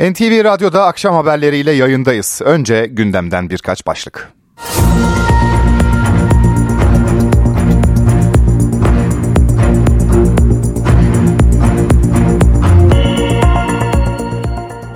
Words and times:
NTV 0.00 0.44
Radyo'da 0.44 0.84
akşam 0.84 1.14
haberleriyle 1.14 1.72
yayındayız. 1.72 2.40
Önce 2.44 2.86
gündemden 2.86 3.50
birkaç 3.50 3.86
başlık. 3.86 4.32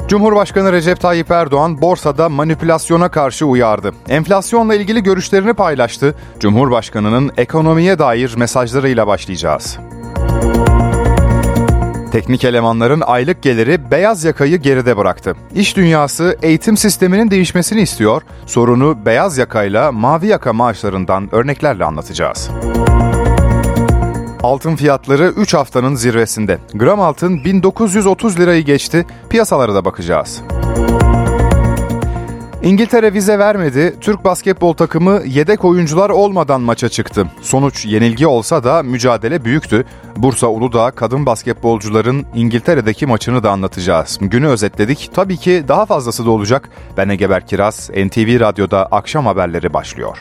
Cumhurbaşkanı 0.09 0.73
Recep 0.73 1.01
Tayyip 1.01 1.31
Erdoğan 1.31 1.81
borsada 1.81 2.29
manipülasyona 2.29 3.11
karşı 3.11 3.47
uyardı. 3.47 3.93
Enflasyonla 4.09 4.75
ilgili 4.75 5.03
görüşlerini 5.03 5.55
paylaştı. 5.55 6.15
Cumhurbaşkanının 6.41 7.33
ekonomiye 7.37 7.99
dair 7.99 8.35
mesajlarıyla 8.37 9.07
başlayacağız. 9.07 9.79
Teknik 12.15 12.45
elemanların 12.45 13.01
aylık 13.01 13.43
geliri 13.43 13.91
beyaz 13.91 14.25
yakayı 14.25 14.57
geride 14.57 14.97
bıraktı. 14.97 15.37
İş 15.55 15.77
dünyası 15.77 16.39
eğitim 16.43 16.77
sisteminin 16.77 17.31
değişmesini 17.31 17.81
istiyor. 17.81 18.23
Sorunu 18.47 19.07
beyaz 19.07 19.39
yakayla 19.39 19.93
mavi 19.93 20.27
yaka 20.27 20.53
maaşlarından 20.53 21.29
örneklerle 21.35 21.85
anlatacağız. 21.85 22.51
Altın 24.43 24.77
fiyatları 24.77 25.33
3 25.37 25.55
haftanın 25.55 25.95
zirvesinde. 25.95 26.59
Gram 26.75 27.01
altın 27.01 27.45
1930 27.45 28.39
lirayı 28.39 28.65
geçti. 28.65 29.07
Piyasalara 29.31 29.75
da 29.75 29.85
bakacağız. 29.85 30.43
İngiltere 32.65 33.13
vize 33.13 33.39
vermedi. 33.39 33.95
Türk 34.01 34.25
basketbol 34.25 34.73
takımı 34.73 35.23
yedek 35.27 35.65
oyuncular 35.65 36.11
olmadan 36.11 36.61
maça 36.61 36.89
çıktı. 36.89 37.27
Sonuç 37.43 37.87
yenilgi 37.87 38.27
olsa 38.27 38.65
da 38.65 38.83
mücadele 38.83 39.45
büyüktü. 39.45 39.85
Bursa 40.17 40.47
Uludağ 40.47 40.91
kadın 40.91 41.27
basketbolcuların 41.27 42.27
İngiltere'deki 42.35 43.07
maçını 43.07 43.43
da 43.43 43.51
anlatacağız. 43.51 44.19
Günü 44.21 44.47
özetledik. 44.47 45.11
Tabii 45.15 45.37
ki 45.37 45.65
daha 45.69 45.87
fazlası 45.87 46.27
da 46.27 46.31
olacak. 46.31 46.69
Ben 46.97 47.09
Egeber 47.09 47.47
Kiraz, 47.47 47.91
NTV 47.91 48.41
Radyo'da 48.41 48.87
akşam 48.87 49.27
haberleri 49.27 49.75
başlıyor. 49.75 50.19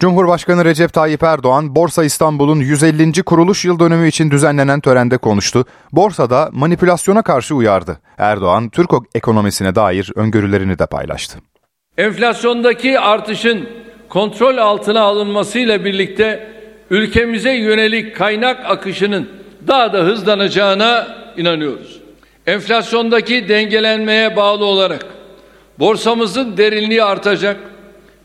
Cumhurbaşkanı 0.00 0.64
Recep 0.64 0.92
Tayyip 0.92 1.22
Erdoğan, 1.22 1.76
Borsa 1.76 2.04
İstanbul'un 2.04 2.60
150. 2.60 3.22
kuruluş 3.22 3.64
yıl 3.64 3.78
dönümü 3.78 4.08
için 4.08 4.30
düzenlenen 4.30 4.80
törende 4.80 5.18
konuştu. 5.18 5.64
Borsada 5.92 6.50
manipülasyona 6.52 7.22
karşı 7.22 7.54
uyardı. 7.54 8.00
Erdoğan, 8.18 8.68
Türk 8.68 8.90
ekonomisine 9.14 9.74
dair 9.74 10.12
öngörülerini 10.16 10.78
de 10.78 10.86
paylaştı. 10.86 11.38
Enflasyondaki 11.98 13.00
artışın 13.00 13.68
kontrol 14.08 14.56
altına 14.56 15.00
alınmasıyla 15.00 15.84
birlikte 15.84 16.48
ülkemize 16.90 17.52
yönelik 17.52 18.16
kaynak 18.16 18.70
akışının 18.70 19.28
daha 19.66 19.92
da 19.92 19.98
hızlanacağına 19.98 21.06
inanıyoruz. 21.36 22.00
Enflasyondaki 22.46 23.48
dengelenmeye 23.48 24.36
bağlı 24.36 24.64
olarak 24.64 25.06
borsamızın 25.78 26.56
derinliği 26.56 27.04
artacak 27.04 27.56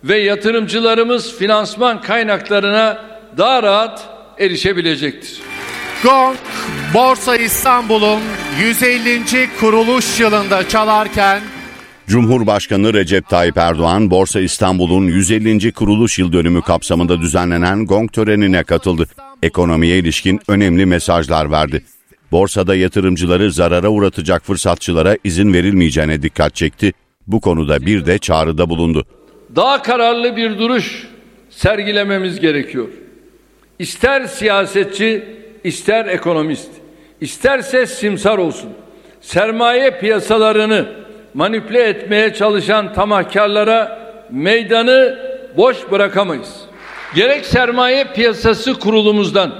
ve 0.04 0.18
yatırımcılarımız 0.18 1.38
finansman 1.38 2.02
kaynaklarına 2.02 3.06
daha 3.38 3.64
rahat 3.64 4.10
erişebilecektir. 4.40 5.42
Gong 6.04 6.38
Borsa 6.94 7.36
İstanbul'un 7.36 8.20
150. 8.60 9.50
kuruluş 9.60 10.20
yılında 10.20 10.70
çalarken 10.70 11.42
Cumhurbaşkanı 12.08 12.94
Recep 12.94 13.30
Tayyip 13.30 13.58
Erdoğan, 13.58 14.12
Borsa 14.12 14.40
İstanbul'un 14.40 15.08
150. 15.08 15.72
kuruluş 15.72 16.20
yıl 16.20 16.34
dönümü 16.34 16.62
kapsamında 16.62 17.22
düzenlenen 17.22 17.86
gong 17.86 18.12
törenine 18.14 18.64
katıldı. 18.64 19.08
Ekonomiye 19.44 19.98
ilişkin 19.98 20.40
önemli 20.48 20.86
mesajlar 20.86 21.52
verdi. 21.52 21.84
Borsada 22.32 22.76
yatırımcıları 22.76 23.52
zarara 23.52 23.90
uğratacak 23.90 24.46
fırsatçılara 24.46 25.18
izin 25.24 25.54
verilmeyeceğine 25.54 26.22
dikkat 26.22 26.56
çekti. 26.56 26.94
Bu 27.28 27.42
konuda 27.42 27.86
bir 27.86 28.06
de 28.06 28.18
çağrıda 28.18 28.70
bulundu 28.70 29.06
daha 29.56 29.82
kararlı 29.82 30.36
bir 30.36 30.60
duruş 30.60 31.08
sergilememiz 31.50 32.40
gerekiyor. 32.40 32.88
İster 33.80 34.26
siyasetçi, 34.26 35.24
ister 35.64 36.06
ekonomist, 36.06 36.72
isterse 37.22 37.86
simsar 37.86 38.38
olsun. 38.38 38.70
Sermaye 39.22 40.00
piyasalarını 40.00 40.86
manipüle 41.34 41.84
etmeye 41.84 42.34
çalışan 42.34 42.94
tamahkarlara 42.94 44.00
meydanı 44.32 45.20
boş 45.58 45.92
bırakamayız. 45.92 46.62
Gerek 47.16 47.46
sermaye 47.46 48.04
piyasası 48.04 48.74
kurulumuzdan, 48.74 49.52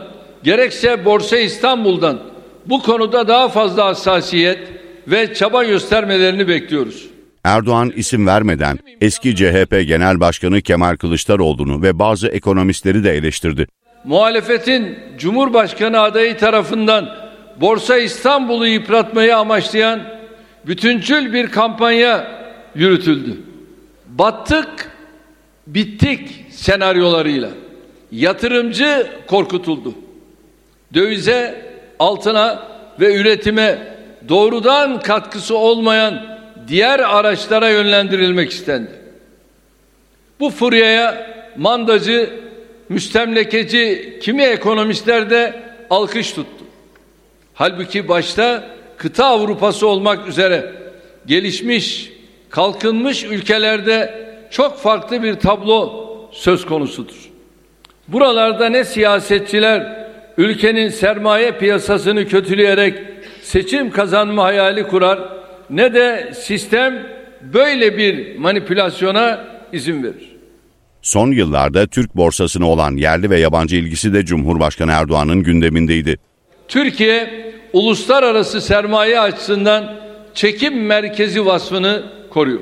gerekse 0.44 1.06
Borsa 1.06 1.38
İstanbul'dan 1.38 2.20
bu 2.66 2.82
konuda 2.82 3.28
daha 3.28 3.50
fazla 3.50 3.86
hassasiyet 3.86 4.60
ve 5.08 5.34
çaba 5.34 5.64
göstermelerini 5.64 6.48
bekliyoruz. 6.48 7.11
Erdoğan 7.44 7.92
isim 7.96 8.28
vermeden 8.28 8.80
eski 9.02 9.36
CHP 9.36 9.88
Genel 9.88 10.20
Başkanı 10.20 10.62
Kemal 10.62 10.96
Kılıçdaroğlu'nu 10.96 11.82
ve 11.82 12.00
bazı 12.00 12.28
ekonomistleri 12.28 13.04
de 13.04 13.12
eleştirdi. 13.12 13.68
Muhalefetin 14.04 15.00
Cumhurbaşkanı 15.18 16.00
adayı 16.00 16.38
tarafından 16.38 17.10
Borsa 17.62 17.98
İstanbul'u 17.98 18.68
yıpratmayı 18.68 19.38
amaçlayan 19.38 20.02
bütüncül 20.68 21.34
bir 21.34 21.48
kampanya 21.48 22.28
yürütüldü. 22.76 23.38
Battık, 24.08 24.92
bittik 25.68 26.46
senaryolarıyla 26.52 27.50
yatırımcı 28.12 29.08
korkutuldu. 29.28 29.94
Dövize, 30.94 31.66
altına 32.00 32.68
ve 33.00 33.16
üretime 33.16 33.98
doğrudan 34.30 35.00
katkısı 35.00 35.58
olmayan 35.58 36.41
diğer 36.68 37.00
araçlara 37.00 37.70
yönlendirilmek 37.70 38.52
istendi. 38.52 38.92
Bu 40.40 40.50
furyaya 40.50 41.28
mandacı, 41.58 42.30
müstemlekeci 42.90 44.18
kimi 44.22 44.44
ekonomistler 44.44 45.30
de 45.30 45.64
alkış 45.90 46.32
tuttu. 46.32 46.66
Halbuki 47.54 48.08
başta 48.08 48.64
kıta 48.98 49.26
Avrupası 49.26 49.88
olmak 49.88 50.28
üzere 50.28 50.72
gelişmiş, 51.26 52.12
kalkınmış 52.50 53.24
ülkelerde 53.24 54.22
çok 54.52 54.78
farklı 54.80 55.24
bir 55.24 55.36
tablo 55.36 56.08
söz 56.32 56.66
konusudur. 56.66 57.30
Buralarda 58.08 58.70
ne 58.70 58.84
siyasetçiler 58.84 60.08
ülkenin 60.38 60.90
sermaye 60.90 61.52
piyasasını 61.52 62.28
kötüleyerek 62.28 63.00
seçim 63.42 63.92
kazanma 63.92 64.44
hayali 64.44 64.88
kurar 64.88 65.41
ne 65.72 65.94
de 65.94 66.32
sistem 66.36 67.08
böyle 67.42 67.98
bir 67.98 68.38
manipülasyona 68.38 69.48
izin 69.74 70.04
verir. 70.04 70.32
Son 71.02 71.32
yıllarda 71.32 71.88
Türk 71.88 72.16
borsasına 72.16 72.70
olan 72.70 72.98
yerli 72.98 73.30
ve 73.30 73.40
yabancı 73.40 73.76
ilgisi 73.76 74.14
de 74.14 74.26
Cumhurbaşkanı 74.26 74.92
Erdoğan'ın 74.92 75.44
gündemindeydi. 75.44 76.18
Türkiye 76.68 77.52
uluslararası 77.74 78.62
sermaye 78.62 79.20
açısından 79.20 79.96
çekim 80.34 80.86
merkezi 80.86 81.46
vasfını 81.46 82.04
koruyor. 82.30 82.60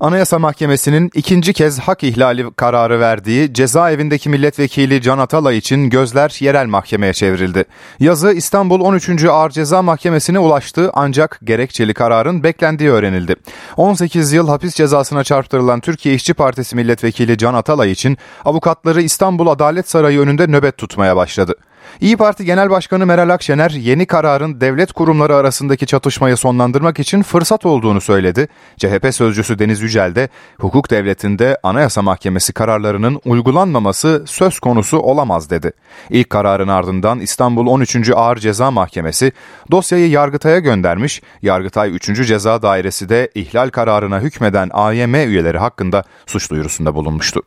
Anayasa 0.00 0.38
Mahkemesi'nin 0.38 1.10
ikinci 1.14 1.52
kez 1.52 1.78
hak 1.78 2.02
ihlali 2.04 2.50
kararı 2.56 3.00
verdiği 3.00 3.54
cezaevindeki 3.54 4.28
milletvekili 4.28 5.02
Can 5.02 5.18
Atalay 5.18 5.58
için 5.58 5.90
gözler 5.90 6.36
yerel 6.40 6.66
mahkemeye 6.66 7.12
çevrildi. 7.12 7.64
Yazı 7.98 8.32
İstanbul 8.32 8.80
13. 8.80 9.24
Ağır 9.24 9.50
Ceza 9.50 9.82
Mahkemesi'ne 9.82 10.38
ulaştı 10.38 10.90
ancak 10.94 11.40
gerekçeli 11.44 11.94
kararın 11.94 12.42
beklendiği 12.42 12.90
öğrenildi. 12.90 13.36
18 13.76 14.32
yıl 14.32 14.48
hapis 14.48 14.74
cezasına 14.74 15.24
çarptırılan 15.24 15.80
Türkiye 15.80 16.14
İşçi 16.14 16.34
Partisi 16.34 16.76
milletvekili 16.76 17.38
Can 17.38 17.54
Atalay 17.54 17.90
için 17.90 18.18
avukatları 18.44 19.02
İstanbul 19.02 19.46
Adalet 19.46 19.88
Sarayı 19.88 20.20
önünde 20.20 20.46
nöbet 20.46 20.78
tutmaya 20.78 21.16
başladı. 21.16 21.54
İyi 22.00 22.16
Parti 22.16 22.44
Genel 22.44 22.70
Başkanı 22.70 23.06
Meral 23.06 23.28
Akşener 23.28 23.70
yeni 23.70 24.06
kararın 24.06 24.60
devlet 24.60 24.92
kurumları 24.92 25.36
arasındaki 25.36 25.86
çatışmayı 25.86 26.36
sonlandırmak 26.36 26.98
için 26.98 27.22
fırsat 27.22 27.66
olduğunu 27.66 28.00
söyledi. 28.00 28.48
CHP 28.76 29.14
sözcüsü 29.14 29.58
Deniz 29.58 29.80
Yücel 29.80 30.14
de 30.14 30.28
hukuk 30.60 30.90
devletinde 30.90 31.58
Anayasa 31.62 32.02
Mahkemesi 32.02 32.52
kararlarının 32.52 33.20
uygulanmaması 33.24 34.24
söz 34.26 34.58
konusu 34.60 34.98
olamaz 34.98 35.50
dedi. 35.50 35.72
İlk 36.10 36.30
kararın 36.30 36.68
ardından 36.68 37.20
İstanbul 37.20 37.66
13. 37.66 38.10
Ağır 38.14 38.36
Ceza 38.36 38.70
Mahkemesi 38.70 39.32
dosyayı 39.70 40.10
Yargıtay'a 40.10 40.58
göndermiş. 40.58 41.22
Yargıtay 41.42 41.94
3. 41.94 42.26
Ceza 42.26 42.62
Dairesi 42.62 43.08
de 43.08 43.30
ihlal 43.34 43.70
kararına 43.70 44.20
hükmeden 44.20 44.70
AYM 44.72 45.14
üyeleri 45.14 45.58
hakkında 45.58 46.04
suç 46.26 46.50
duyurusunda 46.50 46.94
bulunmuştu. 46.94 47.42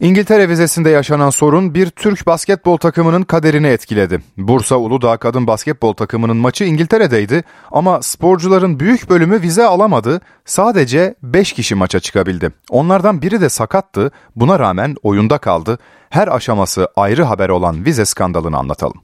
İngiltere 0.00 0.48
vizesinde 0.48 0.90
yaşanan 0.90 1.30
sorun 1.30 1.74
bir 1.74 1.90
Türk 1.90 2.26
basketbol 2.26 2.76
takımının 2.76 3.22
kaderini 3.22 3.66
etkiledi. 3.66 4.20
Bursa 4.36 4.76
Uludağ 4.76 5.16
kadın 5.16 5.46
basketbol 5.46 5.92
takımının 5.92 6.36
maçı 6.36 6.64
İngiltere'deydi 6.64 7.44
ama 7.72 8.02
sporcuların 8.02 8.80
büyük 8.80 9.10
bölümü 9.10 9.42
vize 9.42 9.64
alamadı. 9.64 10.20
Sadece 10.44 11.14
5 11.22 11.52
kişi 11.52 11.74
maça 11.74 12.00
çıkabildi. 12.00 12.50
Onlardan 12.70 13.22
biri 13.22 13.40
de 13.40 13.48
sakattı. 13.48 14.10
Buna 14.36 14.58
rağmen 14.58 14.96
oyunda 15.02 15.38
kaldı. 15.38 15.78
Her 16.10 16.28
aşaması 16.28 16.88
ayrı 16.96 17.22
haber 17.22 17.48
olan 17.48 17.84
vize 17.84 18.04
skandalını 18.04 18.56
anlatalım. 18.56 19.02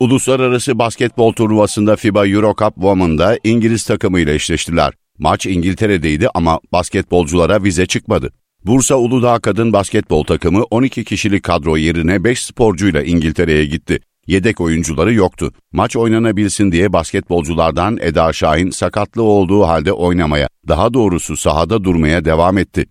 Uluslararası 0.00 0.78
basketbol 0.78 1.32
turnuvasında 1.32 1.96
FIBA 1.96 2.26
Eurocup 2.26 2.74
Women'da 2.74 3.38
İngiliz 3.44 3.84
takımıyla 3.84 4.32
eşleştiler. 4.32 4.92
Maç 5.18 5.46
İngiltere'deydi 5.46 6.28
ama 6.34 6.60
basketbolculara 6.72 7.62
vize 7.62 7.86
çıkmadı. 7.86 8.30
Bursa 8.66 8.96
Uludağ 8.96 9.38
Kadın 9.38 9.72
Basketbol 9.72 10.24
takımı 10.24 10.62
12 10.70 11.04
kişilik 11.04 11.42
kadro 11.42 11.76
yerine 11.76 12.24
5 12.24 12.44
sporcuyla 12.44 13.02
İngiltere'ye 13.02 13.64
gitti. 13.64 14.00
Yedek 14.26 14.60
oyuncuları 14.60 15.14
yoktu. 15.14 15.52
Maç 15.72 15.96
oynanabilsin 15.96 16.72
diye 16.72 16.92
basketbolculardan 16.92 17.98
Eda 18.00 18.32
Şahin 18.32 18.70
sakatlı 18.70 19.22
olduğu 19.22 19.62
halde 19.62 19.92
oynamaya, 19.92 20.48
daha 20.68 20.94
doğrusu 20.94 21.36
sahada 21.36 21.84
durmaya 21.84 22.24
devam 22.24 22.58
etti. 22.58 22.86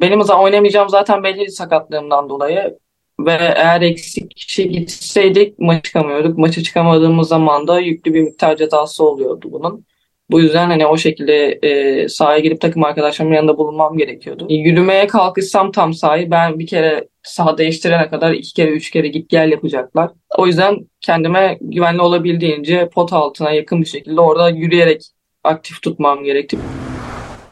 Benim 0.00 0.20
oynamayacağım 0.20 0.88
zaten 0.88 1.22
belli 1.22 1.50
sakatlığımdan 1.50 2.28
dolayı 2.28 2.78
ve 3.20 3.32
eğer 3.56 3.80
eksik 3.80 4.30
kişi 4.30 4.68
gitseydik 4.68 5.58
maç 5.58 5.84
çıkamıyorduk. 5.84 6.38
Maça 6.38 6.62
çıkamadığımız 6.62 7.28
zaman 7.28 7.68
da 7.68 7.80
yüklü 7.80 8.14
bir 8.14 8.22
miktar 8.22 8.56
cezası 8.56 9.04
oluyordu 9.04 9.48
bunun. 9.52 9.84
Bu 10.30 10.40
yüzden 10.40 10.66
hani 10.66 10.86
o 10.86 10.96
şekilde 10.96 11.58
e, 11.62 12.08
sahaya 12.08 12.38
girip 12.38 12.60
takım 12.60 12.84
arkadaşlarımın 12.84 13.36
yanında 13.36 13.58
bulunmam 13.58 13.96
gerekiyordu. 13.96 14.46
E, 14.50 14.54
yürümeye 14.54 15.06
kalkışsam 15.06 15.72
tam 15.72 15.94
sahayı 15.94 16.30
ben 16.30 16.58
bir 16.58 16.66
kere 16.66 17.08
saha 17.22 17.58
değiştirene 17.58 18.08
kadar 18.08 18.32
iki 18.32 18.54
kere 18.54 18.70
üç 18.70 18.90
kere 18.90 19.08
git 19.08 19.30
gel 19.30 19.50
yapacaklar. 19.50 20.10
O 20.38 20.46
yüzden 20.46 20.76
kendime 21.00 21.58
güvenli 21.60 22.02
olabildiğince 22.02 22.88
pot 22.88 23.12
altına 23.12 23.50
yakın 23.50 23.80
bir 23.80 23.86
şekilde 23.86 24.20
orada 24.20 24.50
yürüyerek 24.50 25.02
aktif 25.44 25.82
tutmam 25.82 26.24
gerekti. 26.24 26.58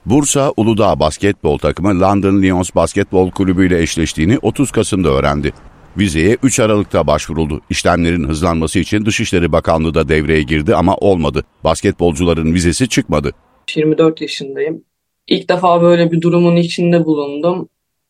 Bursa 0.07 0.53
Uludağ 0.57 1.01
basketbol 1.01 1.59
takımı 1.59 2.01
London 2.01 2.43
Lions 2.43 2.75
Basketbol 2.75 3.31
Kulübü 3.31 3.67
ile 3.67 3.83
eşleştiğini 3.83 4.39
30 4.43 4.71
Kasım'da 4.71 5.09
öğrendi. 5.09 5.53
Vizeye 5.99 6.37
3 6.43 6.61
Aralık'ta 6.61 7.07
başvuruldu. 7.07 7.61
İşlemlerin 7.71 8.29
hızlanması 8.29 8.79
için 8.79 9.07
Dışişleri 9.07 9.53
Bakanlığı 9.53 9.95
da 9.95 10.09
devreye 10.09 10.43
girdi 10.43 10.75
ama 10.75 10.97
olmadı. 10.97 11.45
Basketbolcuların 11.65 12.55
vizesi 12.55 12.89
çıkmadı. 12.89 13.33
24 13.77 14.21
yaşındayım. 14.21 14.85
İlk 15.27 15.49
defa 15.49 15.83
böyle 15.83 16.13
bir 16.13 16.21
durumun 16.21 16.57
içinde 16.57 17.05
bulundum. 17.05 17.69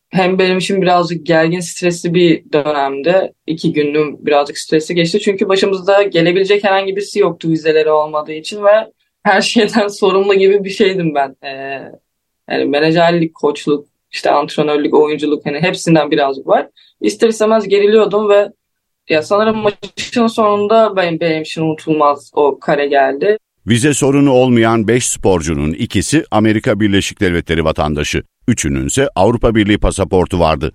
Hem 0.09 0.39
benim 0.39 0.57
için 0.57 0.81
birazcık 0.81 1.25
gergin, 1.25 1.59
stresli 1.59 2.13
bir 2.13 2.51
dönemde. 2.53 3.33
iki 3.47 3.73
günlüğüm 3.73 4.25
birazcık 4.25 4.57
stresli 4.57 4.95
geçti. 4.95 5.19
Çünkü 5.19 5.49
başımızda 5.49 6.03
gelebilecek 6.03 6.63
herhangi 6.63 6.95
birisi 6.95 7.19
yoktu 7.19 7.49
vizeleri 7.49 7.91
olmadığı 7.91 8.33
için 8.33 8.63
ve 8.63 8.91
her 9.23 9.41
şeyden 9.51 9.87
sorumlu 9.87 10.33
gibi 10.33 10.63
bir 10.63 10.69
şeydim 10.69 11.15
ben. 11.15 11.35
Ee, 11.43 11.49
yani 12.49 12.65
menajerlik, 12.65 13.35
koçluk, 13.35 13.87
işte 14.11 14.31
antrenörlük, 14.31 14.93
oyunculuk 14.93 15.45
hani 15.45 15.59
hepsinden 15.59 16.11
birazcık 16.11 16.47
var. 16.47 16.67
İster 17.01 17.27
istemez 17.27 17.67
geriliyordum 17.67 18.29
ve 18.29 18.49
ya 19.09 19.23
sanırım 19.23 19.57
maçın 19.57 20.27
sonunda 20.27 20.95
benim, 20.95 21.19
benim 21.19 21.41
için 21.41 21.61
unutulmaz 21.61 22.31
o 22.33 22.59
kare 22.59 22.87
geldi. 22.87 23.37
Vize 23.67 23.93
sorunu 23.93 24.31
olmayan 24.31 24.87
5 24.87 25.07
sporcunun 25.07 25.73
ikisi 25.73 26.25
Amerika 26.31 26.79
Birleşik 26.79 27.21
Devletleri 27.21 27.65
vatandaşı. 27.65 28.23
Üçünün 28.47 28.87
ise 28.87 29.09
Avrupa 29.15 29.55
Birliği 29.55 29.77
pasaportu 29.77 30.39
vardı. 30.39 30.71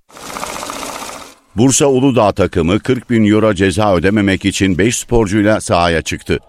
Bursa 1.55 1.85
Uludağ 1.85 2.31
takımı 2.31 2.79
40 2.79 3.09
bin 3.09 3.25
euro 3.25 3.53
ceza 3.53 3.95
ödememek 3.95 4.45
için 4.45 4.77
5 4.77 4.97
sporcuyla 4.97 5.61
sahaya 5.61 6.01
çıktı. 6.01 6.39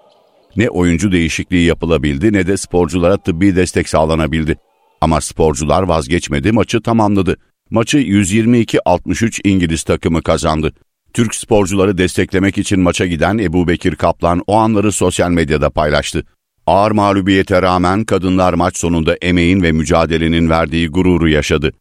Ne 0.56 0.68
oyuncu 0.68 1.12
değişikliği 1.12 1.66
yapılabildi 1.66 2.32
ne 2.32 2.46
de 2.46 2.56
sporculara 2.56 3.16
tıbbi 3.16 3.56
destek 3.56 3.88
sağlanabildi. 3.88 4.56
Ama 5.00 5.20
sporcular 5.20 5.82
vazgeçmedi, 5.82 6.52
maçı 6.52 6.82
tamamladı. 6.82 7.36
Maçı 7.74 7.98
122-63 7.98 9.40
İngiliz 9.44 9.82
takımı 9.82 10.22
kazandı. 10.22 10.72
Türk 11.12 11.34
sporcuları 11.34 11.98
desteklemek 11.98 12.58
için 12.58 12.80
maça 12.80 13.06
giden 13.06 13.38
Ebu 13.38 13.68
Bekir 13.68 13.94
Kaplan 13.94 14.42
o 14.46 14.56
anları 14.56 14.92
sosyal 14.92 15.30
medyada 15.30 15.70
paylaştı. 15.70 16.24
Ağır 16.66 16.90
mağlubiyete 16.90 17.62
rağmen 17.62 18.04
kadınlar 18.04 18.54
maç 18.54 18.76
sonunda 18.76 19.16
emeğin 19.22 19.62
ve 19.62 19.72
mücadelenin 19.72 20.50
verdiği 20.50 20.88
gururu 20.88 21.28
yaşadı. 21.28 21.72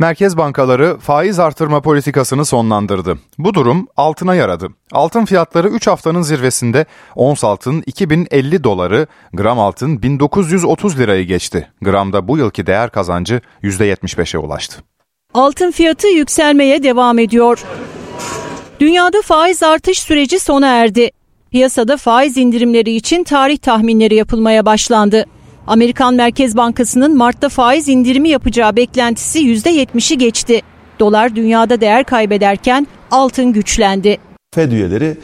Merkez 0.00 0.36
bankaları 0.36 0.98
faiz 0.98 1.38
artırma 1.38 1.80
politikasını 1.80 2.44
sonlandırdı. 2.44 3.18
Bu 3.38 3.54
durum 3.54 3.88
altına 3.96 4.34
yaradı. 4.34 4.68
Altın 4.92 5.24
fiyatları 5.24 5.68
3 5.68 5.86
haftanın 5.86 6.22
zirvesinde 6.22 6.86
ons 7.16 7.44
altın 7.44 7.82
2050 7.86 8.64
doları, 8.64 9.06
gram 9.32 9.58
altın 9.58 10.02
1930 10.02 10.98
lirayı 10.98 11.26
geçti. 11.26 11.70
Gramda 11.82 12.28
bu 12.28 12.38
yılki 12.38 12.66
değer 12.66 12.90
kazancı 12.90 13.40
%75'e 13.62 14.38
ulaştı. 14.38 14.82
Altın 15.34 15.70
fiyatı 15.70 16.06
yükselmeye 16.06 16.82
devam 16.82 17.18
ediyor. 17.18 17.64
Dünyada 18.80 19.22
faiz 19.22 19.62
artış 19.62 19.98
süreci 19.98 20.38
sona 20.38 20.66
erdi. 20.66 21.10
Piyasada 21.50 21.96
faiz 21.96 22.36
indirimleri 22.36 22.90
için 22.90 23.24
tarih 23.24 23.58
tahminleri 23.58 24.14
yapılmaya 24.14 24.66
başlandı. 24.66 25.26
Amerikan 25.70 26.14
Merkez 26.14 26.56
Bankası'nın 26.56 27.16
Mart'ta 27.16 27.48
faiz 27.48 27.88
indirimi 27.88 28.28
yapacağı 28.28 28.76
beklentisi 28.76 29.38
%70'i 29.38 30.18
geçti. 30.18 30.60
Dolar 31.00 31.36
dünyada 31.36 31.80
değer 31.80 32.04
kaybederken 32.04 32.86
altın 33.10 33.52
güçlendi. 33.52 34.18
Fed 34.54 34.72
üyeleri 34.72 35.16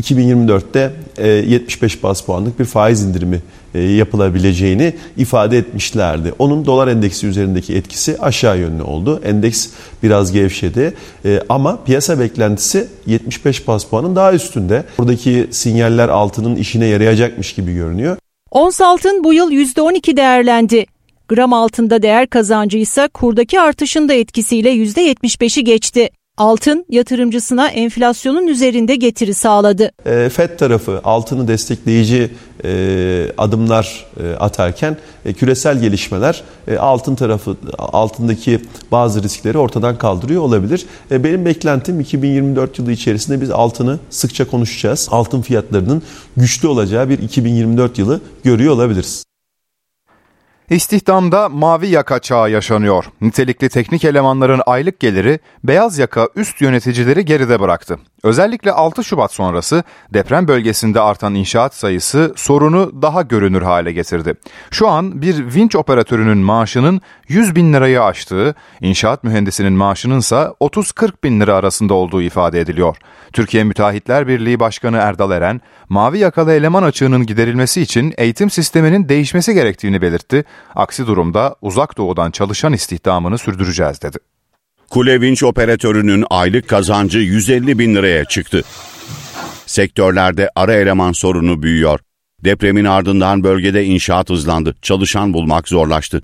2024'te 0.00 0.92
75 1.22 2.02
bas 2.02 2.20
puanlık 2.20 2.58
bir 2.60 2.64
faiz 2.64 3.02
indirimi 3.02 3.42
e, 3.74 3.82
yapılabileceğini 3.82 4.94
ifade 5.16 5.58
etmişlerdi. 5.58 6.32
Onun 6.38 6.66
dolar 6.66 6.88
endeksi 6.88 7.26
üzerindeki 7.26 7.74
etkisi 7.74 8.18
aşağı 8.18 8.58
yönlü 8.58 8.82
oldu. 8.82 9.20
Endeks 9.24 9.68
biraz 10.02 10.32
gevşedi 10.32 10.94
e, 11.24 11.40
ama 11.48 11.84
piyasa 11.84 12.20
beklentisi 12.20 12.86
75 13.06 13.68
bas 13.68 13.84
puanın 13.84 14.16
daha 14.16 14.32
üstünde. 14.32 14.84
Buradaki 14.98 15.46
sinyaller 15.50 16.08
altının 16.08 16.56
işine 16.56 16.86
yarayacakmış 16.86 17.54
gibi 17.54 17.74
görünüyor. 17.74 18.16
Ons 18.50 18.80
altın 18.80 19.24
bu 19.24 19.34
yıl 19.34 19.50
%12 19.52 20.16
değerlendi. 20.16 20.86
Gram 21.28 21.52
altında 21.52 22.02
değer 22.02 22.26
kazancı 22.26 22.78
ise 22.78 23.08
kurdaki 23.08 23.60
artışın 23.60 24.08
da 24.08 24.14
etkisiyle 24.14 24.70
%75'i 24.70 25.64
geçti. 25.64 26.10
Altın 26.36 26.86
yatırımcısına 26.90 27.68
enflasyonun 27.68 28.46
üzerinde 28.46 28.96
getiri 28.96 29.34
sağladı. 29.34 29.90
E, 30.06 30.28
FED 30.28 30.58
tarafı 30.58 31.00
altını 31.04 31.48
destekleyici 31.48 32.30
e, 32.64 33.32
adımlar 33.38 34.06
e, 34.20 34.36
atarken 34.36 34.96
küresel 35.36 35.80
gelişmeler 35.80 36.42
altın 36.78 37.14
tarafı 37.14 37.56
altındaki 37.78 38.60
bazı 38.92 39.22
riskleri 39.22 39.58
ortadan 39.58 39.98
kaldırıyor 39.98 40.42
olabilir. 40.42 40.86
Benim 41.10 41.44
beklentim 41.44 42.00
2024 42.00 42.78
yılı 42.78 42.92
içerisinde 42.92 43.40
biz 43.40 43.50
altını 43.50 43.98
sıkça 44.10 44.46
konuşacağız. 44.46 45.08
Altın 45.10 45.42
fiyatlarının 45.42 46.02
güçlü 46.36 46.68
olacağı 46.68 47.08
bir 47.08 47.18
2024 47.18 47.98
yılı 47.98 48.20
görüyor 48.44 48.72
olabiliriz. 48.72 49.25
İstihdamda 50.70 51.48
mavi 51.48 51.86
yaka 51.88 52.18
çağı 52.18 52.50
yaşanıyor. 52.50 53.04
Nitelikli 53.20 53.68
teknik 53.68 54.04
elemanların 54.04 54.62
aylık 54.66 55.00
geliri 55.00 55.38
beyaz 55.64 55.98
yaka 55.98 56.28
üst 56.36 56.60
yöneticileri 56.60 57.24
geride 57.24 57.60
bıraktı. 57.60 57.98
Özellikle 58.22 58.72
6 58.72 59.04
Şubat 59.04 59.32
sonrası 59.32 59.84
deprem 60.14 60.48
bölgesinde 60.48 61.00
artan 61.00 61.34
inşaat 61.34 61.74
sayısı 61.74 62.32
sorunu 62.36 63.02
daha 63.02 63.22
görünür 63.22 63.62
hale 63.62 63.92
getirdi. 63.92 64.34
Şu 64.70 64.88
an 64.88 65.22
bir 65.22 65.54
vinç 65.54 65.76
operatörünün 65.76 66.38
maaşının 66.38 67.00
100 67.28 67.56
bin 67.56 67.72
lirayı 67.72 68.02
aştığı, 68.02 68.54
inşaat 68.80 69.24
mühendisinin 69.24 69.72
maaşının 69.72 70.18
ise 70.18 70.48
30-40 70.60 71.10
bin 71.24 71.40
lira 71.40 71.54
arasında 71.54 71.94
olduğu 71.94 72.22
ifade 72.22 72.60
ediliyor. 72.60 72.96
Türkiye 73.32 73.64
Müteahhitler 73.64 74.28
Birliği 74.28 74.60
Başkanı 74.60 74.96
Erdal 74.96 75.30
Eren, 75.30 75.60
mavi 75.88 76.18
yakalı 76.18 76.52
eleman 76.52 76.82
açığının 76.82 77.26
giderilmesi 77.26 77.82
için 77.82 78.14
eğitim 78.18 78.50
sisteminin 78.50 79.08
değişmesi 79.08 79.54
gerektiğini 79.54 80.02
belirtti. 80.02 80.44
Aksi 80.74 81.06
durumda 81.06 81.56
uzak 81.62 81.98
doğudan 81.98 82.30
çalışan 82.30 82.72
istihdamını 82.72 83.38
sürdüreceğiz 83.38 84.02
dedi. 84.02 84.18
Kule 84.90 85.20
vinç 85.20 85.42
operatörünün 85.42 86.24
aylık 86.30 86.68
kazancı 86.68 87.18
150 87.18 87.78
bin 87.78 87.94
liraya 87.94 88.24
çıktı. 88.24 88.62
Sektörlerde 89.66 90.50
ara 90.56 90.74
eleman 90.74 91.12
sorunu 91.12 91.62
büyüyor. 91.62 92.00
Depremin 92.44 92.84
ardından 92.84 93.44
bölgede 93.44 93.84
inşaat 93.84 94.30
hızlandı. 94.30 94.74
Çalışan 94.82 95.32
bulmak 95.32 95.68
zorlaştı. 95.68 96.22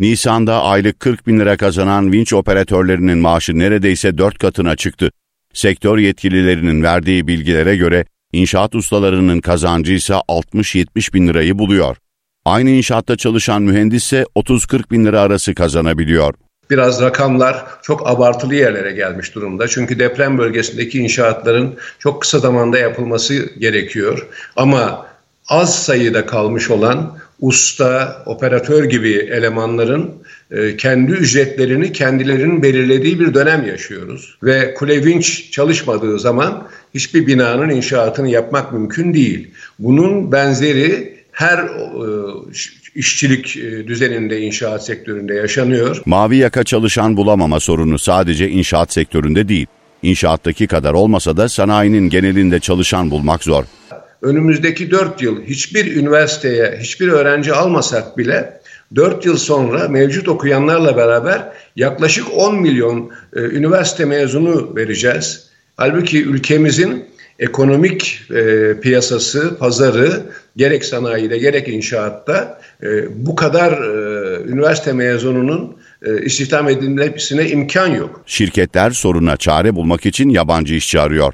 Nisan'da 0.00 0.62
aylık 0.62 1.00
40 1.00 1.26
bin 1.26 1.40
lira 1.40 1.56
kazanan 1.56 2.12
vinç 2.12 2.32
operatörlerinin 2.32 3.18
maaşı 3.18 3.58
neredeyse 3.58 4.18
4 4.18 4.38
katına 4.38 4.76
çıktı. 4.76 5.10
Sektör 5.52 5.98
yetkililerinin 5.98 6.82
verdiği 6.82 7.26
bilgilere 7.26 7.76
göre 7.76 8.04
inşaat 8.32 8.74
ustalarının 8.74 9.40
kazancı 9.40 9.92
ise 9.92 10.14
60-70 10.14 11.14
bin 11.14 11.28
lirayı 11.28 11.58
buluyor. 11.58 11.96
Aynı 12.44 12.70
inşaatta 12.70 13.16
çalışan 13.16 13.62
mühendis 13.62 14.04
ise 14.04 14.26
30-40 14.36 14.90
bin 14.90 15.04
lira 15.04 15.20
arası 15.20 15.54
kazanabiliyor. 15.54 16.34
Biraz 16.70 17.00
rakamlar 17.00 17.64
çok 17.82 18.08
abartılı 18.08 18.54
yerlere 18.54 18.92
gelmiş 18.92 19.34
durumda. 19.34 19.68
Çünkü 19.68 19.98
deprem 19.98 20.38
bölgesindeki 20.38 20.98
inşaatların 20.98 21.74
çok 21.98 22.22
kısa 22.22 22.38
zamanda 22.38 22.78
yapılması 22.78 23.34
gerekiyor. 23.58 24.26
Ama 24.56 25.06
az 25.48 25.82
sayıda 25.82 26.26
kalmış 26.26 26.70
olan 26.70 27.18
usta, 27.40 28.22
operatör 28.26 28.84
gibi 28.84 29.12
elemanların 29.12 30.10
e, 30.50 30.76
kendi 30.76 31.12
ücretlerini 31.12 31.92
kendilerinin 31.92 32.62
belirlediği 32.62 33.20
bir 33.20 33.34
dönem 33.34 33.66
yaşıyoruz. 33.66 34.38
Ve 34.42 34.74
kule 34.74 35.04
vinç 35.04 35.50
çalışmadığı 35.50 36.18
zaman 36.18 36.68
hiçbir 36.94 37.26
binanın 37.26 37.70
inşaatını 37.70 38.28
yapmak 38.28 38.72
mümkün 38.72 39.14
değil. 39.14 39.50
Bunun 39.78 40.32
benzeri 40.32 41.13
her 41.34 41.58
e, 41.58 41.68
işçilik 42.94 43.56
e, 43.56 43.86
düzeninde 43.86 44.40
inşaat 44.40 44.84
sektöründe 44.84 45.34
yaşanıyor. 45.34 46.02
Mavi 46.06 46.36
yaka 46.36 46.64
çalışan 46.64 47.16
bulamama 47.16 47.60
sorunu 47.60 47.98
sadece 47.98 48.48
inşaat 48.48 48.92
sektöründe 48.92 49.48
değil. 49.48 49.66
İnşaattaki 50.02 50.66
kadar 50.66 50.92
olmasa 50.92 51.36
da 51.36 51.48
sanayinin 51.48 52.08
genelinde 52.08 52.60
çalışan 52.60 53.10
bulmak 53.10 53.44
zor. 53.44 53.64
Önümüzdeki 54.22 54.90
4 54.90 55.22
yıl 55.22 55.42
hiçbir 55.42 55.96
üniversiteye 55.96 56.78
hiçbir 56.80 57.08
öğrenci 57.08 57.52
almasak 57.52 58.18
bile 58.18 58.60
4 58.94 59.26
yıl 59.26 59.36
sonra 59.36 59.88
mevcut 59.88 60.28
okuyanlarla 60.28 60.96
beraber 60.96 61.52
yaklaşık 61.76 62.26
10 62.36 62.60
milyon 62.60 63.10
e, 63.36 63.40
üniversite 63.40 64.04
mezunu 64.04 64.76
vereceğiz. 64.76 65.48
Halbuki 65.76 66.24
ülkemizin 66.24 67.04
ekonomik 67.38 68.22
e, 68.30 68.80
piyasası, 68.80 69.58
pazarı 69.58 70.22
gerek 70.56 70.84
sanayide 70.84 71.38
gerek 71.38 71.68
inşaatta 71.68 72.60
e, 72.82 72.86
bu 73.26 73.34
kadar 73.34 73.72
e, 73.72 74.42
üniversite 74.48 74.92
mezununun 74.92 75.76
e, 76.02 76.24
istihdam 76.24 76.68
edilmesine 76.68 77.48
imkan 77.48 77.88
yok. 77.88 78.22
Şirketler 78.26 78.90
soruna 78.90 79.36
çare 79.36 79.74
bulmak 79.74 80.06
için 80.06 80.28
yabancı 80.28 80.74
işçi 80.74 81.00
arıyor. 81.00 81.32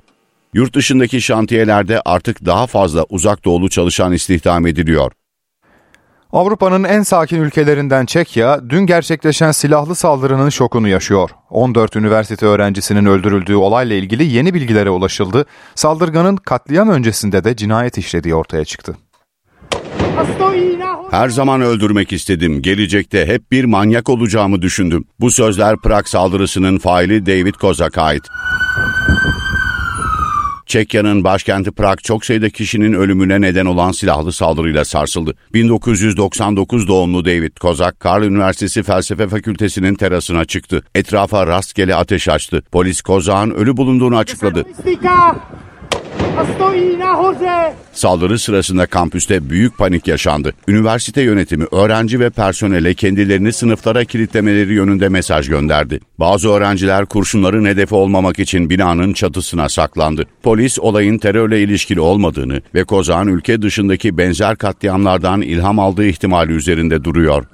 Yurt 0.54 0.74
dışındaki 0.74 1.20
şantiyelerde 1.20 2.00
artık 2.04 2.46
daha 2.46 2.66
fazla 2.66 3.06
uzak 3.08 3.44
doğulu 3.44 3.68
çalışan 3.70 4.12
istihdam 4.12 4.66
ediliyor. 4.66 5.12
Avrupa'nın 6.32 6.84
en 6.84 7.02
sakin 7.02 7.36
ülkelerinden 7.42 8.06
Çekya, 8.06 8.60
dün 8.70 8.86
gerçekleşen 8.86 9.52
silahlı 9.52 9.94
saldırının 9.94 10.48
şokunu 10.48 10.88
yaşıyor. 10.88 11.30
14 11.50 11.96
üniversite 11.96 12.46
öğrencisinin 12.46 13.06
öldürüldüğü 13.06 13.54
olayla 13.54 13.96
ilgili 13.96 14.24
yeni 14.24 14.54
bilgilere 14.54 14.90
ulaşıldı. 14.90 15.46
Saldırganın 15.74 16.36
katliam 16.36 16.88
öncesinde 16.88 17.44
de 17.44 17.56
cinayet 17.56 17.98
işlediği 17.98 18.34
ortaya 18.34 18.64
çıktı. 18.64 18.96
Her 21.10 21.28
zaman 21.28 21.60
öldürmek 21.60 22.12
istedim. 22.12 22.62
Gelecekte 22.62 23.26
hep 23.26 23.52
bir 23.52 23.64
manyak 23.64 24.08
olacağımı 24.08 24.62
düşündüm. 24.62 25.04
Bu 25.20 25.30
sözler 25.30 25.76
Prag 25.76 26.06
saldırısının 26.06 26.78
faili 26.78 27.26
David 27.26 27.54
Kozak'a 27.54 28.02
ait. 28.02 28.22
Çekya'nın 30.70 31.24
başkenti 31.24 31.70
Prag 31.70 31.98
çok 32.02 32.24
sayıda 32.24 32.50
kişinin 32.50 32.92
ölümüne 32.92 33.40
neden 33.40 33.66
olan 33.66 33.92
silahlı 33.92 34.32
saldırıyla 34.32 34.84
sarsıldı. 34.84 35.34
1999 35.54 36.88
doğumlu 36.88 37.24
David 37.24 37.56
Kozak, 37.56 38.00
Karl 38.00 38.22
Üniversitesi 38.22 38.82
Felsefe 38.82 39.28
Fakültesinin 39.28 39.94
terasına 39.94 40.44
çıktı. 40.44 40.82
Etrafa 40.94 41.46
rastgele 41.46 41.94
ateş 41.94 42.28
açtı. 42.28 42.62
Polis 42.72 43.00
Kozak'ın 43.00 43.50
ölü 43.50 43.76
bulunduğunu 43.76 44.16
açıkladı. 44.16 44.64
Saldırı 47.92 48.38
sırasında 48.38 48.86
kampüste 48.86 49.50
büyük 49.50 49.78
panik 49.78 50.08
yaşandı. 50.08 50.52
Üniversite 50.68 51.22
yönetimi 51.22 51.64
öğrenci 51.72 52.20
ve 52.20 52.30
personele 52.30 52.94
kendilerini 52.94 53.52
sınıflara 53.52 54.04
kilitlemeleri 54.04 54.74
yönünde 54.74 55.08
mesaj 55.08 55.48
gönderdi. 55.48 56.00
Bazı 56.18 56.48
öğrenciler 56.48 57.06
kurşunların 57.06 57.64
hedefi 57.64 57.94
olmamak 57.94 58.38
için 58.38 58.70
binanın 58.70 59.12
çatısına 59.12 59.68
saklandı. 59.68 60.26
Polis 60.42 60.78
olayın 60.78 61.18
terörle 61.18 61.62
ilişkili 61.62 62.00
olmadığını 62.00 62.62
ve 62.74 62.84
Kozağ'ın 62.84 63.28
ülke 63.28 63.62
dışındaki 63.62 64.18
benzer 64.18 64.56
katliamlardan 64.56 65.42
ilham 65.42 65.78
aldığı 65.78 66.06
ihtimali 66.06 66.52
üzerinde 66.52 67.04
duruyor. 67.04 67.44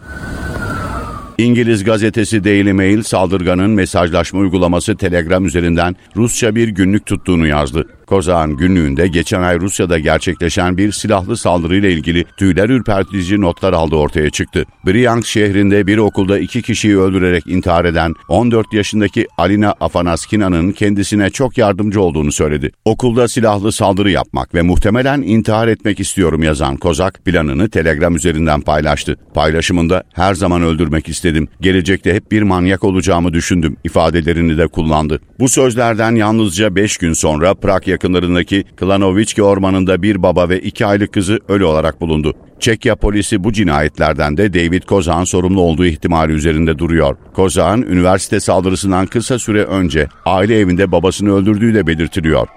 İngiliz 1.38 1.84
gazetesi 1.84 2.44
Daily 2.44 2.72
Mail 2.72 3.02
saldırganın 3.02 3.70
mesajlaşma 3.70 4.40
uygulaması 4.40 4.96
Telegram 4.96 5.46
üzerinden 5.46 5.96
Rusça 6.16 6.54
bir 6.54 6.68
günlük 6.68 7.06
tuttuğunu 7.06 7.46
yazdı. 7.46 7.86
Kozağ'ın 8.06 8.56
günlüğünde 8.56 9.08
geçen 9.08 9.42
ay 9.42 9.60
Rusya'da 9.60 9.98
gerçekleşen 9.98 10.76
bir 10.76 10.92
silahlı 10.92 11.36
saldırıyla 11.36 11.88
ilgili 11.88 12.24
tüyler 12.36 12.68
ürpertici 12.68 13.40
notlar 13.40 13.72
aldı 13.72 13.96
ortaya 13.96 14.30
çıktı. 14.30 14.64
Bryansk 14.86 15.28
şehrinde 15.28 15.86
bir 15.86 15.98
okulda 15.98 16.38
iki 16.38 16.62
kişiyi 16.62 16.98
öldürerek 16.98 17.46
intihar 17.46 17.84
eden 17.84 18.14
14 18.28 18.72
yaşındaki 18.72 19.26
Alina 19.38 19.74
Afanaskina'nın 19.80 20.72
kendisine 20.72 21.30
çok 21.30 21.58
yardımcı 21.58 22.00
olduğunu 22.00 22.32
söyledi. 22.32 22.70
Okulda 22.84 23.28
silahlı 23.28 23.72
saldırı 23.72 24.10
yapmak 24.10 24.54
ve 24.54 24.62
muhtemelen 24.62 25.22
intihar 25.22 25.68
etmek 25.68 26.00
istiyorum 26.00 26.42
yazan 26.42 26.76
Kozak 26.76 27.24
planını 27.24 27.70
Telegram 27.70 28.16
üzerinden 28.16 28.60
paylaştı. 28.60 29.16
Paylaşımında 29.34 30.02
her 30.14 30.34
zaman 30.34 30.62
öldürmek 30.62 31.08
istedim. 31.08 31.48
Gelecekte 31.60 32.14
hep 32.14 32.32
bir 32.32 32.42
manyak 32.42 32.84
olacağımı 32.84 33.32
düşündüm 33.32 33.76
ifadelerini 33.84 34.58
de 34.58 34.66
kullandı. 34.66 35.20
Bu 35.40 35.48
sözlerden 35.48 36.14
yalnızca 36.14 36.76
5 36.76 36.96
gün 36.96 37.12
sonra 37.12 37.54
Prag 37.54 37.88
yakınlarındaki 37.96 38.64
Klanovicki 38.76 39.42
ormanında 39.42 40.02
bir 40.02 40.22
baba 40.22 40.48
ve 40.48 40.60
iki 40.60 40.86
aylık 40.86 41.12
kızı 41.12 41.38
ölü 41.48 41.64
olarak 41.64 42.00
bulundu. 42.00 42.34
Çekya 42.60 42.96
polisi 42.96 43.44
bu 43.44 43.52
cinayetlerden 43.52 44.36
de 44.36 44.54
David 44.54 44.82
Kozak'ın 44.82 45.24
sorumlu 45.24 45.60
olduğu 45.60 45.86
ihtimali 45.86 46.32
üzerinde 46.32 46.78
duruyor. 46.78 47.16
Kozak'ın 47.34 47.82
üniversite 47.82 48.40
saldırısından 48.40 49.06
kısa 49.06 49.38
süre 49.38 49.64
önce 49.64 50.08
aile 50.24 50.58
evinde 50.58 50.92
babasını 50.92 51.34
öldürdüğü 51.34 51.74
de 51.74 51.86
belirtiliyor. 51.86 52.48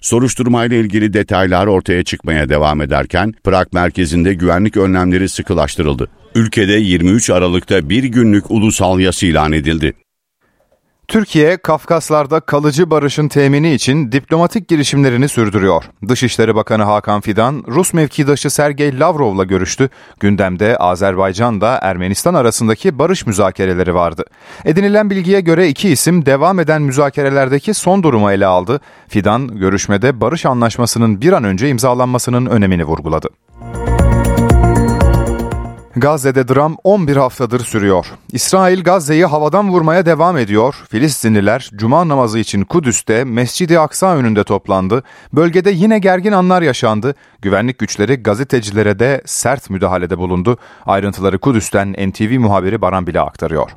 Soruşturmayla 0.00 0.76
ilgili 0.76 1.12
detaylar 1.12 1.66
ortaya 1.66 2.04
çıkmaya 2.04 2.48
devam 2.48 2.80
ederken 2.80 3.34
Prag 3.44 3.66
merkezinde 3.72 4.34
güvenlik 4.34 4.76
önlemleri 4.76 5.28
sıkılaştırıldı. 5.28 6.08
Ülkede 6.34 6.72
23 6.72 7.30
Aralık'ta 7.30 7.88
bir 7.88 8.04
günlük 8.04 8.50
ulusal 8.50 9.00
yas 9.00 9.22
ilan 9.22 9.52
edildi. 9.52 9.92
Türkiye, 11.08 11.56
Kafkaslar'da 11.56 12.40
kalıcı 12.40 12.90
barışın 12.90 13.28
temini 13.28 13.72
için 13.72 14.12
diplomatik 14.12 14.68
girişimlerini 14.68 15.28
sürdürüyor. 15.28 15.84
Dışişleri 16.08 16.54
Bakanı 16.54 16.82
Hakan 16.82 17.20
Fidan, 17.20 17.64
Rus 17.68 17.94
mevkidaşı 17.94 18.50
Sergey 18.50 19.00
Lavrov'la 19.00 19.44
görüştü. 19.44 19.88
Gündemde 20.20 20.76
Azerbaycan'da 20.76 21.78
Ermenistan 21.82 22.34
arasındaki 22.34 22.98
barış 22.98 23.26
müzakereleri 23.26 23.94
vardı. 23.94 24.24
Edinilen 24.64 25.10
bilgiye 25.10 25.40
göre 25.40 25.68
iki 25.68 25.88
isim 25.88 26.26
devam 26.26 26.60
eden 26.60 26.82
müzakerelerdeki 26.82 27.74
son 27.74 28.02
durumu 28.02 28.32
ele 28.32 28.46
aldı. 28.46 28.80
Fidan, 29.08 29.48
görüşmede 29.48 30.20
barış 30.20 30.46
anlaşmasının 30.46 31.20
bir 31.20 31.32
an 31.32 31.44
önce 31.44 31.68
imzalanmasının 31.68 32.46
önemini 32.46 32.84
vurguladı. 32.84 33.28
Gazze'de 35.98 36.48
dram 36.48 36.76
11 36.84 37.16
haftadır 37.16 37.60
sürüyor. 37.60 38.06
İsrail 38.32 38.82
Gazze'yi 38.82 39.26
havadan 39.26 39.70
vurmaya 39.70 40.06
devam 40.06 40.38
ediyor. 40.38 40.74
Filistinliler 40.88 41.70
cuma 41.76 42.08
namazı 42.08 42.38
için 42.38 42.64
Kudüs'te 42.64 43.24
Mescid-i 43.24 43.78
Aksa 43.78 44.16
önünde 44.16 44.44
toplandı. 44.44 45.02
Bölgede 45.32 45.70
yine 45.70 45.98
gergin 45.98 46.32
anlar 46.32 46.62
yaşandı. 46.62 47.14
Güvenlik 47.42 47.78
güçleri 47.78 48.16
gazetecilere 48.16 48.98
de 48.98 49.22
sert 49.26 49.70
müdahalede 49.70 50.18
bulundu. 50.18 50.58
Ayrıntıları 50.86 51.38
Kudüs'ten 51.38 51.92
NTV 51.92 52.40
muhabiri 52.40 52.80
Baran 52.80 53.06
Bile 53.06 53.20
aktarıyor. 53.20 53.70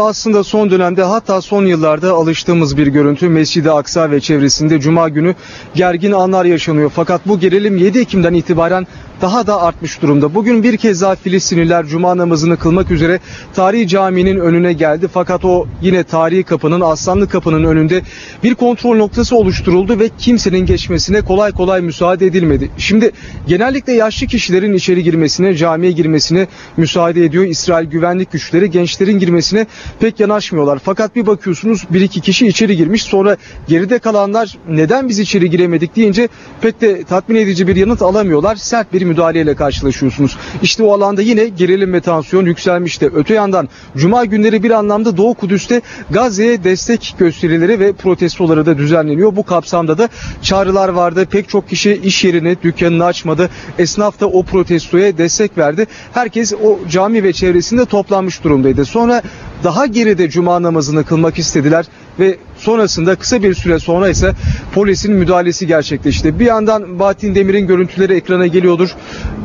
Aslında 0.00 0.44
son 0.44 0.70
dönemde 0.70 1.02
hatta 1.02 1.40
son 1.40 1.66
yıllarda 1.66 2.12
alıştığımız 2.12 2.76
bir 2.76 2.86
görüntü 2.86 3.28
Mescid-i 3.28 3.70
Aksa 3.70 4.10
ve 4.10 4.20
çevresinde 4.20 4.80
Cuma 4.80 5.08
günü 5.08 5.34
gergin 5.74 6.12
anlar 6.12 6.44
yaşanıyor. 6.44 6.90
Fakat 6.94 7.20
bu 7.26 7.40
gerilim 7.40 7.76
7 7.76 7.98
Ekim'den 7.98 8.34
itibaren 8.34 8.86
daha 9.20 9.46
da 9.46 9.62
artmış 9.62 10.02
durumda. 10.02 10.34
Bugün 10.34 10.62
bir 10.62 10.76
kez 10.76 11.00
daha 11.00 11.16
Filistinliler 11.16 11.86
Cuma 11.86 12.16
namazını 12.16 12.56
kılmak 12.56 12.90
üzere 12.90 13.20
tarihi 13.54 13.88
caminin 13.88 14.38
önüne 14.40 14.72
geldi. 14.72 15.08
Fakat 15.14 15.44
o 15.44 15.66
yine 15.82 16.04
tarihi 16.04 16.42
kapının 16.42 16.80
Aslanlı 16.80 17.28
kapının 17.28 17.64
önünde 17.64 18.02
bir 18.42 18.54
kontrol 18.54 18.96
noktası 18.96 19.36
oluşturuldu 19.36 19.98
ve 19.98 20.10
kimsenin 20.18 20.66
geçmesine 20.66 21.22
kolay 21.22 21.52
kolay 21.52 21.80
müsaade 21.80 22.26
edilmedi. 22.26 22.70
Şimdi 22.78 23.12
genellikle 23.46 23.92
yaşlı 23.92 24.26
kişilerin 24.26 24.72
içeri 24.72 25.02
girmesine, 25.02 25.54
camiye 25.54 25.92
girmesine 25.92 26.46
müsaade 26.76 27.24
ediyor 27.24 27.44
İsrail 27.44 27.86
güvenlik 27.86 28.32
güçleri. 28.32 28.70
Gençlerin 28.70 29.18
girmesine 29.18 29.66
pek 30.00 30.20
yanaşmıyorlar. 30.20 30.78
Fakat 30.84 31.16
bir 31.16 31.26
bakıyorsunuz 31.26 31.84
bir 31.90 32.00
iki 32.00 32.20
kişi 32.20 32.46
içeri 32.46 32.76
girmiş 32.76 33.02
sonra 33.02 33.36
geride 33.68 33.98
kalanlar 33.98 34.58
neden 34.68 35.08
biz 35.08 35.18
içeri 35.18 35.50
giremedik 35.50 35.96
deyince 35.96 36.28
pek 36.60 36.80
de 36.80 37.04
tatmin 37.04 37.36
edici 37.36 37.66
bir 37.66 37.76
yanıt 37.76 38.02
alamıyorlar. 38.02 38.56
Sert 38.56 38.92
bir 38.92 39.02
müdahaleyle 39.02 39.54
karşılaşıyorsunuz. 39.54 40.36
İşte 40.62 40.82
o 40.82 40.92
alanda 40.92 41.22
yine 41.22 41.48
gerilim 41.48 41.92
ve 41.92 42.00
tansiyon 42.00 42.46
yükselmişti. 42.46 43.10
Öte 43.14 43.34
yandan 43.34 43.68
Cuma 43.96 44.24
günleri 44.24 44.62
bir 44.62 44.70
anlamda 44.70 45.16
Doğu 45.16 45.34
Kudüs'te 45.34 45.80
Gazze'ye 46.10 46.64
destek 46.64 47.14
gösterileri 47.18 47.80
ve 47.80 47.92
protestoları 47.92 48.66
da 48.66 48.78
düzenleniyor. 48.78 49.36
Bu 49.36 49.42
kapsamda 49.42 49.98
da 49.98 50.08
çağrılar 50.42 50.88
vardı. 50.88 51.26
Pek 51.30 51.48
çok 51.48 51.68
kişi 51.68 52.00
iş 52.04 52.24
yerini, 52.24 52.56
dükkanını 52.62 53.04
açmadı. 53.04 53.50
Esnaf 53.78 54.20
da 54.20 54.26
o 54.26 54.42
protestoya 54.42 55.18
destek 55.18 55.58
verdi. 55.58 55.86
Herkes 56.12 56.52
o 56.52 56.78
cami 56.90 57.22
ve 57.22 57.32
çevresinde 57.32 57.84
toplanmış 57.84 58.44
durumdaydı. 58.44 58.84
Sonra 58.84 59.22
daha 59.64 59.86
geride 59.86 60.30
cuma 60.30 60.62
namazını 60.62 61.04
kılmak 61.04 61.38
istediler 61.38 61.86
ve 62.20 62.36
sonrasında 62.58 63.14
kısa 63.14 63.42
bir 63.42 63.54
süre 63.54 63.78
sonra 63.78 64.08
ise 64.08 64.32
polisin 64.74 65.14
müdahalesi 65.14 65.66
gerçekleşti. 65.66 66.38
Bir 66.38 66.46
yandan 66.46 66.98
Bahattin 66.98 67.34
Demir'in 67.34 67.66
görüntüleri 67.66 68.14
ekrana 68.14 68.46
geliyordur. 68.46 68.94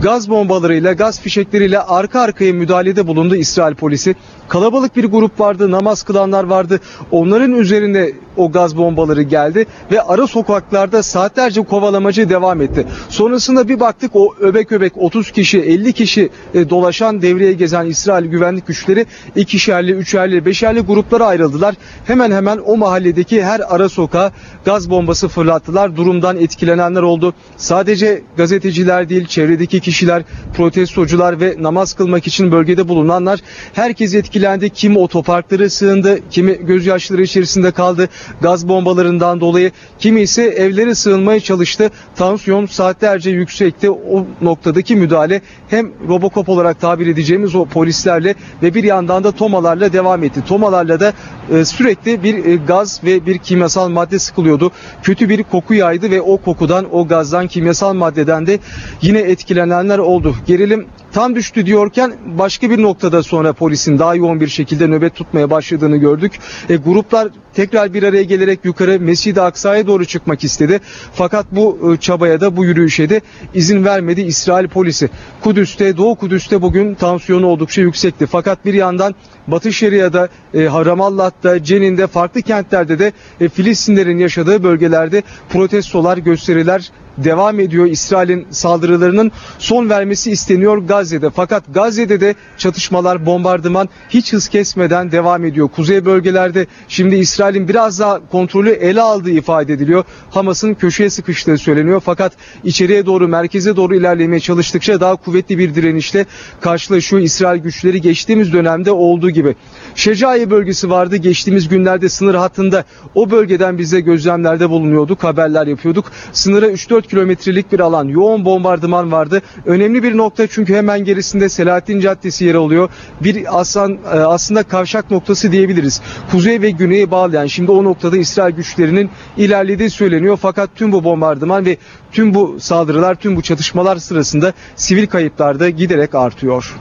Gaz 0.04 0.30
bombalarıyla, 0.30 0.94
gaz 0.94 1.22
fişekleriyle 1.22 1.80
arka 1.80 2.22
arkaya 2.22 2.54
müdahalede 2.54 3.08
bulundu 3.08 3.36
İsrail 3.36 3.76
polisi. 3.76 4.16
Kalabalık 4.48 4.96
bir 4.96 5.06
grup 5.06 5.40
vardı, 5.40 5.72
namaz 5.72 6.04
kılanlar 6.04 6.44
vardı. 6.44 6.80
Onların 7.12 7.52
üzerine 7.52 8.12
o 8.38 8.52
gaz 8.52 8.78
bombaları 8.78 9.22
geldi 9.22 9.66
ve 9.92 10.02
ara 10.02 10.28
sokaklarda 10.28 11.04
saatlerce 11.04 11.62
kovalamacı 11.62 12.30
devam 12.30 12.62
etti. 12.62 12.88
Sonrasında 13.10 13.70
bir 13.70 13.80
baktık 13.80 14.16
o 14.16 14.36
öbek 14.40 14.72
öbek 14.72 14.98
30 14.98 15.32
kişi, 15.32 15.60
50 15.60 15.94
kişi 15.94 16.30
e, 16.54 16.70
dolaşan 16.70 17.22
devreye 17.22 17.54
gezen 17.54 17.86
İsrail 17.86 18.26
güvenlik 18.26 18.68
güçleri 18.68 19.06
ikişerli, 19.36 19.92
üçerli, 19.92 20.46
beşerli 20.46 20.80
gruplara 20.80 21.26
ayrıldılar. 21.26 21.76
Hemen 22.06 22.32
hemen 22.32 22.58
o 22.66 22.78
mahalledeki 22.78 23.44
her 23.44 23.62
ara 23.76 23.90
sokağa 23.90 24.32
gaz 24.66 24.90
bombası 24.90 25.28
fırlattılar. 25.28 25.96
Durumdan 25.96 26.38
etkilenenler 26.38 27.02
oldu. 27.02 27.34
Sadece 27.58 28.22
gazeteciler 28.38 29.10
değil, 29.10 29.26
çevredeki 29.26 29.80
kişiler, 29.80 30.24
protestocular 30.58 31.40
ve 31.40 31.56
namaz 31.60 31.94
kılmak 31.94 32.28
için 32.28 32.52
bölgede 32.52 32.88
bulunanlar 32.88 33.40
herkes 33.74 34.16
etkilendi. 34.16 34.70
Kimi 34.70 34.98
otoparklara 34.98 35.70
sığındı, 35.70 36.20
kimi 36.30 36.66
gözyaşları 36.66 37.22
içerisinde 37.22 37.72
kaldı 37.72 38.10
gaz 38.42 38.68
bombalarından 38.68 39.42
dolayı. 39.42 39.72
Kimi 40.00 40.22
ise 40.22 40.44
evlere 40.44 40.96
sığınmaya 40.96 41.40
çalıştı. 41.40 41.90
Tansiyon 42.16 42.66
saatlerce 42.66 43.30
yüksekti. 43.30 43.92
O 43.92 44.26
noktadaki 44.42 44.96
müdahale 44.96 45.42
hem 45.70 45.92
Robocop 46.08 46.50
olarak 46.50 46.82
tabir 46.82 47.08
edeceğimiz 47.08 47.56
o 47.56 47.66
polislerle 47.66 48.36
ve 48.64 48.74
bir 48.74 48.84
yandan 48.84 49.24
da 49.24 49.32
tomalarla 49.32 49.94
devam 49.94 50.24
etti. 50.24 50.42
Tomalarla 50.48 51.00
da 51.00 51.14
e, 51.54 51.66
sürekli 51.66 52.24
bir 52.24 52.46
e, 52.52 52.56
gaz 52.56 53.04
ve 53.04 53.26
bir 53.26 53.38
kimyasal 53.38 53.90
madde 53.90 54.20
sıkılıyordu. 54.20 54.72
Kötü 55.04 55.30
bir 55.30 55.44
koku 55.44 55.74
yaydı 55.74 56.12
ve 56.12 56.22
o 56.22 56.38
kokudan, 56.38 56.96
o 56.96 57.08
gazdan, 57.08 57.48
kimyasal 57.48 57.94
maddeden 57.94 58.48
de 58.48 58.60
yine 59.02 59.20
etkilenenler 59.20 60.00
oldu. 60.00 60.36
Gerilim 60.48 60.88
tam 61.14 61.36
düştü 61.36 61.66
diyorken 61.66 62.14
başka 62.26 62.70
bir 62.70 62.82
noktada 62.82 63.24
sonra 63.24 63.54
polisin 63.54 64.00
daha 64.00 64.16
yoğun 64.16 64.42
bir 64.42 64.48
şekilde 64.48 64.88
nöbet 64.88 65.16
tutmaya 65.16 65.50
başladığını 65.50 65.98
gördük. 65.98 66.32
E, 66.70 66.76
gruplar 66.76 67.28
tekrar 67.54 67.94
bir 67.94 68.04
araya 68.04 68.24
gelerek 68.24 68.60
yukarı 68.64 69.00
Mescid-i 69.00 69.42
Aksa'ya 69.42 69.88
doğru 69.88 70.06
çıkmak 70.06 70.44
istedi. 70.44 70.80
Fakat 71.14 71.46
bu 71.52 71.94
e, 71.94 71.98
çabaya 71.98 72.42
da 72.42 72.58
bu 72.58 72.66
yürüyüşe 72.66 73.10
de 73.10 73.22
izin 73.54 73.86
vermedi 73.86 74.22
İsrail 74.22 74.68
polisi. 74.68 75.10
Kudüs'te, 75.44 75.98
Doğu 75.98 76.16
Kudüs'te 76.16 76.62
bugün 76.62 76.96
tansiyonu 76.96 77.48
oldukça 77.48 77.82
yüksekti. 77.82 78.26
Fakat 78.26 78.66
bir 78.66 78.74
yandan 78.74 79.16
Batı 79.48 79.74
Şeria'da, 79.74 80.30
e, 80.54 80.66
Ramallah'ta, 80.66 81.64
Cenin'de, 81.64 82.08
farklı 82.08 82.42
kentlerde 82.42 83.00
de 83.00 83.12
e, 83.42 83.50
Filistinlerin 83.50 84.18
yaşadığı 84.18 84.64
bölgelerde 84.64 85.24
protestolar, 85.50 86.18
gösteriler 86.18 86.92
devam 87.18 87.60
ediyor. 87.60 87.86
İsrail'in 87.86 88.48
saldırılarının 88.52 89.32
son 89.60 89.90
vermesi 89.90 90.32
isteniyor 90.32 90.78
Gazze'de. 90.78 91.30
Fakat 91.30 91.64
Gazze'de 91.74 92.22
de 92.22 92.36
çatışmalar, 92.58 93.26
bombardıman 93.26 93.90
hiç 94.10 94.34
hız 94.34 94.48
kesmeden 94.48 95.12
devam 95.12 95.46
ediyor. 95.46 95.68
Kuzey 95.68 96.06
bölgelerde 96.06 96.66
şimdi 96.88 97.16
İsrail'in 97.16 97.68
biraz 97.68 98.00
daha 98.00 98.20
kontrolü 98.32 98.70
ele 98.70 99.02
aldığı 99.02 99.32
ifade 99.32 99.74
ediliyor. 99.74 100.04
Hamas'ın 100.30 100.74
köşeye 100.74 101.10
sıkıştığı 101.10 101.58
söyleniyor. 101.58 102.02
Fakat 102.06 102.34
içeriye 102.64 103.06
doğru, 103.06 103.28
merkeze 103.28 103.76
doğru 103.76 103.96
ilerlemeye 103.96 104.40
çalıştıkça 104.40 105.00
daha 105.00 105.16
kuvvetli 105.16 105.58
bir 105.58 105.76
direnişle 105.76 106.26
karşılaşıyor 106.62 107.22
İsrail 107.22 107.62
güçleri 107.62 108.02
geçtiğimiz 108.02 108.54
dönemde 108.54 108.92
olduğu 108.92 109.30
gibi. 109.30 109.56
Şecai 109.96 110.52
bölgesi 110.52 110.90
vardı. 110.90 111.16
Geçtiğimiz 111.16 111.68
günlerde 111.68 112.10
sınır 112.10 112.36
hattında 112.36 112.84
o 113.16 113.32
bölgeden 113.32 113.78
bize 113.78 114.00
gözlemlerde 114.00 114.70
bulunuyorduk, 114.70 115.24
haberler 115.24 115.68
yapıyorduk. 115.68 116.12
Sınıra 116.34 116.68
3-4 116.68 117.01
kilometrelik 117.02 117.72
bir 117.72 117.80
alan, 117.80 118.08
yoğun 118.08 118.46
bombardıman 118.46 119.12
vardı. 119.12 119.42
Önemli 119.66 120.04
bir 120.04 120.18
nokta 120.18 120.48
çünkü 120.48 120.76
hemen 120.76 121.04
gerisinde 121.04 121.50
Selahattin 121.50 122.00
Caddesi 122.00 122.46
yer 122.46 122.56
alıyor. 122.56 122.90
Bir 123.22 123.60
aslan, 123.60 123.92
e, 123.92 124.08
aslında 124.08 124.64
kavşak 124.64 125.12
noktası 125.12 125.52
diyebiliriz. 125.52 126.02
Kuzey 126.32 126.62
ve 126.62 126.70
güneyi 126.70 127.12
bağlayan 127.12 127.48
şimdi 127.48 127.72
o 127.72 127.84
noktada 127.84 128.18
İsrail 128.18 128.56
güçlerinin 128.56 129.10
ilerlediği 129.38 129.90
söyleniyor. 129.90 130.38
Fakat 130.42 130.70
tüm 130.76 130.92
bu 130.92 131.04
bombardıman 131.04 131.66
ve 131.66 131.78
tüm 132.12 132.34
bu 132.34 132.60
saldırılar, 132.60 133.16
tüm 133.16 133.36
bu 133.36 133.42
çatışmalar 133.42 133.98
sırasında 133.98 134.54
sivil 134.76 135.08
kayıplar 135.08 135.60
da 135.60 135.70
giderek 135.70 136.16
artıyor. 136.16 136.76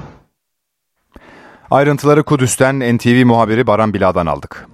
Ayrıntıları 1.70 2.22
Kudüs'ten 2.22 2.96
NTV 2.96 3.26
muhabiri 3.26 3.66
Baran 3.66 3.94
Bila'dan 3.94 4.26
aldık. 4.26 4.66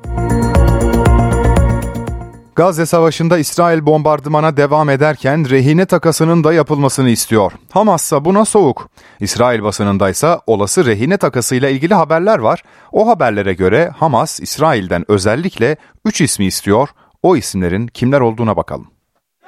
Gazze 2.57 2.87
Savaşı'nda 2.87 3.39
İsrail 3.39 3.87
bombardımana 3.87 4.57
devam 4.57 4.91
ederken 4.91 5.51
rehine 5.51 5.87
takasının 5.87 6.45
da 6.45 6.53
yapılmasını 6.53 7.11
istiyor. 7.11 7.53
Hamas 7.71 8.05
ise 8.05 8.25
buna 8.25 8.45
soğuk. 8.45 8.89
İsrail 9.21 9.63
basınındaysa 9.63 10.41
olası 10.47 10.87
rehine 10.87 11.17
takasıyla 11.17 11.69
ilgili 11.69 11.95
haberler 11.95 12.39
var. 12.39 12.63
O 12.93 13.09
haberlere 13.09 13.55
göre 13.55 13.91
Hamas 13.97 14.41
İsrail'den 14.41 15.05
özellikle 15.09 15.77
3 16.05 16.21
ismi 16.21 16.45
istiyor. 16.45 16.89
O 17.23 17.37
isimlerin 17.37 17.87
kimler 17.87 18.21
olduğuna 18.21 18.57
bakalım. 18.57 18.87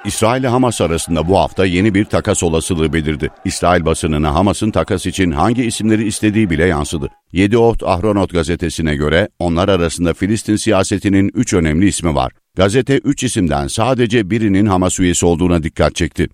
İsrail 0.05 0.41
ile 0.41 0.47
Hamas 0.47 0.81
arasında 0.81 1.27
bu 1.27 1.39
hafta 1.39 1.65
yeni 1.65 1.93
bir 1.93 2.05
takas 2.05 2.43
olasılığı 2.43 2.93
belirdi. 2.93 3.29
İsrail 3.45 3.85
basınına 3.85 4.35
Hamas'ın 4.35 4.71
takas 4.71 5.05
için 5.05 5.31
hangi 5.31 5.63
isimleri 5.63 6.07
istediği 6.07 6.49
bile 6.49 6.65
yansıdı. 6.65 7.09
Yediot 7.31 7.83
Ahronot 7.83 8.33
gazetesine 8.33 8.95
göre 8.95 9.29
onlar 9.39 9.69
arasında 9.69 10.13
Filistin 10.13 10.55
siyasetinin 10.55 11.31
3 11.33 11.53
önemli 11.53 11.87
ismi 11.87 12.15
var. 12.15 12.31
Gazete 12.59 12.97
3 12.97 13.23
isimden 13.23 13.67
sadece 13.67 14.29
birinin 14.29 14.65
Hamas 14.65 14.99
üyesi 14.99 15.25
olduğuna 15.25 15.63
dikkat 15.63 15.95
çekti. 15.95 16.27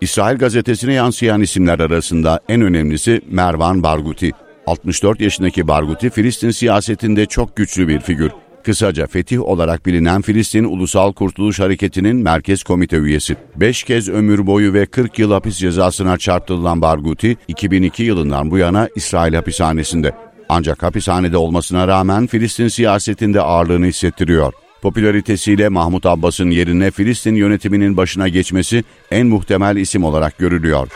İsrail 0.00 0.38
gazetesine 0.38 0.92
yansıyan 0.92 1.40
isimler 1.40 1.78
arasında 1.78 2.40
en 2.48 2.60
önemlisi 2.60 3.20
Mervan 3.30 3.82
Barguti. 3.82 4.32
64 4.66 5.20
yaşındaki 5.20 5.68
Barguti 5.68 6.10
Filistin 6.10 6.50
siyasetinde 6.50 7.26
çok 7.26 7.56
güçlü 7.56 7.88
bir 7.88 8.00
figür. 8.00 8.30
Kısaca 8.64 9.06
Fetih 9.06 9.42
olarak 9.42 9.86
bilinen 9.86 10.22
Filistin 10.22 10.64
Ulusal 10.64 11.12
Kurtuluş 11.12 11.60
Hareketi'nin 11.60 12.16
merkez 12.16 12.62
komite 12.62 12.96
üyesi. 12.96 13.36
5 13.56 13.82
kez 13.82 14.08
ömür 14.08 14.46
boyu 14.46 14.72
ve 14.72 14.86
40 14.86 15.18
yıl 15.18 15.32
hapis 15.32 15.56
cezasına 15.56 16.18
çarptırılan 16.18 16.82
Barguti, 16.82 17.36
2002 17.48 18.02
yılından 18.02 18.50
bu 18.50 18.58
yana 18.58 18.88
İsrail 18.96 19.34
hapishanesinde. 19.34 20.25
Ancak 20.48 20.82
hapishanede 20.82 21.36
olmasına 21.36 21.88
rağmen 21.88 22.26
Filistin 22.26 22.68
siyasetinde 22.68 23.40
ağırlığını 23.40 23.86
hissettiriyor. 23.86 24.52
Popülaritesiyle 24.82 25.68
Mahmut 25.68 26.06
Abbas'ın 26.06 26.50
yerine 26.50 26.90
Filistin 26.90 27.34
yönetiminin 27.34 27.96
başına 27.96 28.28
geçmesi 28.28 28.84
en 29.10 29.26
muhtemel 29.26 29.76
isim 29.76 30.04
olarak 30.04 30.38
görülüyor. 30.38 30.88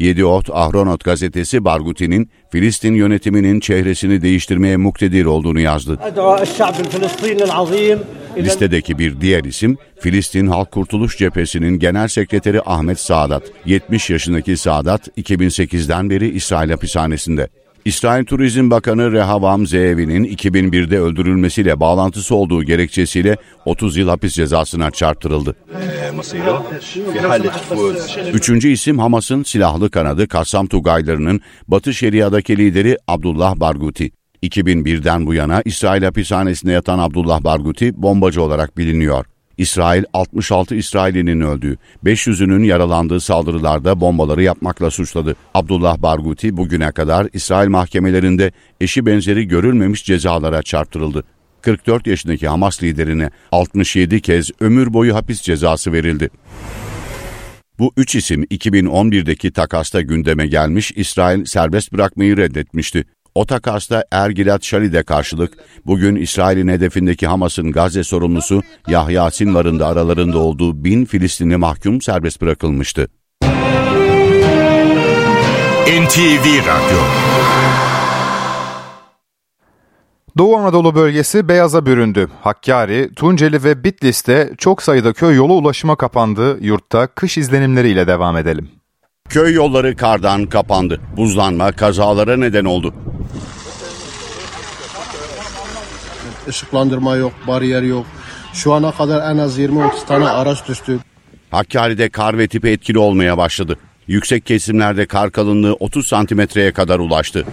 Yediot 0.00 0.50
Ahronot 0.52 1.04
gazetesi 1.04 1.64
Barguti'nin 1.64 2.30
Filistin 2.50 2.94
yönetiminin 2.94 3.60
çehresini 3.60 4.22
değiştirmeye 4.22 4.76
muktedir 4.76 5.24
olduğunu 5.24 5.60
yazdı. 5.60 5.98
Listedeki 8.38 8.98
bir 8.98 9.20
diğer 9.20 9.44
isim 9.44 9.78
Filistin 10.00 10.46
Halk 10.46 10.70
Kurtuluş 10.70 11.18
Cephesi'nin 11.18 11.78
Genel 11.78 12.08
Sekreteri 12.08 12.62
Ahmet 12.62 13.00
Saadat. 13.00 13.42
70 13.66 14.10
yaşındaki 14.10 14.56
Saadat 14.56 15.08
2008'den 15.18 16.10
beri 16.10 16.28
İsrail 16.28 16.70
hapishanesinde. 16.70 17.48
İsrail 17.84 18.24
Turizm 18.24 18.70
Bakanı 18.70 19.12
Rehavam 19.12 19.66
Zeevi'nin 19.66 20.24
2001'de 20.24 21.00
öldürülmesiyle 21.00 21.80
bağlantısı 21.80 22.34
olduğu 22.34 22.62
gerekçesiyle 22.62 23.36
30 23.64 23.96
yıl 23.96 24.08
hapis 24.08 24.34
cezasına 24.34 24.90
çarptırıldı. 24.90 25.56
Üçüncü 28.32 28.68
isim 28.68 28.98
Hamas'ın 28.98 29.42
silahlı 29.42 29.90
kanadı 29.90 30.28
Kassam 30.28 30.66
Tugaylarının 30.66 31.40
Batı 31.68 31.94
Şeria'daki 31.94 32.56
lideri 32.56 32.98
Abdullah 33.08 33.56
Barguti. 33.56 34.10
2001'den 34.42 35.26
bu 35.26 35.34
yana 35.34 35.62
İsrail 35.64 36.02
hapishanesinde 36.02 36.72
yatan 36.72 36.98
Abdullah 36.98 37.44
Barguti 37.44 38.02
bombacı 38.02 38.42
olarak 38.42 38.78
biliniyor. 38.78 39.26
İsrail 39.60 40.04
66 40.12 40.74
İsrailinin 40.74 41.40
öldüğü, 41.40 41.76
500'ünün 42.04 42.64
yaralandığı 42.64 43.20
saldırılarda 43.20 44.00
bombaları 44.00 44.42
yapmakla 44.42 44.90
suçladı. 44.90 45.36
Abdullah 45.54 46.02
Barguti 46.02 46.56
bugüne 46.56 46.92
kadar 46.92 47.28
İsrail 47.32 47.68
mahkemelerinde 47.68 48.52
eşi 48.80 49.06
benzeri 49.06 49.48
görülmemiş 49.48 50.04
cezalara 50.04 50.62
çarptırıldı. 50.62 51.24
44 51.62 52.06
yaşındaki 52.06 52.48
Hamas 52.48 52.82
liderine 52.82 53.30
67 53.52 54.20
kez 54.20 54.50
ömür 54.60 54.92
boyu 54.92 55.14
hapis 55.14 55.42
cezası 55.42 55.92
verildi. 55.92 56.30
Bu 57.78 57.92
üç 57.96 58.14
isim 58.14 58.44
2011'deki 58.44 59.52
takasta 59.52 60.00
gündeme 60.00 60.46
gelmiş, 60.46 60.92
İsrail 60.96 61.44
serbest 61.44 61.92
bırakmayı 61.92 62.36
reddetmişti. 62.36 63.04
O 63.34 63.46
takasta 63.46 64.04
Ergilat 64.10 64.64
Şalid'e 64.64 65.02
karşılık 65.02 65.52
bugün 65.86 66.16
İsrail'in 66.16 66.68
hedefindeki 66.68 67.26
Hamas'ın 67.26 67.72
Gazze 67.72 68.04
sorumlusu 68.04 68.62
Yahya 68.88 69.30
Sinvar'ın 69.30 69.78
da 69.78 69.86
aralarında 69.86 70.38
olduğu 70.38 70.84
bin 70.84 71.04
Filistinli 71.04 71.56
mahkum 71.56 72.00
serbest 72.00 72.40
bırakılmıştı. 72.40 73.08
NTV 75.86 76.58
Radyo 76.58 76.98
Doğu 80.38 80.56
Anadolu 80.56 80.94
bölgesi 80.94 81.48
beyaza 81.48 81.86
büründü. 81.86 82.28
Hakkari, 82.42 83.10
Tunceli 83.16 83.64
ve 83.64 83.84
Bitlis'te 83.84 84.52
çok 84.58 84.82
sayıda 84.82 85.12
köy 85.12 85.36
yolu 85.36 85.52
ulaşıma 85.52 85.96
kapandı. 85.96 86.58
Yurtta 86.60 87.06
kış 87.06 87.38
izlenimleriyle 87.38 88.06
devam 88.06 88.36
edelim. 88.36 88.70
Köy 89.28 89.54
yolları 89.54 89.96
kardan 89.96 90.46
kapandı. 90.46 91.00
Buzlanma 91.16 91.72
kazalara 91.72 92.36
neden 92.36 92.64
oldu. 92.64 92.94
Işıklandırma 96.50 97.16
yok, 97.16 97.32
bariyer 97.46 97.82
yok. 97.82 98.06
Şu 98.52 98.72
ana 98.72 98.92
kadar 98.92 99.32
en 99.34 99.38
az 99.38 99.58
20-30 99.58 100.06
tane 100.06 100.28
araç 100.28 100.68
düştü. 100.68 100.98
Hakkari'de 101.50 102.08
kar 102.08 102.38
ve 102.38 102.48
tipi 102.48 102.68
etkili 102.68 102.98
olmaya 102.98 103.38
başladı. 103.38 103.76
Yüksek 104.06 104.46
kesimlerde 104.46 105.06
kar 105.06 105.30
kalınlığı 105.30 105.74
30 105.74 106.06
santimetreye 106.06 106.72
kadar 106.72 106.98
ulaştı. 106.98 107.46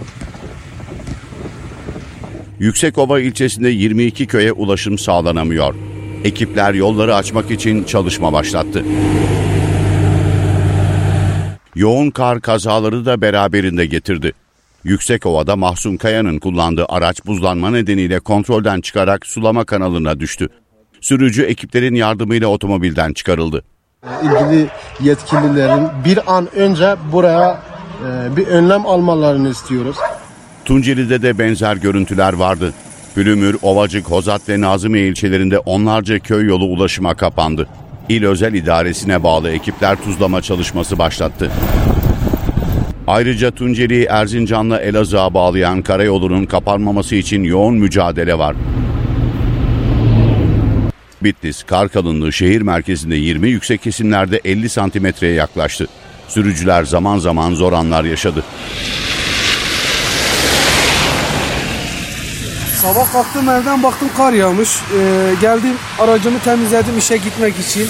Yüksekova 2.58 3.20
ilçesinde 3.20 3.68
22 3.68 4.26
köye 4.26 4.52
ulaşım 4.52 4.98
sağlanamıyor. 4.98 5.74
Ekipler 6.24 6.74
yolları 6.74 7.14
açmak 7.14 7.50
için 7.50 7.84
çalışma 7.84 8.32
başlattı. 8.32 8.84
Yoğun 11.74 12.10
kar 12.10 12.40
kazaları 12.40 13.06
da 13.06 13.20
beraberinde 13.20 13.86
getirdi. 13.86 14.32
Yüksekova'da 14.84 15.56
Mahsun 15.56 15.96
Kaya'nın 15.96 16.38
kullandığı 16.38 16.86
araç 16.88 17.26
buzlanma 17.26 17.70
nedeniyle 17.70 18.20
kontrolden 18.20 18.80
çıkarak 18.80 19.26
sulama 19.26 19.64
kanalına 19.64 20.20
düştü. 20.20 20.48
Sürücü 21.00 21.42
ekiplerin 21.42 21.94
yardımıyla 21.94 22.48
otomobilden 22.48 23.12
çıkarıldı. 23.12 23.64
İlgili 24.22 24.68
yetkililerin 25.00 25.88
bir 26.04 26.36
an 26.36 26.48
önce 26.54 26.96
buraya 27.12 27.62
e, 28.06 28.36
bir 28.36 28.46
önlem 28.46 28.86
almalarını 28.86 29.50
istiyoruz. 29.50 29.96
Tunceli'de 30.64 31.22
de 31.22 31.38
benzer 31.38 31.76
görüntüler 31.76 32.32
vardı. 32.32 32.74
Pülümür, 33.14 33.56
Ovacık, 33.62 34.10
Hozat 34.10 34.48
ve 34.48 34.60
Nazımiye 34.60 35.08
ilçelerinde 35.08 35.58
onlarca 35.58 36.18
köy 36.18 36.46
yolu 36.46 36.64
ulaşıma 36.64 37.14
kapandı. 37.14 37.68
İl 38.08 38.24
Özel 38.24 38.54
İdaresi'ne 38.54 39.22
bağlı 39.22 39.50
ekipler 39.50 40.02
tuzlama 40.02 40.42
çalışması 40.42 40.98
başlattı. 40.98 41.50
Ayrıca 43.08 43.50
Tunceli'yi 43.50 44.04
Erzincan'la 44.04 44.80
Elazığ'a 44.80 45.34
bağlayan 45.34 45.82
karayolunun 45.82 46.46
kapanmaması 46.46 47.14
için 47.14 47.42
yoğun 47.42 47.74
mücadele 47.74 48.38
var. 48.38 48.56
Bitlis, 51.22 51.62
kar 51.62 51.88
kalınlığı 51.88 52.32
şehir 52.32 52.62
merkezinde 52.62 53.16
20, 53.16 53.48
yüksek 53.48 53.82
kesimlerde 53.82 54.40
50 54.44 54.68
santimetreye 54.68 55.34
yaklaştı. 55.34 55.86
Sürücüler 56.28 56.84
zaman 56.84 57.18
zaman 57.18 57.54
zor 57.54 57.72
anlar 57.72 58.04
yaşadı. 58.04 58.44
Sabah 62.82 63.12
kalktım 63.12 63.48
evden 63.48 63.82
baktım 63.82 64.08
kar 64.16 64.32
yağmış. 64.32 64.68
Ee, 64.98 65.34
geldim 65.40 65.74
aracımı 65.98 66.38
temizledim 66.38 66.98
işe 66.98 67.16
gitmek 67.16 67.54
için. 67.58 67.88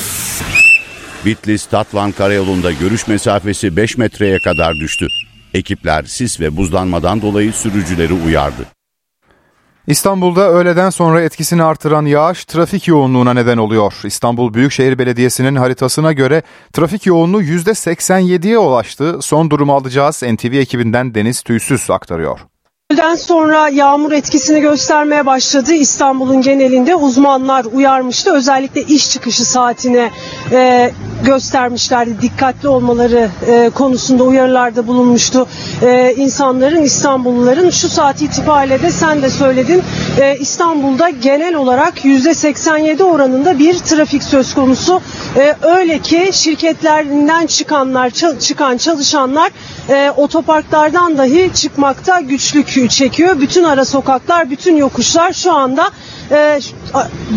Bitlis 1.25 1.67
Tatvan 1.67 2.13
karayolunda 2.13 2.73
görüş 2.73 3.09
mesafesi 3.09 3.77
5 3.77 3.99
metreye 3.99 4.39
kadar 4.39 4.75
düştü. 4.75 5.07
Ekipler 5.55 6.05
sis 6.05 6.41
ve 6.41 6.57
buzlanmadan 6.57 7.23
dolayı 7.23 7.53
sürücüleri 7.53 8.13
uyardı. 8.13 8.67
İstanbul'da 9.87 10.51
öğleden 10.51 10.91
sonra 10.91 11.23
etkisini 11.23 11.63
artıran 11.63 12.05
yağış 12.05 12.45
trafik 12.45 12.89
yoğunluğuna 12.89 13.35
neden 13.35 13.59
oluyor. 13.59 13.95
İstanbul 14.05 14.55
Büyükşehir 14.55 14.99
Belediyesi'nin 14.99 15.57
haritasına 15.57 16.13
göre 16.13 16.43
trafik 16.73 17.07
yoğunluğu 17.07 17.43
%87'ye 17.43 18.59
ulaştı. 18.59 19.19
Son 19.23 19.51
durumu 19.51 19.75
alacağız. 19.75 20.23
NTV 20.23 20.53
ekibinden 20.53 21.15
Deniz 21.15 21.43
Tüysüz 21.43 21.91
aktarıyor. 21.91 22.41
Öğleden 22.99 23.15
sonra 23.15 23.69
yağmur 23.69 24.13
etkisini 24.13 24.61
göstermeye 24.61 25.27
başladı. 25.27 25.73
İstanbul'un 25.75 26.43
genelinde 26.43 26.95
uzmanlar 26.95 27.65
uyarmıştı. 27.65 28.33
Özellikle 28.33 28.83
iş 28.83 29.11
çıkışı 29.11 29.45
saatine 29.45 30.11
e, 30.53 30.91
göstermişlerdi. 31.25 32.23
Dikkatli 32.23 32.69
olmaları 32.69 33.31
e, 33.47 33.71
konusunda 33.75 34.25
uyarılarda 34.25 34.87
bulunmuştu. 34.87 35.49
E, 35.83 36.15
insanların, 36.17 36.83
İstanbulluların 36.83 37.71
şu 37.71 37.89
saat 37.89 38.23
itibariyle 38.23 38.83
de 38.83 38.91
sen 38.91 39.23
de 39.23 39.31
söyledin. 39.31 39.83
E, 40.21 40.37
İstanbul'da 40.37 41.09
genel 41.09 41.55
olarak 41.55 42.05
%87 42.05 43.03
oranında 43.03 43.59
bir 43.59 43.75
trafik 43.75 44.23
söz 44.23 44.55
konusu. 44.55 45.01
E, 45.37 45.55
öyle 45.63 45.99
ki 45.99 46.31
şirketlerinden 46.33 47.47
çıkanlar, 47.47 48.11
çıkan 48.41 48.77
çalışanlar 48.77 49.51
e, 49.89 50.11
otoparklardan 50.17 51.19
dahi 51.19 51.51
çıkmakta 51.55 52.21
güçlük 52.21 52.69
çekiyor. 52.89 53.41
Bütün 53.41 53.65
ara 53.65 53.85
sokaklar, 53.85 54.51
bütün 54.51 54.77
yokuşlar 54.77 55.33
şu 55.33 55.53
anda 55.53 55.91
e, 56.31 56.61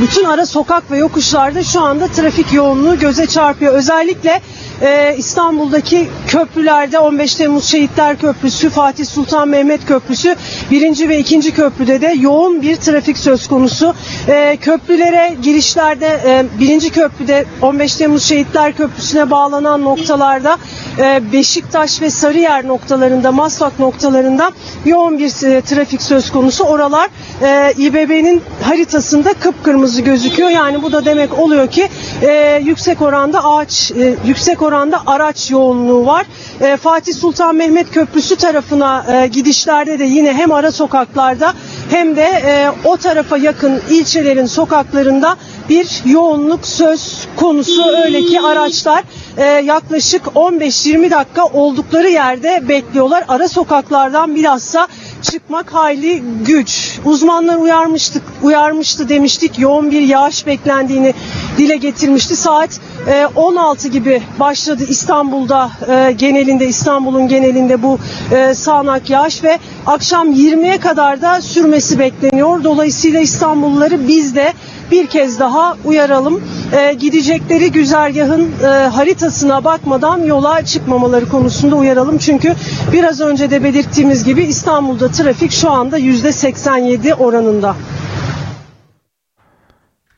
bütün 0.02 0.24
ara 0.24 0.46
sokak 0.46 0.92
ve 0.92 0.98
yokuşlarda 0.98 1.64
şu 1.64 1.82
anda 1.82 2.08
trafik 2.08 2.54
yoğunluğu 2.54 3.00
göze 3.00 3.26
çarpıyor. 3.28 3.74
Özellikle 3.74 4.42
e, 4.82 5.16
İstanbul'daki 5.18 6.08
köprülerde 6.28 7.00
15 7.00 7.36
Temmuz 7.36 7.66
Şehitler 7.66 8.20
Köprüsü, 8.20 8.70
Fatih 8.70 9.06
Sultan 9.06 9.48
Mehmet 9.48 9.86
Köprüsü, 9.86 10.36
birinci 10.72 11.10
ve 11.10 11.20
ikinci 11.20 11.54
köprüde 11.54 12.02
de 12.02 12.16
yoğun 12.20 12.62
bir 12.62 12.76
trafik 12.76 13.18
söz 13.18 13.48
konusu. 13.48 13.94
E, 14.28 14.58
köprülere 14.62 15.36
girişlerde 15.42 16.20
e, 16.26 16.46
birinci 16.60 16.90
köprüde 16.90 17.46
15 17.62 17.96
Temmuz 17.96 18.24
Şehitler 18.24 18.78
Köprüsü'ne 18.78 19.32
bağlanan 19.32 19.82
noktalarda 19.82 20.58
e, 20.98 21.22
Beşiktaş 21.34 22.02
ve 22.02 22.10
Sarıyer 22.10 22.68
noktalarında, 22.68 23.32
Maslak 23.32 23.80
noktalarında 23.80 24.52
yoğun 24.86 25.20
bir 25.20 25.48
e, 25.48 25.62
trafik 25.62 26.02
söz 26.02 26.32
konusu. 26.32 26.64
Oralar 26.64 27.10
e, 27.42 27.74
İBB'nin 27.78 28.42
haritasında 28.82 29.34
kıpkırmızı 29.34 30.02
gözüküyor. 30.02 30.50
Yani 30.50 30.84
bu 30.84 30.92
da 30.92 31.06
demek 31.06 31.40
oluyor 31.40 31.68
ki 31.68 31.90
e, 32.22 32.62
yüksek 32.64 33.02
oranda 33.02 33.46
ağaç, 33.46 33.92
e, 33.92 34.16
yüksek 34.26 34.62
oranda 34.62 35.02
araç 35.08 35.52
yoğunluğu 35.52 36.06
var. 36.06 36.26
E, 36.62 36.78
Fatih 36.78 37.14
Sultan 37.14 37.56
Mehmet 37.56 37.92
Köprüsü 37.92 38.36
tarafına 38.36 39.06
e, 39.14 39.28
gidişlerde 39.28 40.00
de 40.00 40.04
yine 40.04 40.34
hem 40.34 40.52
ara 40.52 40.72
sokaklarda 40.72 41.54
hem 41.90 42.16
de 42.16 42.24
e, 42.24 42.70
o 42.86 42.98
tarafa 42.98 43.38
yakın 43.38 43.82
ilçelerin 43.90 44.46
sokaklarında 44.46 45.38
bir 45.70 46.02
yoğunluk 46.06 46.68
söz 46.68 47.28
konusu. 47.36 47.84
Öyle 48.06 48.26
ki 48.26 48.42
araçlar 48.42 49.04
e, 49.38 49.46
yaklaşık 49.46 50.22
15-20 50.26 51.12
dakika 51.12 51.46
oldukları 51.46 52.10
yerde 52.10 52.70
bekliyorlar. 52.70 53.24
Ara 53.28 53.48
sokaklardan 53.48 54.36
bilhassa 54.36 54.88
çıkmak 55.22 55.74
hayli 55.74 56.24
güç. 56.46 57.00
Uzmanlar 57.06 57.58
uyarmıştık, 57.58 58.24
uyarmıştı 58.42 59.10
demiştik. 59.10 59.60
Yoğun 59.60 59.92
bir 59.92 60.02
yağış 60.02 60.48
beklendiğini 60.48 61.14
dile 61.58 61.78
getirmişti. 61.78 62.36
Saat 62.36 62.80
e, 63.08 63.26
16 63.36 63.88
gibi 63.88 64.22
başladı 64.40 64.84
İstanbul'da 64.90 65.72
e, 65.88 66.12
genelinde 66.12 66.68
İstanbul'un 66.68 67.28
genelinde 67.28 67.84
bu 67.84 68.00
e, 68.32 68.54
sağanak 68.54 69.10
yağış 69.10 69.44
ve 69.44 69.60
akşam 69.88 70.32
20'ye 70.32 70.78
kadar 70.78 71.22
da 71.22 71.42
sürmesi 71.42 72.00
bekleniyor. 72.00 72.64
Dolayısıyla 72.64 73.20
İstanbulluları 73.20 74.08
biz 74.08 74.36
de 74.36 74.54
bir 74.92 75.08
kez 75.08 75.40
daha 75.40 75.78
uyaralım. 75.86 76.42
E, 76.74 76.94
gidecekleri 76.94 77.72
güzergahın 77.72 78.52
e, 78.64 78.66
haritasına 78.66 79.64
bakmadan 79.64 80.20
yola 80.20 80.66
çıkmamaları 80.66 81.30
konusunda 81.30 81.76
uyaralım. 81.76 82.18
Çünkü 82.18 82.56
biraz 82.92 83.22
önce 83.22 83.52
de 83.52 83.64
belirttiğimiz 83.64 84.24
gibi 84.24 84.44
İstanbul'da 84.44 85.12
trafik 85.12 85.52
şu 85.52 85.72
anda 85.72 86.00
%87 86.00 87.14
oranında. 87.14 87.76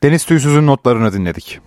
Deniz 0.03 0.25
Tüysüz'ün 0.25 0.67
notlarını 0.67 1.13
dinledik. 1.13 1.59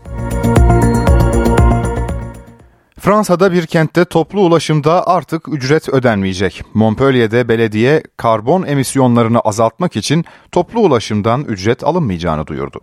Fransa'da 3.07 3.53
bir 3.53 3.66
kentte 3.66 4.05
toplu 4.05 4.40
ulaşımda 4.40 5.07
artık 5.07 5.49
ücret 5.49 5.88
ödenmeyecek. 5.88 6.62
Montpellier'de 6.75 7.49
belediye 7.49 8.03
karbon 8.16 8.62
emisyonlarını 8.62 9.40
azaltmak 9.40 9.97
için 9.97 10.25
toplu 10.53 10.81
ulaşımdan 10.81 11.45
ücret 11.45 11.85
alınmayacağını 11.85 12.47
duyurdu. 12.47 12.81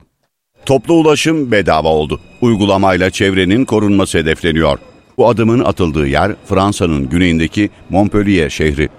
Toplu 0.65 0.93
ulaşım 0.93 1.52
bedava 1.52 1.88
oldu. 1.88 2.19
Uygulamayla 2.41 3.10
çevrenin 3.10 3.65
korunması 3.65 4.17
hedefleniyor. 4.17 4.80
Bu 5.17 5.30
adımın 5.30 5.60
atıldığı 5.60 6.08
yer 6.08 6.32
Fransa'nın 6.45 7.10
güneyindeki 7.10 7.69
Montpellier 7.89 8.49
şehri. 8.49 8.89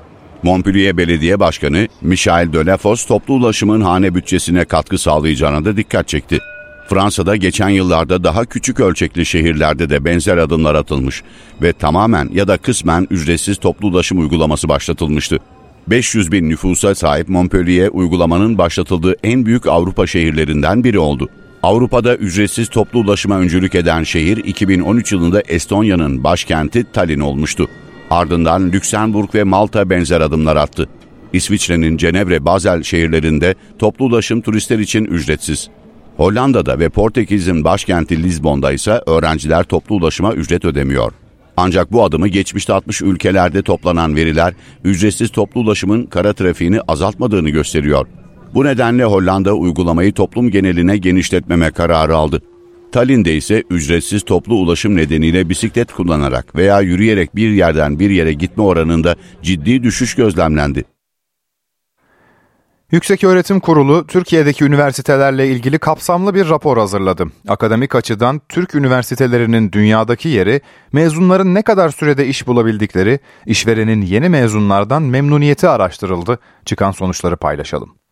Montpellier 0.43 0.97
Belediye 0.97 1.41
Başkanı 1.41 1.89
Michel 2.01 2.53
Delafos 2.53 3.05
toplu 3.07 3.35
ulaşımın 3.35 3.81
hane 3.81 4.15
bütçesine 4.15 4.65
katkı 4.65 4.99
sağlayacağına 4.99 5.65
da 5.65 5.77
dikkat 5.77 6.09
çekti. 6.09 6.39
Fransa'da 6.89 7.37
geçen 7.37 7.69
yıllarda 7.69 8.25
daha 8.25 8.45
küçük 8.45 8.81
ölçekli 8.81 9.27
şehirlerde 9.27 9.91
de 9.91 10.05
benzer 10.05 10.37
adımlar 10.37 10.75
atılmış 10.75 11.23
ve 11.63 11.73
tamamen 11.73 12.31
ya 12.33 12.49
da 12.49 12.57
kısmen 12.57 13.07
ücretsiz 13.11 13.57
toplu 13.57 13.89
ulaşım 13.89 14.19
uygulaması 14.19 14.69
başlatılmıştı. 14.69 15.39
500 15.87 16.33
bin 16.33 16.49
nüfusa 16.49 16.95
sahip 16.95 17.29
Montpellier 17.29 17.89
uygulamanın 17.93 18.59
başlatıldığı 18.59 19.17
en 19.23 19.47
büyük 19.47 19.67
Avrupa 19.67 20.07
şehirlerinden 20.07 20.85
biri 20.85 20.99
oldu. 20.99 21.29
Avrupa'da 21.65 22.17
ücretsiz 22.17 22.69
toplu 22.69 22.99
ulaşıma 22.99 23.39
öncülük 23.39 23.75
eden 23.75 24.03
şehir 24.03 24.37
2013 24.37 25.13
yılında 25.13 25.41
Estonya'nın 25.41 26.25
başkenti 26.25 26.85
Tallinn 26.93 27.21
olmuştu. 27.21 27.69
Ardından 28.11 28.73
Lüksemburg 28.73 29.35
ve 29.35 29.45
Malta 29.45 29.91
benzer 29.91 30.21
adımlar 30.21 30.57
attı. 30.57 30.89
İsviçre'nin 31.33 31.97
Cenevre, 31.97 32.45
Basel 32.45 32.83
şehirlerinde 32.83 33.55
toplu 33.79 34.05
ulaşım 34.05 34.41
turistler 34.41 34.79
için 34.79 35.05
ücretsiz. 35.05 35.69
Hollanda'da 36.17 36.79
ve 36.79 36.89
Portekiz'in 36.89 37.65
başkenti 37.65 38.23
Lizbon'da 38.23 38.73
ise 38.73 39.03
öğrenciler 39.07 39.65
toplu 39.65 39.95
ulaşıma 39.95 40.33
ücret 40.33 40.65
ödemiyor. 40.65 41.13
Ancak 41.57 41.93
bu 41.93 42.05
adımı 42.05 42.29
geçmişte 42.29 42.73
60 42.73 43.03
ülkelerde 43.03 43.63
toplanan 43.63 44.17
veriler 44.17 44.55
ücretsiz 44.85 45.31
toplu 45.31 45.61
ulaşımın 45.61 46.07
kara 46.07 46.33
trafiğini 46.33 46.81
azaltmadığını 46.81 47.51
gösteriyor. 47.51 48.07
Bu 48.55 48.65
nedenle 48.65 49.05
Hollanda 49.05 49.55
uygulamayı 49.55 50.13
toplum 50.13 50.51
geneline 50.51 50.97
genişletmeme 50.97 51.71
kararı 51.71 52.17
aldı. 52.17 52.43
Tallinn'de 52.93 53.37
ise 53.37 53.63
ücretsiz 53.71 54.23
toplu 54.23 54.55
ulaşım 54.55 54.97
nedeniyle 54.97 55.49
bisiklet 55.49 55.93
kullanarak 55.93 56.57
veya 56.57 56.81
yürüyerek 56.81 57.37
bir 57.37 57.51
yerden 57.51 57.99
bir 57.99 58.11
yere 58.11 58.33
gitme 58.33 58.63
oranında 58.63 59.17
ciddi 59.43 59.83
düşüş 59.83 60.15
gözlemlendi. 60.15 60.85
Yükseköğretim 62.91 63.61
Kurulu 63.61 64.07
Türkiye'deki 64.07 64.65
üniversitelerle 64.65 65.49
ilgili 65.49 65.79
kapsamlı 65.79 66.35
bir 66.35 66.49
rapor 66.49 66.79
hazırladı. 66.79 67.27
Akademik 67.49 67.95
açıdan 67.95 68.41
Türk 68.49 68.75
üniversitelerinin 68.75 69.73
dünyadaki 69.73 70.29
yeri, 70.29 70.61
mezunların 70.93 71.55
ne 71.55 71.63
kadar 71.63 71.89
sürede 71.89 72.27
iş 72.27 72.47
bulabildikleri, 72.47 73.19
işverenin 73.47 74.03
yeni 74.03 74.29
mezunlardan 74.29 75.03
memnuniyeti 75.03 75.69
araştırıldı. 75.69 76.39
Çıkan 76.65 76.91
sonuçları 76.91 77.37
paylaşalım. 77.37 78.04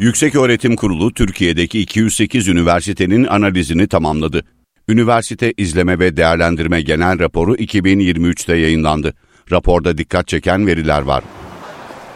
Yükseköğretim 0.00 0.76
Kurulu 0.76 1.14
Türkiye'deki 1.14 1.80
208 1.80 2.48
üniversitenin 2.48 3.24
analizini 3.24 3.88
tamamladı. 3.88 4.44
Üniversite 4.88 5.54
İzleme 5.56 5.98
ve 5.98 6.16
Değerlendirme 6.16 6.82
Genel 6.82 7.18
Raporu 7.18 7.54
2023'te 7.54 8.56
yayınlandı. 8.56 9.14
Raporda 9.52 9.98
dikkat 9.98 10.28
çeken 10.28 10.66
veriler 10.66 11.02
var. 11.02 11.24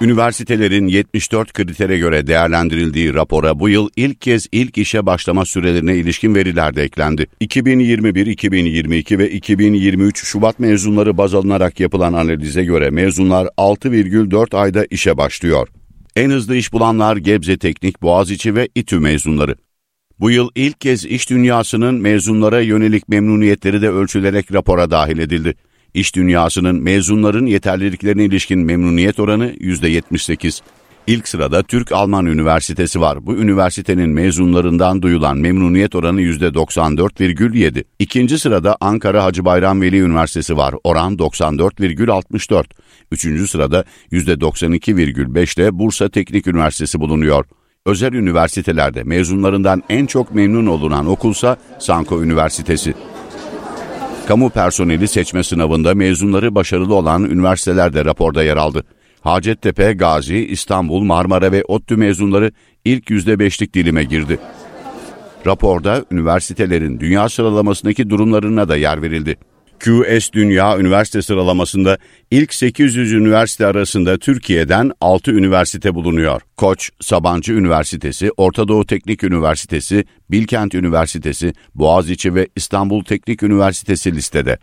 Üniversitelerin 0.00 0.86
74 0.86 1.52
kritere 1.52 1.98
göre 1.98 2.26
değerlendirildiği 2.26 3.14
rapora 3.14 3.58
bu 3.58 3.68
yıl 3.68 3.88
ilk 3.96 4.20
kez 4.20 4.46
ilk 4.52 4.78
işe 4.78 5.06
başlama 5.06 5.44
sürelerine 5.44 5.96
ilişkin 5.96 6.34
veriler 6.34 6.76
de 6.76 6.82
eklendi. 6.82 7.26
2021, 7.40 8.26
2022 8.26 9.18
ve 9.18 9.30
2023 9.30 10.24
Şubat 10.24 10.58
mezunları 10.58 11.18
baz 11.18 11.34
alınarak 11.34 11.80
yapılan 11.80 12.12
analize 12.12 12.64
göre 12.64 12.90
mezunlar 12.90 13.46
6,4 13.46 14.56
ayda 14.56 14.86
işe 14.90 15.16
başlıyor. 15.16 15.68
En 16.16 16.30
hızlı 16.30 16.56
iş 16.56 16.72
bulanlar 16.72 17.16
Gebze 17.16 17.58
Teknik, 17.58 18.02
Boğaziçi 18.02 18.54
ve 18.54 18.68
İTÜ 18.74 18.98
mezunları. 18.98 19.56
Bu 20.20 20.30
yıl 20.30 20.50
ilk 20.54 20.80
kez 20.80 21.04
iş 21.04 21.30
dünyasının 21.30 21.94
mezunlara 21.94 22.60
yönelik 22.60 23.08
memnuniyetleri 23.08 23.82
de 23.82 23.90
ölçülerek 23.90 24.52
rapora 24.52 24.90
dahil 24.90 25.18
edildi. 25.18 25.54
İş 25.94 26.14
dünyasının 26.14 26.82
mezunların 26.82 27.46
yeterliliklerine 27.46 28.24
ilişkin 28.24 28.58
memnuniyet 28.58 29.20
oranı 29.20 29.46
%78. 29.50 30.60
İlk 31.06 31.28
sırada 31.28 31.62
Türk-Alman 31.62 32.26
Üniversitesi 32.26 33.00
var. 33.00 33.26
Bu 33.26 33.36
üniversitenin 33.36 34.10
mezunlarından 34.10 35.02
duyulan 35.02 35.38
memnuniyet 35.38 35.94
oranı 35.94 36.22
%94,7. 36.22 37.84
İkinci 37.98 38.38
sırada 38.38 38.76
Ankara 38.80 39.24
Hacı 39.24 39.44
Bayram 39.44 39.80
Veli 39.80 40.00
Üniversitesi 40.00 40.56
var. 40.56 40.74
Oran 40.84 41.16
94,64. 41.16 42.64
Üçüncü 43.10 43.48
sırada 43.48 43.84
%92,5 44.12 45.60
ile 45.60 45.78
Bursa 45.78 46.08
Teknik 46.08 46.46
Üniversitesi 46.46 47.00
bulunuyor. 47.00 47.44
Özel 47.86 48.12
üniversitelerde 48.12 49.02
mezunlarından 49.02 49.82
en 49.88 50.06
çok 50.06 50.34
memnun 50.34 50.66
olunan 50.66 51.06
okulsa 51.06 51.56
Sanko 51.78 52.22
Üniversitesi. 52.22 52.94
Kamu 54.28 54.50
personeli 54.50 55.08
seçme 55.08 55.42
sınavında 55.42 55.94
mezunları 55.94 56.54
başarılı 56.54 56.94
olan 56.94 57.24
üniversiteler 57.24 57.92
de 57.92 58.04
raporda 58.04 58.42
yer 58.42 58.56
aldı. 58.56 58.84
Hacettepe, 59.22 59.92
Gazi, 59.92 60.46
İstanbul, 60.46 61.02
Marmara 61.02 61.52
ve 61.52 61.64
ODTÜ 61.64 61.96
mezunları 61.96 62.52
ilk 62.84 63.10
%5'lik 63.10 63.74
dilime 63.74 64.04
girdi. 64.04 64.38
Raporda 65.46 66.04
üniversitelerin 66.10 67.00
dünya 67.00 67.28
sıralamasındaki 67.28 68.10
durumlarına 68.10 68.68
da 68.68 68.76
yer 68.76 69.02
verildi. 69.02 69.36
QS 69.84 70.32
Dünya 70.32 70.78
Üniversite 70.78 71.22
sıralamasında 71.22 71.98
ilk 72.30 72.54
800 72.54 73.12
üniversite 73.12 73.66
arasında 73.66 74.18
Türkiye'den 74.18 74.90
6 75.00 75.32
üniversite 75.32 75.94
bulunuyor. 75.94 76.42
Koç, 76.56 76.90
Sabancı 77.00 77.52
Üniversitesi, 77.52 78.30
Orta 78.36 78.68
Doğu 78.68 78.86
Teknik 78.86 79.24
Üniversitesi, 79.24 80.04
Bilkent 80.30 80.74
Üniversitesi, 80.74 81.52
Boğaziçi 81.74 82.34
ve 82.34 82.48
İstanbul 82.56 83.04
Teknik 83.04 83.42
Üniversitesi 83.42 84.14
listede. 84.14 84.58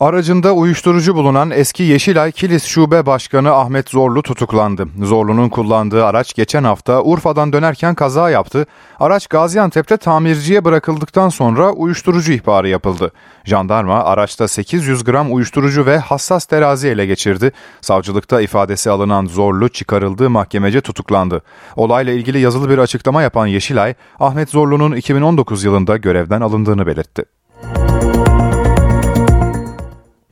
Aracında 0.00 0.52
uyuşturucu 0.52 1.14
bulunan 1.14 1.50
eski 1.50 1.82
Yeşilay 1.82 2.32
Kilis 2.32 2.64
Şube 2.64 3.06
Başkanı 3.06 3.52
Ahmet 3.52 3.90
Zorlu 3.90 4.22
tutuklandı. 4.22 4.88
Zorlu'nun 5.02 5.48
kullandığı 5.48 6.04
araç 6.04 6.34
geçen 6.34 6.64
hafta 6.64 7.02
Urfa'dan 7.02 7.52
dönerken 7.52 7.94
kaza 7.94 8.30
yaptı. 8.30 8.66
Araç 9.00 9.26
Gaziantep'te 9.26 9.96
tamirciye 9.96 10.64
bırakıldıktan 10.64 11.28
sonra 11.28 11.72
uyuşturucu 11.72 12.32
ihbarı 12.32 12.68
yapıldı. 12.68 13.12
Jandarma 13.44 14.04
araçta 14.04 14.48
800 14.48 15.04
gram 15.04 15.34
uyuşturucu 15.34 15.86
ve 15.86 15.98
hassas 15.98 16.44
terazi 16.44 16.88
ele 16.88 17.06
geçirdi. 17.06 17.52
Savcılıkta 17.80 18.40
ifadesi 18.40 18.90
alınan 18.90 19.26
Zorlu 19.26 19.68
çıkarıldığı 19.68 20.30
mahkemece 20.30 20.80
tutuklandı. 20.80 21.42
Olayla 21.76 22.12
ilgili 22.12 22.40
yazılı 22.40 22.70
bir 22.70 22.78
açıklama 22.78 23.22
yapan 23.22 23.46
Yeşilay, 23.46 23.94
Ahmet 24.20 24.50
Zorlu'nun 24.50 24.96
2019 24.96 25.64
yılında 25.64 25.96
görevden 25.96 26.40
alındığını 26.40 26.86
belirtti. 26.86 27.24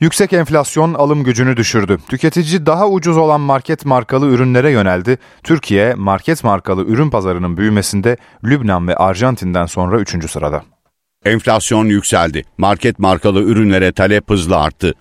Yüksek 0.00 0.32
enflasyon 0.32 0.94
alım 0.94 1.24
gücünü 1.24 1.56
düşürdü. 1.56 1.98
Tüketici 2.08 2.66
daha 2.66 2.88
ucuz 2.88 3.16
olan 3.16 3.40
market 3.40 3.84
markalı 3.84 4.26
ürünlere 4.26 4.70
yöneldi. 4.70 5.18
Türkiye 5.42 5.94
market 5.94 6.44
markalı 6.44 6.84
ürün 6.84 7.10
pazarının 7.10 7.56
büyümesinde 7.56 8.16
Lübnan 8.44 8.88
ve 8.88 8.96
Arjantin'den 8.96 9.66
sonra 9.66 10.00
3. 10.00 10.30
sırada. 10.30 10.62
Enflasyon 11.24 11.86
yükseldi. 11.86 12.44
Market 12.58 12.98
markalı 12.98 13.42
ürünlere 13.42 13.92
talep 13.92 14.30
hızla 14.30 14.60
arttı. 14.60 14.94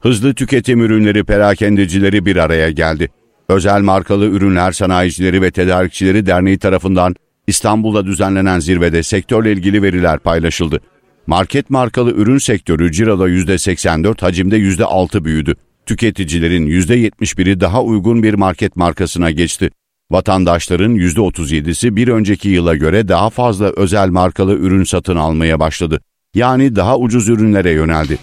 Hızlı 0.00 0.34
tüketim 0.34 0.80
ürünleri 0.80 1.24
perakendecileri 1.24 2.26
bir 2.26 2.36
araya 2.36 2.70
geldi. 2.70 3.08
Özel 3.48 3.80
markalı 3.80 4.26
ürünler 4.26 4.72
sanayicileri 4.72 5.42
ve 5.42 5.50
tedarikçileri 5.50 6.26
derneği 6.26 6.58
tarafından 6.58 7.14
İstanbul'da 7.46 8.06
düzenlenen 8.06 8.60
zirvede 8.60 9.02
sektörle 9.02 9.52
ilgili 9.52 9.82
veriler 9.82 10.18
paylaşıldı. 10.18 10.80
Market 11.26 11.70
markalı 11.70 12.10
ürün 12.10 12.38
sektörü 12.38 12.92
ciroda 12.92 13.28
%84, 13.28 14.22
hacimde 14.22 14.58
%6 14.58 15.24
büyüdü. 15.24 15.54
Tüketicilerin 15.86 16.66
%71'i 16.66 17.60
daha 17.60 17.82
uygun 17.82 18.22
bir 18.22 18.34
market 18.34 18.76
markasına 18.76 19.30
geçti. 19.30 19.70
Vatandaşların 20.10 20.94
%37'si 20.94 21.96
bir 21.96 22.08
önceki 22.08 22.48
yıla 22.48 22.74
göre 22.74 23.08
daha 23.08 23.30
fazla 23.30 23.72
özel 23.76 24.08
markalı 24.08 24.54
ürün 24.54 24.84
satın 24.84 25.16
almaya 25.16 25.60
başladı. 25.60 26.00
Yani 26.34 26.76
daha 26.76 26.98
ucuz 26.98 27.28
ürünlere 27.28 27.70
yöneldi. 27.70 28.18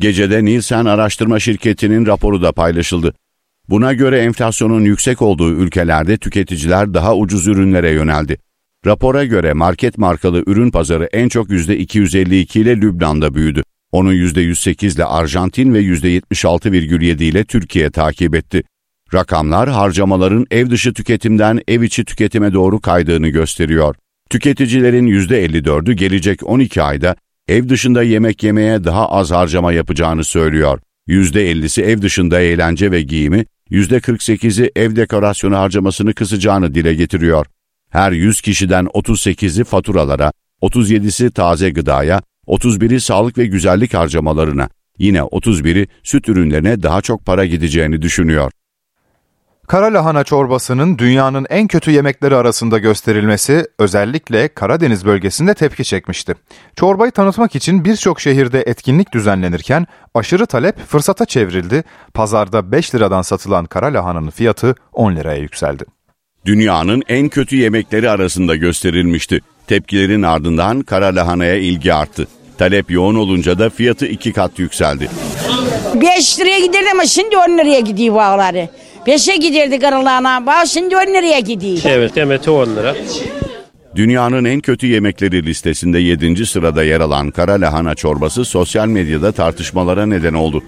Gecede 0.00 0.44
Nielsen 0.44 0.84
araştırma 0.84 1.40
şirketinin 1.40 2.06
raporu 2.06 2.42
da 2.42 2.52
paylaşıldı. 2.52 3.14
Buna 3.68 3.92
göre 3.92 4.18
enflasyonun 4.18 4.84
yüksek 4.84 5.22
olduğu 5.22 5.50
ülkelerde 5.50 6.16
tüketiciler 6.16 6.94
daha 6.94 7.16
ucuz 7.16 7.46
ürünlere 7.46 7.90
yöneldi. 7.90 8.38
Rapora 8.86 9.24
göre 9.24 9.52
market 9.52 9.98
markalı 9.98 10.42
ürün 10.46 10.70
pazarı 10.70 11.08
en 11.12 11.28
çok 11.28 11.50
%252 11.50 12.58
ile 12.58 12.76
Lübnan'da 12.76 13.34
büyüdü. 13.34 13.62
Onu 13.92 14.14
%108 14.14 14.96
ile 14.96 15.04
Arjantin 15.04 15.74
ve 15.74 15.80
%76,7 15.82 17.24
ile 17.24 17.44
Türkiye 17.44 17.90
takip 17.90 18.34
etti. 18.34 18.62
Rakamlar 19.14 19.68
harcamaların 19.68 20.46
ev 20.50 20.70
dışı 20.70 20.92
tüketimden 20.92 21.60
ev 21.68 21.82
içi 21.82 22.04
tüketime 22.04 22.52
doğru 22.52 22.80
kaydığını 22.80 23.28
gösteriyor. 23.28 23.94
Tüketicilerin 24.30 25.06
%54'ü 25.06 25.92
gelecek 25.92 26.46
12 26.46 26.82
ayda 26.82 27.16
ev 27.48 27.68
dışında 27.68 28.02
yemek 28.02 28.42
yemeye 28.42 28.84
daha 28.84 29.08
az 29.08 29.30
harcama 29.30 29.72
yapacağını 29.72 30.24
söylüyor. 30.24 30.80
%50'si 31.08 31.82
ev 31.82 32.02
dışında 32.02 32.40
eğlence 32.40 32.90
ve 32.90 33.02
giyimi, 33.02 33.44
%48'i 33.70 34.70
ev 34.76 34.96
dekorasyonu 34.96 35.56
harcamasını 35.56 36.14
kısacağını 36.14 36.74
dile 36.74 36.94
getiriyor. 36.94 37.46
Her 37.90 38.12
100 38.12 38.40
kişiden 38.40 38.84
38'i 38.84 39.64
faturalara, 39.64 40.32
37'si 40.62 41.30
taze 41.30 41.70
gıdaya, 41.70 42.22
31'i 42.46 43.00
sağlık 43.00 43.38
ve 43.38 43.46
güzellik 43.46 43.94
harcamalarına, 43.94 44.68
yine 44.98 45.18
31'i 45.18 45.88
süt 46.02 46.28
ürünlerine 46.28 46.82
daha 46.82 47.00
çok 47.00 47.26
para 47.26 47.44
gideceğini 47.44 48.02
düşünüyor. 48.02 48.50
Kara 49.68 49.86
lahana 49.86 50.24
çorbasının 50.24 50.98
dünyanın 50.98 51.46
en 51.50 51.66
kötü 51.66 51.90
yemekleri 51.90 52.36
arasında 52.36 52.78
gösterilmesi 52.78 53.66
özellikle 53.78 54.48
Karadeniz 54.48 55.04
bölgesinde 55.04 55.54
tepki 55.54 55.84
çekmişti. 55.84 56.34
Çorbayı 56.76 57.10
tanıtmak 57.10 57.54
için 57.54 57.84
birçok 57.84 58.20
şehirde 58.20 58.62
etkinlik 58.62 59.12
düzenlenirken 59.12 59.86
aşırı 60.14 60.46
talep 60.46 60.78
fırsata 60.78 61.24
çevrildi. 61.24 61.84
Pazarda 62.14 62.72
5 62.72 62.94
liradan 62.94 63.22
satılan 63.22 63.64
kara 63.64 63.86
lahananın 63.86 64.30
fiyatı 64.30 64.74
10 64.92 65.16
liraya 65.16 65.38
yükseldi. 65.38 65.84
Dünyanın 66.48 67.02
en 67.08 67.28
kötü 67.28 67.56
yemekleri 67.56 68.10
arasında 68.10 68.56
gösterilmişti. 68.56 69.40
Tepkilerin 69.66 70.22
ardından 70.22 70.80
kara 70.82 71.06
lahanaya 71.06 71.56
ilgi 71.56 71.94
arttı. 71.94 72.28
Talep 72.58 72.90
yoğun 72.90 73.14
olunca 73.14 73.58
da 73.58 73.70
fiyatı 73.70 74.06
iki 74.06 74.32
kat 74.32 74.58
yükseldi. 74.58 75.08
5 75.94 76.40
liraya 76.40 76.58
giderdi 76.58 76.86
ama 76.92 77.06
şimdi 77.06 77.36
10 77.36 77.58
liraya 77.58 77.80
gidiyor 77.80 78.14
bağları. 78.14 78.68
5'e 79.06 79.36
giderdi 79.36 79.78
karalahana 79.78 80.46
bağ 80.46 80.66
şimdi 80.66 80.96
10 80.96 81.00
liraya 81.00 81.40
gidiyor. 81.40 81.78
Evet 81.84 82.16
demeti 82.16 82.50
10 82.50 82.76
lira. 82.76 82.96
Dünyanın 83.94 84.44
en 84.44 84.60
kötü 84.60 84.86
yemekleri 84.86 85.46
listesinde 85.46 85.98
7. 85.98 86.46
sırada 86.46 86.84
yer 86.84 87.00
alan 87.00 87.30
kara 87.30 87.52
lahana 87.52 87.94
çorbası 87.94 88.44
sosyal 88.44 88.86
medyada 88.86 89.32
tartışmalara 89.32 90.06
neden 90.06 90.34
oldu. 90.34 90.62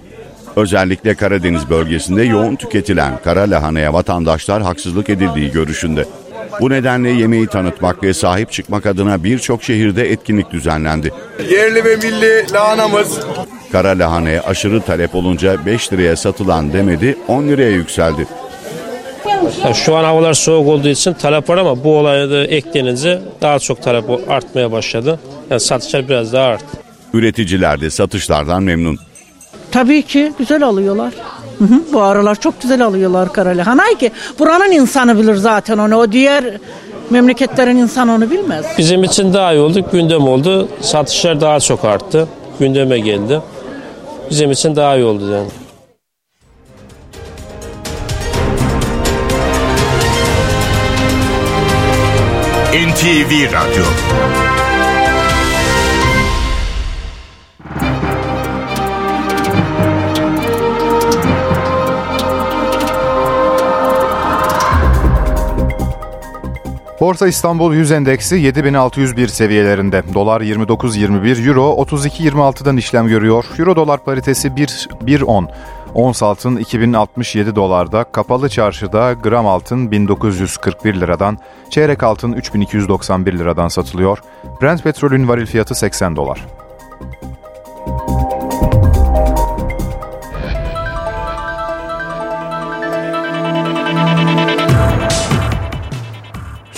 Özellikle 0.60 1.14
Karadeniz 1.14 1.70
bölgesinde 1.70 2.22
yoğun 2.22 2.56
tüketilen 2.56 3.12
kara 3.24 3.40
lahanaya 3.40 3.92
vatandaşlar 3.92 4.62
haksızlık 4.62 5.10
edildiği 5.10 5.50
görüşünde. 5.50 6.04
Bu 6.60 6.70
nedenle 6.70 7.10
yemeği 7.10 7.46
tanıtmak 7.46 8.02
ve 8.02 8.14
sahip 8.14 8.52
çıkmak 8.52 8.86
adına 8.86 9.24
birçok 9.24 9.62
şehirde 9.62 10.12
etkinlik 10.12 10.50
düzenlendi. 10.50 11.12
Yerli 11.50 11.84
ve 11.84 11.96
milli 11.96 12.52
lahanamız. 12.52 13.20
Kara 13.72 13.88
lahanaya 13.88 14.42
aşırı 14.42 14.80
talep 14.80 15.14
olunca 15.14 15.66
5 15.66 15.92
liraya 15.92 16.16
satılan 16.16 16.72
demedi 16.72 17.16
10 17.28 17.48
liraya 17.48 17.70
yükseldi. 17.70 18.26
Şu 19.74 19.96
an 19.96 20.04
havalar 20.04 20.34
soğuk 20.34 20.68
olduğu 20.68 20.88
için 20.88 21.12
talep 21.12 21.48
var 21.48 21.58
ama 21.58 21.84
bu 21.84 21.96
olaya 21.98 22.30
da 22.30 22.44
eklenince 22.44 23.20
daha 23.40 23.58
çok 23.58 23.82
talep 23.82 24.04
artmaya 24.30 24.72
başladı. 24.72 25.20
Yani 25.50 25.60
satışlar 25.60 26.08
biraz 26.08 26.32
daha 26.32 26.46
arttı. 26.46 26.78
Üreticiler 27.14 27.80
de 27.80 27.90
satışlardan 27.90 28.62
memnun. 28.62 28.98
Tabii 29.72 30.02
ki 30.02 30.32
güzel 30.38 30.62
alıyorlar. 30.62 31.12
Hı 31.58 31.64
hı, 31.64 31.82
bu 31.92 32.02
aralar 32.02 32.40
çok 32.40 32.62
güzel 32.62 32.84
alıyorlar 32.84 33.32
karalahanayı 33.32 33.96
ki 33.96 34.10
buranın 34.38 34.72
insanı 34.72 35.18
bilir 35.18 35.34
zaten 35.34 35.78
onu. 35.78 35.96
O 35.96 36.12
diğer 36.12 36.44
memleketlerin 37.10 37.76
insanı 37.76 38.14
onu 38.14 38.30
bilmez. 38.30 38.66
Bizim 38.78 39.04
için 39.04 39.32
daha 39.34 39.52
iyi 39.52 39.60
oldu. 39.60 39.84
Gündem 39.92 40.28
oldu. 40.28 40.68
Satışlar 40.80 41.40
daha 41.40 41.60
çok 41.60 41.84
arttı. 41.84 42.28
Gündeme 42.60 42.98
geldi. 42.98 43.40
Bizim 44.30 44.50
için 44.50 44.76
daha 44.76 44.96
iyi 44.96 45.04
oldu 45.04 45.32
yani. 45.32 45.48
NTV 52.72 53.52
Radyo 53.52 53.84
Borsa 67.00 67.28
İstanbul 67.28 67.74
100 67.74 67.92
endeksi 67.92 68.36
7601 68.36 69.28
seviyelerinde. 69.28 70.02
Dolar 70.14 70.40
29.21, 70.40 71.48
Euro 71.48 71.82
32.26'dan 71.82 72.76
işlem 72.76 73.08
görüyor. 73.08 73.44
Euro 73.58 73.76
dolar 73.76 74.04
paritesi 74.04 74.48
1.10. 74.48 75.46
Ons 75.94 76.22
altın 76.22 76.56
2067 76.56 77.56
dolarda, 77.56 78.04
kapalı 78.04 78.48
çarşıda 78.48 79.12
gram 79.12 79.46
altın 79.46 79.90
1941 79.90 80.94
liradan, 80.94 81.38
çeyrek 81.70 82.02
altın 82.02 82.32
3291 82.32 83.38
liradan 83.38 83.68
satılıyor. 83.68 84.18
Brent 84.62 84.82
petrolün 84.82 85.28
varil 85.28 85.46
fiyatı 85.46 85.74
80 85.74 86.16
dolar. 86.16 86.46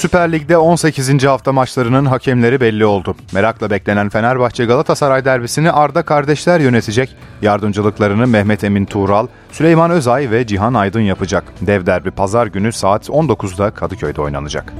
Süper 0.02 0.32
Lig'de 0.32 0.56
18. 0.56 1.24
hafta 1.24 1.52
maçlarının 1.52 2.06
hakemleri 2.06 2.60
belli 2.60 2.84
oldu. 2.84 3.16
Merakla 3.32 3.70
beklenen 3.70 4.08
Fenerbahçe 4.08 4.64
Galatasaray 4.64 5.24
derbisini 5.24 5.72
Arda 5.72 6.02
kardeşler 6.02 6.60
yönetecek. 6.60 7.16
Yardımcılıklarını 7.42 8.26
Mehmet 8.26 8.64
Emin 8.64 8.84
Tuğral, 8.84 9.26
Süleyman 9.52 9.90
Özay 9.90 10.30
ve 10.30 10.46
Cihan 10.46 10.74
Aydın 10.74 11.00
yapacak. 11.00 11.44
Dev 11.60 11.86
derbi 11.86 12.10
pazar 12.10 12.46
günü 12.46 12.72
saat 12.72 13.08
19'da 13.08 13.70
Kadıköy'de 13.70 14.20
oynanacak. 14.20 14.72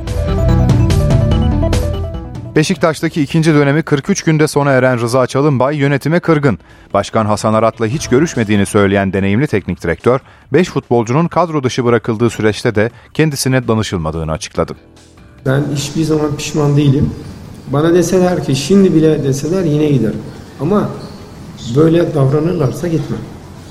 Beşiktaş'taki 2.57 3.23
ikinci 3.23 3.55
dönemi 3.55 3.83
43 3.83 4.23
günde 4.23 4.47
sona 4.47 4.71
eren 4.73 5.01
Rıza 5.01 5.27
Çalınbay 5.27 5.77
yönetime 5.77 6.21
kırgın. 6.21 6.59
Başkan 6.95 7.27
Hasan 7.27 7.55
Arat'la 7.55 7.87
hiç 7.87 8.09
görüşmediğini 8.09 8.67
söyleyen 8.67 9.13
deneyimli 9.13 9.47
teknik 9.47 9.83
direktör, 9.83 10.21
5 10.53 10.69
futbolcunun 10.69 11.29
kadro 11.29 11.63
dışı 11.63 11.85
bırakıldığı 11.85 12.31
süreçte 12.31 12.75
de 12.75 12.91
kendisine 13.15 13.69
danışılmadığını 13.69 14.33
açıkladı. 14.33 14.75
Ben 15.47 15.63
hiçbir 15.75 16.05
zaman 16.05 16.37
pişman 16.37 16.77
değilim. 16.77 17.11
Bana 17.73 17.95
deseler 17.95 18.45
ki 18.45 18.57
şimdi 18.57 18.95
bile 18.95 19.25
deseler 19.25 19.65
yine 19.65 19.89
giderim. 19.89 20.19
Ama 20.61 20.89
böyle 21.77 22.15
davranırlarsa 22.15 22.89
gitmem. 22.89 23.21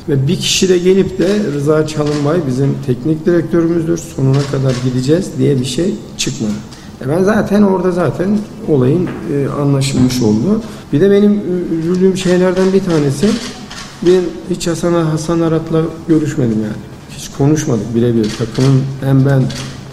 Ve 0.09 0.27
bir 0.27 0.35
kişi 0.35 0.69
de 0.69 0.77
gelip 0.77 1.19
de 1.19 1.27
Rıza 1.53 1.87
Çalınbay 1.87 2.37
bizim 2.47 2.75
teknik 2.85 3.25
direktörümüzdür 3.25 3.97
sonuna 3.97 4.41
kadar 4.51 4.73
gideceğiz 4.83 5.29
diye 5.37 5.59
bir 5.59 5.65
şey 5.65 5.95
çıkmadı. 6.17 6.51
E 7.05 7.09
ben 7.09 7.23
zaten 7.23 7.61
orada 7.61 7.91
zaten 7.91 8.39
olayın 8.69 9.09
e, 9.33 9.47
anlaşılmış 9.61 10.21
oldu. 10.21 10.61
Bir 10.93 11.01
de 11.01 11.11
benim 11.11 11.41
üzüldüğüm 11.79 12.17
şeylerden 12.17 12.73
bir 12.73 12.83
tanesi 12.83 13.27
ben 14.01 14.21
hiç 14.49 14.67
Hasan, 14.67 14.93
Hasan 14.93 15.39
Arat'la 15.39 15.81
görüşmedim 16.07 16.57
yani. 16.63 16.73
Hiç 17.17 17.31
konuşmadık 17.37 17.95
birebir. 17.95 18.29
Takımın 18.37 18.81
hem 19.03 19.25
ben 19.25 19.43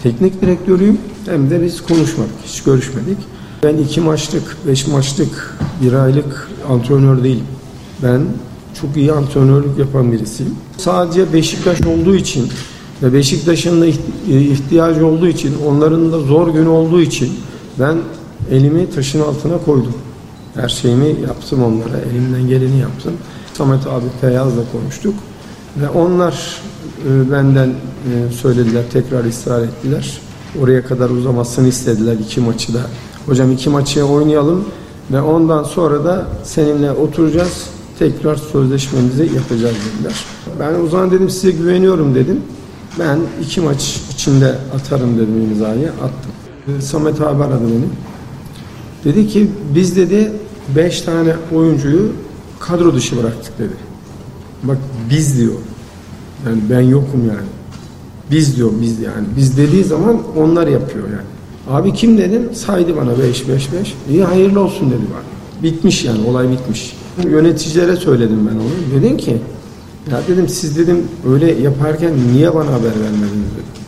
teknik 0.03 0.41
direktörüyüm 0.41 0.97
hem 1.29 1.49
de 1.49 1.63
biz 1.63 1.81
konuşmadık. 1.81 2.31
Hiç 2.45 2.63
görüşmedik. 2.63 3.17
Ben 3.63 3.77
iki 3.77 4.01
maçlık, 4.01 4.57
beş 4.67 4.87
maçlık, 4.87 5.57
bir 5.81 5.93
aylık 5.93 6.49
antrenör 6.69 7.23
değilim. 7.23 7.45
Ben 8.03 8.21
çok 8.81 8.97
iyi 8.97 9.11
antrenörlük 9.11 9.77
yapan 9.79 10.11
birisiyim. 10.11 10.55
Sadece 10.77 11.33
Beşiktaş 11.33 11.81
olduğu 11.81 12.15
için 12.15 12.49
ve 13.03 13.13
Beşiktaş'ın 13.13 13.81
da 13.81 13.85
ihtiyacı 14.27 15.05
olduğu 15.05 15.27
için, 15.27 15.55
onların 15.67 16.11
da 16.11 16.19
zor 16.19 16.53
günü 16.53 16.67
olduğu 16.67 17.01
için 17.01 17.31
ben 17.79 17.97
elimi 18.51 18.89
taşın 18.89 19.19
altına 19.21 19.57
koydum. 19.57 19.93
Her 20.55 20.69
şeyimi 20.69 21.15
yaptım 21.27 21.63
onlara, 21.63 21.97
elimden 22.11 22.47
geleni 22.47 22.77
yaptım. 22.77 23.13
Samet 23.53 23.87
abi 23.87 24.05
Feyyaz'la 24.21 24.61
konuştuk. 24.71 25.13
Ve 25.77 25.89
onlar 25.89 26.61
e, 27.07 27.31
benden 27.31 27.67
e, 27.69 28.31
söylediler, 28.31 28.83
tekrar 28.93 29.25
ısrar 29.25 29.61
ettiler. 29.61 30.21
Oraya 30.61 30.85
kadar 30.85 31.09
uzamasını 31.09 31.67
istediler 31.67 32.13
iki 32.13 32.41
maçı 32.41 32.73
da. 32.73 32.81
Hocam 33.25 33.51
iki 33.51 33.69
maçı 33.69 34.05
oynayalım 34.05 34.65
ve 35.11 35.21
ondan 35.21 35.63
sonra 35.63 36.03
da 36.03 36.27
seninle 36.43 36.91
oturacağız. 36.91 37.63
Tekrar 37.99 38.35
sözleşmemizi 38.35 39.23
yapacağız 39.35 39.75
dediler. 39.85 40.25
Ben 40.59 40.85
o 40.85 40.87
zaman 40.87 41.11
dedim 41.11 41.29
size 41.29 41.51
güveniyorum 41.51 42.15
dedim. 42.15 42.41
Ben 42.99 43.19
iki 43.43 43.61
maç 43.61 44.01
içinde 44.13 44.55
atarım 44.75 45.17
dedim 45.17 45.41
imzayı. 45.51 45.89
Attım. 45.89 46.81
Samet 46.81 47.21
abi 47.21 47.43
aradı 47.43 47.63
beni. 47.63 47.89
Dedi 49.03 49.27
ki 49.27 49.47
biz 49.75 49.97
dedi 49.97 50.31
beş 50.75 51.01
tane 51.01 51.33
oyuncuyu 51.55 52.11
kadro 52.59 52.95
dışı 52.95 53.17
bıraktık 53.17 53.59
dedi. 53.59 53.73
Bak 54.63 54.77
biz 55.09 55.37
diyor. 55.37 55.53
Yani 56.45 56.59
ben 56.69 56.81
yokum 56.81 57.27
yani. 57.27 57.47
Biz 58.31 58.55
diyor 58.57 58.71
biz 58.81 58.99
yani. 58.99 59.27
Biz 59.37 59.57
dediği 59.57 59.83
zaman 59.83 60.17
onlar 60.37 60.67
yapıyor 60.67 61.05
yani. 61.05 61.27
Abi 61.69 61.93
kim 61.93 62.17
dedim? 62.17 62.49
Saydı 62.53 62.95
bana 62.95 63.19
5 63.19 63.47
5 63.49 63.73
5. 63.73 63.95
İyi 64.09 64.23
hayırlı 64.23 64.59
olsun 64.59 64.91
dedi 64.91 65.01
bana. 65.13 65.63
Bitmiş 65.63 66.05
yani 66.05 66.27
olay 66.27 66.49
bitmiş. 66.51 66.95
Yöneticilere 67.23 67.95
söyledim 67.95 68.49
ben 68.51 68.55
onu. 68.55 69.01
Dedim 69.01 69.17
ki 69.17 69.37
ya 70.11 70.21
dedim 70.27 70.49
siz 70.49 70.77
dedim 70.77 71.07
öyle 71.33 71.51
yaparken 71.51 72.13
niye 72.33 72.55
bana 72.55 72.67
haber 72.67 72.83
vermediniz 73.03 73.51
dedim. 73.53 73.83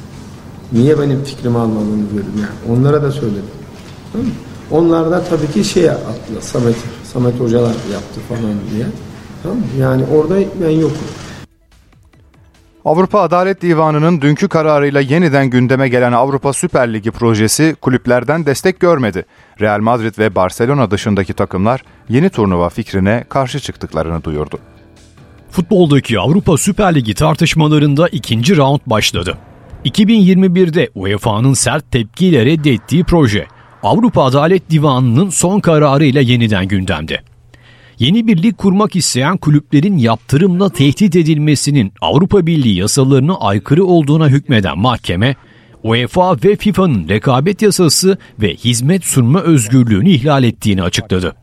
Niye 0.73 0.99
benim 0.99 1.23
fikrimi 1.23 1.57
almadınız 1.57 2.11
dedim 2.13 2.33
yani. 2.35 2.77
Onlara 2.77 3.03
da 3.03 3.11
söyledim. 3.11 3.43
Tamam 4.11 4.27
mı? 4.27 4.33
Onlar 4.71 5.11
da 5.11 5.23
tabii 5.23 5.51
ki 5.53 5.69
şey 5.69 5.89
attılar. 5.89 6.41
Samet, 6.41 6.75
Samet 7.13 7.39
hocalar 7.39 7.75
yaptı 7.93 8.19
falan 8.29 8.53
diye. 8.75 8.85
Tamam? 9.43 9.57
Yani 9.79 10.03
orada 10.17 10.35
ben 10.61 10.69
yokum. 10.69 10.97
Avrupa 12.85 13.21
Adalet 13.21 13.61
Divanı'nın 13.61 14.21
dünkü 14.21 14.47
kararıyla 14.47 15.01
yeniden 15.01 15.49
gündeme 15.49 15.89
gelen 15.89 16.11
Avrupa 16.11 16.53
Süper 16.53 16.93
Ligi 16.93 17.11
projesi 17.11 17.75
kulüplerden 17.81 18.45
destek 18.45 18.79
görmedi. 18.79 19.25
Real 19.61 19.79
Madrid 19.79 20.17
ve 20.19 20.35
Barcelona 20.35 20.91
dışındaki 20.91 21.33
takımlar 21.33 21.83
yeni 22.09 22.29
turnuva 22.29 22.69
fikrine 22.69 23.23
karşı 23.29 23.59
çıktıklarını 23.59 24.23
duyurdu. 24.23 24.59
Futboldaki 25.49 26.19
Avrupa 26.19 26.57
Süper 26.57 26.95
Ligi 26.95 27.13
tartışmalarında 27.13 28.07
ikinci 28.07 28.57
round 28.57 28.79
başladı. 28.85 29.37
2021'de 29.85 30.89
UEFA'nın 30.95 31.53
sert 31.53 31.91
tepkiyle 31.91 32.45
reddettiği 32.45 33.03
proje 33.03 33.47
Avrupa 33.83 34.23
Adalet 34.23 34.69
Divanı'nın 34.69 35.29
son 35.29 35.59
kararıyla 35.59 36.21
yeniden 36.21 36.67
gündemde. 36.67 37.21
Yeni 38.01 38.27
bir 38.27 38.43
lig 38.43 38.57
kurmak 38.57 38.95
isteyen 38.95 39.37
kulüplerin 39.37 39.97
yaptırımla 39.97 40.69
tehdit 40.69 41.15
edilmesinin 41.15 41.93
Avrupa 42.01 42.45
Birliği 42.45 42.79
yasalarına 42.79 43.35
aykırı 43.35 43.85
olduğuna 43.85 44.27
hükmeden 44.29 44.77
mahkeme, 44.77 45.35
UEFA 45.83 46.37
ve 46.43 46.55
FIFA'nın 46.55 47.09
rekabet 47.09 47.61
yasası 47.61 48.17
ve 48.41 48.55
hizmet 48.55 49.03
sunma 49.03 49.41
özgürlüğünü 49.41 50.09
ihlal 50.09 50.43
ettiğini 50.43 50.83
açıkladı. 50.83 51.35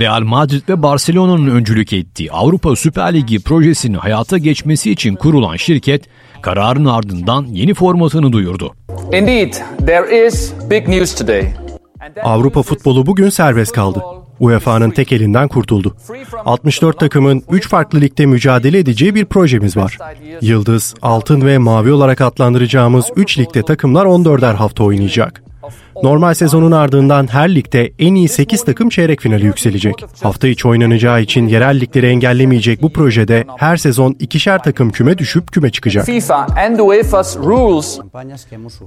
Real 0.00 0.20
Madrid 0.20 0.68
ve 0.68 0.82
Barcelona'nın 0.82 1.50
öncülük 1.50 1.92
ettiği 1.92 2.32
Avrupa 2.32 2.76
Süper 2.76 3.14
Ligi 3.14 3.42
projesinin 3.42 3.98
hayata 3.98 4.38
geçmesi 4.38 4.90
için 4.90 5.14
kurulan 5.14 5.56
şirket, 5.56 6.04
kararın 6.42 6.84
ardından 6.84 7.46
yeni 7.46 7.74
formatını 7.74 8.32
duyurdu. 8.32 8.74
Indeed, 9.12 9.54
there 9.86 10.26
is 10.26 10.52
big 10.70 10.88
news 10.88 11.14
today. 11.14 11.52
Avrupa 12.22 12.62
futbolu 12.62 13.06
bugün 13.06 13.28
serbest 13.28 13.72
kaldı. 13.72 14.15
UEFA'nın 14.40 14.90
tek 14.90 15.12
elinden 15.12 15.48
kurtuldu. 15.48 15.96
64 16.44 17.00
takımın 17.00 17.42
3 17.50 17.68
farklı 17.68 18.00
ligde 18.00 18.26
mücadele 18.26 18.78
edeceği 18.78 19.14
bir 19.14 19.24
projemiz 19.24 19.76
var. 19.76 19.98
Yıldız, 20.40 20.94
Altın 21.02 21.46
ve 21.46 21.58
Mavi 21.58 21.92
olarak 21.92 22.20
adlandıracağımız 22.20 23.06
3 23.16 23.38
ligde 23.38 23.62
takımlar 23.62 24.06
14'er 24.06 24.54
hafta 24.54 24.84
oynayacak. 24.84 25.42
Normal 26.02 26.34
sezonun 26.34 26.72
ardından 26.72 27.32
her 27.32 27.54
ligde 27.54 27.92
en 27.98 28.14
iyi 28.14 28.28
8 28.28 28.64
takım 28.64 28.88
çeyrek 28.88 29.20
finali 29.20 29.44
yükselecek. 29.44 30.04
Hafta 30.22 30.48
içi 30.48 30.68
oynanacağı 30.68 31.22
için 31.22 31.48
yerel 31.48 31.80
ligleri 31.80 32.06
engellemeyecek 32.06 32.82
bu 32.82 32.92
projede 32.92 33.44
her 33.56 33.76
sezon 33.76 34.16
ikişer 34.18 34.62
takım 34.62 34.90
küme 34.90 35.18
düşüp 35.18 35.52
küme 35.52 35.70
çıkacak. 35.70 36.06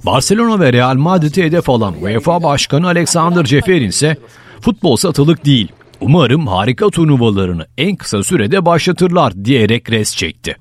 Barcelona 0.06 0.60
ve 0.60 0.72
Real 0.72 0.94
Madrid'i 0.94 1.44
hedef 1.44 1.68
alan 1.68 1.94
UEFA 2.02 2.42
Başkanı 2.42 2.86
Alexander 2.86 3.44
Ceferin 3.44 3.88
ise 3.88 4.16
futbol 4.60 4.96
satılık 4.96 5.44
değil. 5.44 5.68
Umarım 6.00 6.46
harika 6.46 6.90
turnuvalarını 6.90 7.66
en 7.78 7.96
kısa 7.96 8.22
sürede 8.22 8.64
başlatırlar 8.64 9.44
diyerek 9.44 9.90
res 9.90 10.16
çekti. 10.16 10.56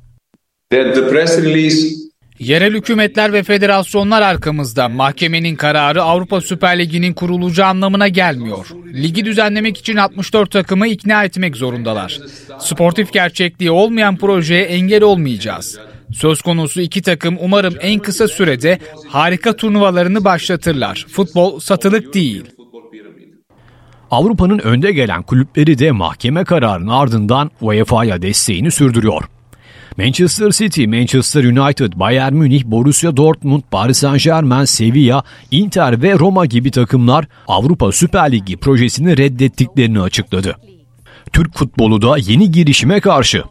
The 0.69 1.09
press 1.09 1.37
release 1.37 2.09
Yerel 2.39 2.73
hükümetler 2.73 3.33
ve 3.33 3.43
federasyonlar 3.43 4.21
arkamızda. 4.21 4.89
Mahkemenin 4.89 5.55
kararı 5.55 6.03
Avrupa 6.03 6.41
Süper 6.41 6.79
Ligi'nin 6.79 7.13
kurulacağı 7.13 7.67
anlamına 7.67 8.07
gelmiyor. 8.07 8.67
Ligi 8.93 9.25
düzenlemek 9.25 9.77
için 9.77 9.95
64 9.95 10.51
takımı 10.51 10.87
ikna 10.87 11.23
etmek 11.23 11.55
zorundalar. 11.55 12.19
Sportif 12.59 13.13
gerçekliği 13.13 13.71
olmayan 13.71 14.17
projeye 14.17 14.63
engel 14.63 15.03
olmayacağız. 15.03 15.79
Söz 16.13 16.41
konusu 16.41 16.81
iki 16.81 17.01
takım 17.01 17.37
umarım 17.41 17.75
en 17.81 17.99
kısa 17.99 18.27
sürede 18.27 18.79
harika 19.07 19.55
turnuvalarını 19.55 20.25
başlatırlar. 20.25 21.05
Futbol 21.09 21.59
satılık 21.59 22.13
değil. 22.13 22.43
Avrupa'nın 24.11 24.59
önde 24.59 24.91
gelen 24.91 25.23
kulüpleri 25.23 25.79
de 25.79 25.91
mahkeme 25.91 26.43
kararının 26.43 26.87
ardından 26.87 27.51
UEFA'ya 27.61 28.21
desteğini 28.21 28.71
sürdürüyor. 28.71 29.23
Manchester 29.97 30.51
City, 30.51 30.85
Manchester 30.85 31.43
United, 31.43 31.93
Bayern 31.95 32.33
Münih, 32.33 32.65
Borussia 32.65 33.17
Dortmund, 33.17 33.61
Paris 33.71 33.97
Saint 33.97 34.23
Germain, 34.23 34.65
Sevilla, 34.65 35.23
Inter 35.51 36.01
ve 36.01 36.19
Roma 36.19 36.45
gibi 36.45 36.71
takımlar 36.71 37.25
Avrupa 37.47 37.91
Süper 37.91 38.31
Ligi 38.31 38.57
projesini 38.57 39.17
reddettiklerini 39.17 40.01
açıkladı. 40.01 40.55
Türk 41.33 41.57
futbolu 41.57 42.01
da 42.01 42.17
yeni 42.17 42.51
girişime 42.51 42.99
karşı. 42.99 43.43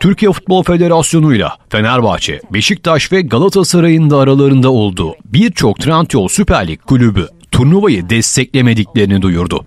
Türkiye 0.00 0.32
Futbol 0.32 0.62
Federasyonu 0.62 1.34
ile 1.34 1.46
Fenerbahçe, 1.68 2.40
Beşiktaş 2.52 3.12
ve 3.12 3.20
Galatasaray'ın 3.20 4.10
da 4.10 4.18
aralarında 4.18 4.70
olduğu 4.72 5.14
birçok 5.24 5.80
Trendyol 5.80 6.28
Süper 6.28 6.68
Lig 6.68 6.80
kulübü 6.80 7.28
turnuvayı 7.50 8.10
desteklemediklerini 8.10 9.22
duyurdu 9.22 9.66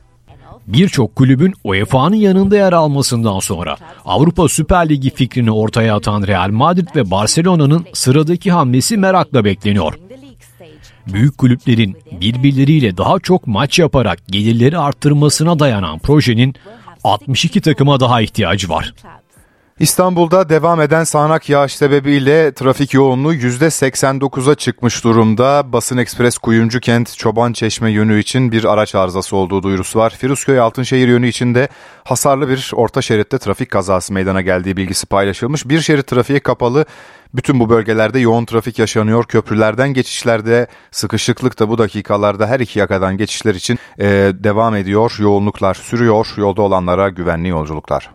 birçok 0.73 1.15
kulübün 1.15 1.53
UEFA'nın 1.63 2.15
yanında 2.15 2.55
yer 2.55 2.73
almasından 2.73 3.39
sonra 3.39 3.77
Avrupa 4.05 4.47
Süper 4.47 4.89
Ligi 4.89 5.09
fikrini 5.09 5.51
ortaya 5.51 5.95
atan 5.95 6.27
Real 6.27 6.49
Madrid 6.49 6.87
ve 6.95 7.11
Barcelona'nın 7.11 7.85
sıradaki 7.93 8.51
hamlesi 8.51 8.97
merakla 8.97 9.45
bekleniyor. 9.45 9.93
Büyük 11.07 11.37
kulüplerin 11.37 11.97
birbirleriyle 12.21 12.97
daha 12.97 13.19
çok 13.19 13.47
maç 13.47 13.79
yaparak 13.79 14.27
gelirleri 14.27 14.77
arttırmasına 14.77 15.59
dayanan 15.59 15.99
projenin 15.99 16.55
62 17.03 17.61
takıma 17.61 17.99
daha 17.99 18.21
ihtiyacı 18.21 18.69
var. 18.69 18.93
İstanbul'da 19.81 20.49
devam 20.49 20.81
eden 20.81 21.03
sağanak 21.03 21.49
yağış 21.49 21.75
sebebiyle 21.75 22.53
trafik 22.53 22.93
yoğunluğu 22.93 23.33
%89'a 23.33 24.55
çıkmış 24.55 25.03
durumda. 25.03 25.73
Basın 25.73 25.97
Ekspres 25.97 26.37
Kuyumcu 26.37 26.79
Kent 26.79 27.17
Çoban 27.17 27.53
Çeşme 27.53 27.91
yönü 27.91 28.19
için 28.19 28.51
bir 28.51 28.73
araç 28.73 28.95
arızası 28.95 29.35
olduğu 29.35 29.63
duyurusu 29.63 29.99
var. 29.99 30.09
Firuzköy 30.17 30.59
Altınşehir 30.59 31.07
yönü 31.07 31.27
için 31.27 31.55
de 31.55 31.69
hasarlı 32.03 32.49
bir 32.49 32.71
orta 32.75 33.01
şeritte 33.01 33.37
trafik 33.37 33.71
kazası 33.71 34.13
meydana 34.13 34.41
geldiği 34.41 34.77
bilgisi 34.77 35.05
paylaşılmış. 35.05 35.69
Bir 35.69 35.81
şerit 35.81 36.07
trafiği 36.07 36.39
kapalı. 36.39 36.85
Bütün 37.33 37.59
bu 37.59 37.69
bölgelerde 37.69 38.19
yoğun 38.19 38.45
trafik 38.45 38.79
yaşanıyor. 38.79 39.23
Köprülerden 39.23 39.93
geçişlerde 39.93 40.67
sıkışıklık 40.91 41.59
da 41.59 41.69
bu 41.69 41.77
dakikalarda 41.77 42.47
her 42.47 42.59
iki 42.59 42.79
yakadan 42.79 43.17
geçişler 43.17 43.55
için 43.55 43.79
e, 43.99 44.07
devam 44.33 44.75
ediyor. 44.75 45.15
Yoğunluklar 45.19 45.73
sürüyor. 45.73 46.33
Yolda 46.37 46.61
olanlara 46.61 47.09
güvenli 47.09 47.47
yolculuklar. 47.47 48.09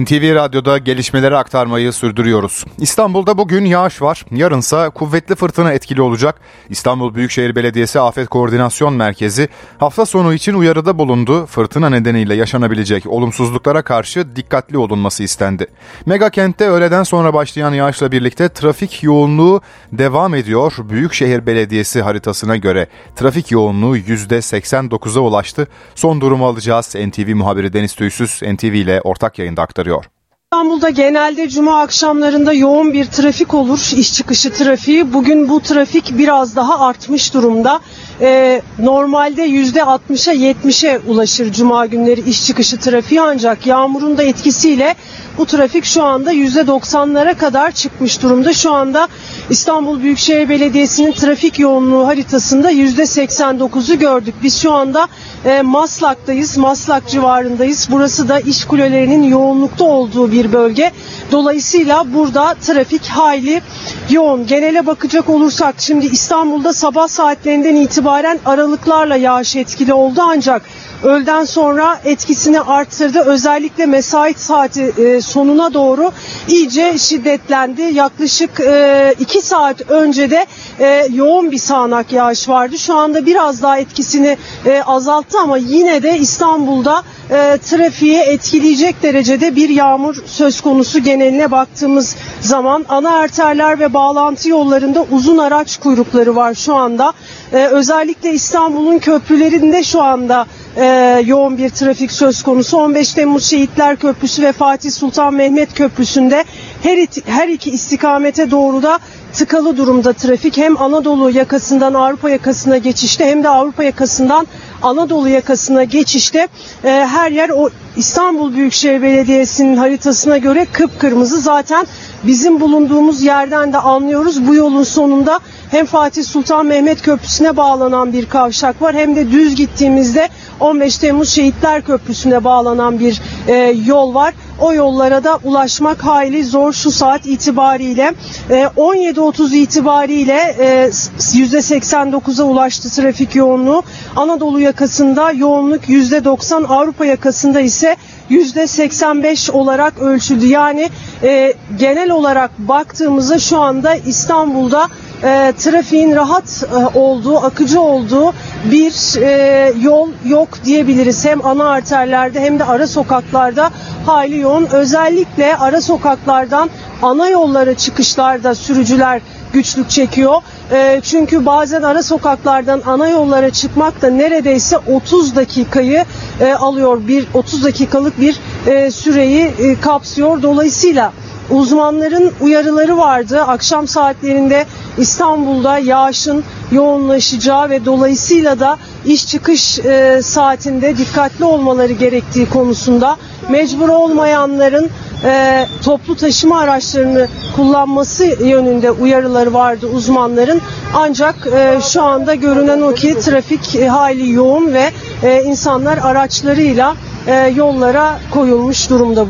NTV 0.00 0.34
Radyo'da 0.34 0.78
gelişmeleri 0.78 1.36
aktarmayı 1.36 1.92
sürdürüyoruz. 1.92 2.64
İstanbul'da 2.78 3.38
bugün 3.38 3.64
yağış 3.64 4.02
var. 4.02 4.24
Yarınsa 4.30 4.90
kuvvetli 4.90 5.34
fırtına 5.34 5.72
etkili 5.72 6.02
olacak. 6.02 6.40
İstanbul 6.68 7.14
Büyükşehir 7.14 7.56
Belediyesi 7.56 8.00
Afet 8.00 8.28
Koordinasyon 8.28 8.94
Merkezi 8.94 9.48
hafta 9.78 10.06
sonu 10.06 10.34
için 10.34 10.54
uyarıda 10.54 10.98
bulundu. 10.98 11.46
Fırtına 11.46 11.88
nedeniyle 11.90 12.34
yaşanabilecek 12.34 13.06
olumsuzluklara 13.06 13.82
karşı 13.82 14.36
dikkatli 14.36 14.78
olunması 14.78 15.22
istendi. 15.22 15.66
Mega 16.06 16.30
kentte 16.30 16.68
öğleden 16.68 17.02
sonra 17.02 17.34
başlayan 17.34 17.72
yağışla 17.72 18.12
birlikte 18.12 18.48
trafik 18.48 19.02
yoğunluğu 19.02 19.60
devam 19.92 20.34
ediyor. 20.34 20.72
Büyükşehir 20.78 21.46
Belediyesi 21.46 22.02
haritasına 22.02 22.56
göre 22.56 22.86
trafik 23.16 23.50
yoğunluğu 23.50 23.96
%89'a 23.96 25.20
ulaştı. 25.20 25.66
Son 25.94 26.20
durumu 26.20 26.46
alacağız. 26.46 26.94
NTV 26.94 27.34
muhabiri 27.34 27.72
Deniz 27.72 27.94
Tüysüz 27.94 28.42
NTV 28.42 28.64
ile 28.64 29.00
ortak 29.00 29.38
yayında 29.38 29.62
aktarıyor 29.62 29.81
aktarıyor. 29.82 30.04
İstanbul'da 30.52 30.90
genelde 30.90 31.48
cuma 31.48 31.80
akşamlarında 31.80 32.52
yoğun 32.52 32.92
bir 32.92 33.04
trafik 33.04 33.54
olur, 33.54 33.90
iş 33.96 34.14
çıkışı 34.14 34.52
trafiği. 34.52 35.12
Bugün 35.12 35.48
bu 35.48 35.60
trafik 35.60 36.18
biraz 36.18 36.56
daha 36.56 36.86
artmış 36.86 37.34
durumda. 37.34 37.80
Ee, 38.20 38.62
normalde 38.78 39.46
%60'a 39.46 40.34
70'e 40.34 41.00
ulaşır 41.06 41.52
cuma 41.52 41.86
günleri 41.86 42.20
iş 42.20 42.46
çıkışı 42.46 42.78
trafiği 42.78 43.20
ancak 43.20 43.66
yağmurun 43.66 44.18
da 44.18 44.22
etkisiyle 44.22 44.94
bu 45.38 45.46
trafik 45.46 45.84
şu 45.84 46.02
anda 46.02 46.32
%90'lara 46.32 47.34
kadar 47.34 47.72
çıkmış 47.72 48.22
durumda. 48.22 48.52
Şu 48.52 48.72
anda 48.72 49.08
İstanbul 49.50 50.02
Büyükşehir 50.02 50.48
Belediyesi'nin 50.48 51.12
trafik 51.12 51.58
yoğunluğu 51.58 52.06
haritasında 52.06 52.72
%89'u 52.72 53.98
gördük. 53.98 54.34
Biz 54.42 54.62
şu 54.62 54.72
anda 54.72 55.08
e, 55.44 55.62
Maslak'tayız, 55.62 56.56
Maslak 56.56 57.08
civarındayız. 57.08 57.88
Burası 57.90 58.28
da 58.28 58.40
iş 58.40 58.64
kulelerinin 58.64 59.22
yoğunlukta 59.22 59.84
olduğu 59.84 60.32
bir 60.32 60.52
bölge. 60.52 60.92
Dolayısıyla 61.32 62.14
burada 62.14 62.54
trafik 62.54 63.06
hayli 63.06 63.62
yoğun. 64.10 64.46
Genele 64.46 64.86
bakacak 64.86 65.28
olursak 65.28 65.74
şimdi 65.78 66.06
İstanbul'da 66.06 66.72
sabah 66.72 67.08
saatlerinden 67.08 67.76
itibaren 67.76 68.38
aralıklarla 68.46 69.16
yağış 69.16 69.56
etkili 69.56 69.94
oldu 69.94 70.20
ancak 70.22 70.62
öğleden 71.02 71.44
sonra 71.44 72.00
etkisini 72.04 72.60
arttırdı. 72.60 73.20
Özellikle 73.20 73.86
mesai 73.86 74.34
saati 74.34 74.82
e, 74.82 75.20
sonuna 75.20 75.74
doğru 75.74 76.12
iyice 76.48 76.98
şiddetlendi. 76.98 77.82
Yaklaşık 77.82 78.60
e, 78.60 79.14
iki 79.20 79.40
saat 79.42 79.90
önce 79.90 80.30
de 80.30 80.46
e, 80.80 81.08
yoğun 81.12 81.50
bir 81.50 81.58
sağanak 81.58 82.12
yağış 82.12 82.48
vardı. 82.48 82.78
Şu 82.78 82.94
anda 82.94 83.26
biraz 83.26 83.62
daha 83.62 83.78
etkisini 83.78 84.36
e, 84.66 84.82
azalttı 84.82 85.38
ama 85.38 85.56
yine 85.56 86.02
de 86.02 86.18
İstanbul'da 86.18 87.02
e, 87.30 87.58
trafiği 87.58 88.18
etkileyecek 88.18 89.02
derecede 89.02 89.56
bir 89.56 89.68
yağmur 89.68 90.16
söz 90.26 90.60
konusu 90.60 90.98
geneline 90.98 91.50
baktığımız 91.50 92.16
zaman 92.40 92.84
ana 92.88 93.16
arterler 93.16 93.80
ve 93.80 93.94
bağlantı 93.94 94.48
yollarında 94.48 95.06
uzun 95.10 95.38
araç 95.38 95.76
kuyrukları 95.80 96.36
var 96.36 96.54
şu 96.54 96.74
anda. 96.74 97.12
E, 97.52 97.66
özellikle 97.66 98.32
İstanbul'un 98.32 98.98
köprülerinde 98.98 99.84
şu 99.84 100.02
anda 100.02 100.46
e, 100.76 100.84
yoğun 101.26 101.58
bir 101.58 101.70
trafik 101.70 102.12
söz 102.12 102.42
konusu. 102.42 102.76
15 102.76 103.12
Temmuz 103.12 103.50
Şehitler 103.50 103.96
Köprüsü 103.96 104.42
ve 104.42 104.52
Fatih 104.52 104.90
Sultan 104.90 105.34
Mehmet 105.34 105.74
Köprüsü'nde 105.74 106.44
her, 106.82 107.08
her 107.24 107.48
iki 107.48 107.70
istikamete 107.70 108.50
doğru 108.50 108.82
da 108.82 108.98
tıkalı 109.32 109.76
durumda 109.76 110.12
trafik. 110.12 110.56
Hem 110.56 110.82
Anadolu 110.82 111.30
yakasından 111.30 111.94
Avrupa 111.94 112.30
yakasına 112.30 112.76
geçişte 112.78 113.26
hem 113.26 113.44
de 113.44 113.48
Avrupa 113.48 113.84
yakasından 113.84 114.46
Anadolu 114.82 115.28
yakasına 115.28 115.84
geçişte 115.84 116.48
e, 116.84 116.88
her 116.90 117.30
yer 117.30 117.50
o 117.50 117.70
İstanbul 117.96 118.54
Büyükşehir 118.54 119.02
Belediyesi'nin 119.02 119.76
haritasına 119.76 120.38
göre 120.38 120.66
kıpkırmızı. 120.72 121.40
Zaten 121.40 121.86
bizim 122.24 122.60
bulunduğumuz 122.60 123.22
yerden 123.22 123.72
de 123.72 123.78
anlıyoruz. 123.78 124.46
Bu 124.46 124.54
yolun 124.54 124.82
sonunda 124.82 125.40
hem 125.70 125.86
Fatih 125.86 126.24
Sultan 126.24 126.66
Mehmet 126.66 127.02
Köprüsü'ne 127.02 127.56
bağlanan 127.56 128.12
bir 128.12 128.26
kavşak 128.28 128.82
var 128.82 128.94
hem 128.94 129.16
de 129.16 129.30
düz 129.30 129.54
gittiğimizde 129.54 130.28
15 130.60 130.98
Temmuz 130.98 131.28
Şehitler 131.28 131.82
Köprüsü'ne 131.82 132.44
bağlanan 132.44 133.00
bir 133.00 133.20
e, 133.48 133.54
yol 133.86 134.14
var. 134.14 134.34
O 134.60 134.72
yollara 134.72 135.24
da 135.24 135.38
ulaşmak 135.44 136.04
hayli 136.04 136.44
zor 136.44 136.72
şu 136.72 136.90
saat 136.90 137.26
itibariyle. 137.26 138.12
E, 138.50 138.54
17.30 138.54 139.56
itibariyle 139.56 140.56
e, 140.58 140.90
%89'a 141.18 142.44
ulaştı 142.44 142.90
trafik 142.90 143.34
yoğunluğu. 143.34 143.82
Anadolu 144.16 144.60
yakasında 144.60 145.32
yoğunluk 145.32 145.88
%90, 145.88 146.66
Avrupa 146.66 147.04
yakasında 147.06 147.60
ise 147.60 147.96
%85 148.30 149.50
olarak 149.50 149.98
ölçüldü. 149.98 150.46
Yani 150.46 150.90
e, 151.22 151.54
genel 151.78 152.10
olarak 152.10 152.50
baktığımızda 152.58 153.38
şu 153.38 153.58
anda 153.58 153.94
İstanbul'da 153.94 154.88
e, 155.24 155.52
trafiğin 155.58 156.16
rahat 156.16 156.64
e, 156.72 156.98
olduğu, 156.98 157.38
akıcı 157.38 157.80
olduğu 157.80 158.32
bir 158.64 159.22
e, 159.22 159.72
yol 159.80 160.08
yok 160.26 160.48
diyebiliriz. 160.64 161.24
Hem 161.24 161.46
ana 161.46 161.70
arterlerde 161.70 162.40
hem 162.40 162.58
de 162.58 162.64
ara 162.64 162.86
sokaklarda 162.86 163.70
hali 164.06 164.38
yoğun. 164.38 164.66
Özellikle 164.72 165.56
ara 165.56 165.80
sokaklardan 165.80 166.70
ana 167.02 167.28
yollara 167.28 167.74
çıkışlarda 167.74 168.54
sürücüler 168.54 169.20
güçlük 169.52 169.90
çekiyor. 169.90 170.42
E, 170.72 171.00
çünkü 171.04 171.46
bazen 171.46 171.82
ara 171.82 172.02
sokaklardan 172.02 172.82
ana 172.86 173.08
yollara 173.08 173.50
çıkmak 173.50 174.02
da 174.02 174.10
neredeyse 174.10 174.78
30 174.78 175.36
dakikayı 175.36 176.04
e, 176.40 176.52
alıyor. 176.52 177.00
Bir 177.08 177.26
30 177.34 177.64
dakikalık 177.64 178.20
bir 178.20 178.40
e, 178.66 178.90
süreyi 178.90 179.44
e, 179.44 179.80
kapsıyor. 179.80 180.42
Dolayısıyla 180.42 181.12
uzmanların 181.50 182.32
uyarıları 182.40 182.98
vardı. 182.98 183.42
Akşam 183.42 183.88
saatlerinde 183.88 184.66
İstanbul'da 184.98 185.78
yağışın 185.78 186.44
yoğunlaşacağı 186.72 187.70
ve 187.70 187.84
dolayısıyla 187.84 188.60
da 188.60 188.78
iş 189.04 189.26
çıkış 189.26 189.78
e, 189.78 190.20
saatinde 190.22 190.96
dikkatli 190.96 191.44
olmaları 191.44 191.92
gerektiği 191.92 192.48
konusunda 192.48 193.16
mecbur 193.50 193.88
olmayanların 193.88 194.90
e, 195.24 195.66
toplu 195.84 196.16
taşıma 196.16 196.60
araçlarını 196.60 197.28
kullanması 197.56 198.24
yönünde 198.24 198.90
uyarıları 198.90 199.54
vardı 199.54 199.86
uzmanların. 199.86 200.60
Ancak 200.94 201.46
e, 201.46 201.78
şu 201.92 202.02
anda 202.02 202.34
görünen 202.34 202.80
o 202.80 202.94
ki 202.94 203.18
trafik 203.18 203.76
e, 203.76 203.88
hali 203.88 204.32
yoğun 204.32 204.74
ve 204.74 204.90
e, 205.22 205.42
insanlar 205.42 205.98
araçlarıyla 205.98 206.96
e, 207.26 207.52
yollara 207.56 208.18
koyulmuş 208.30 208.90
durumda. 208.90 209.26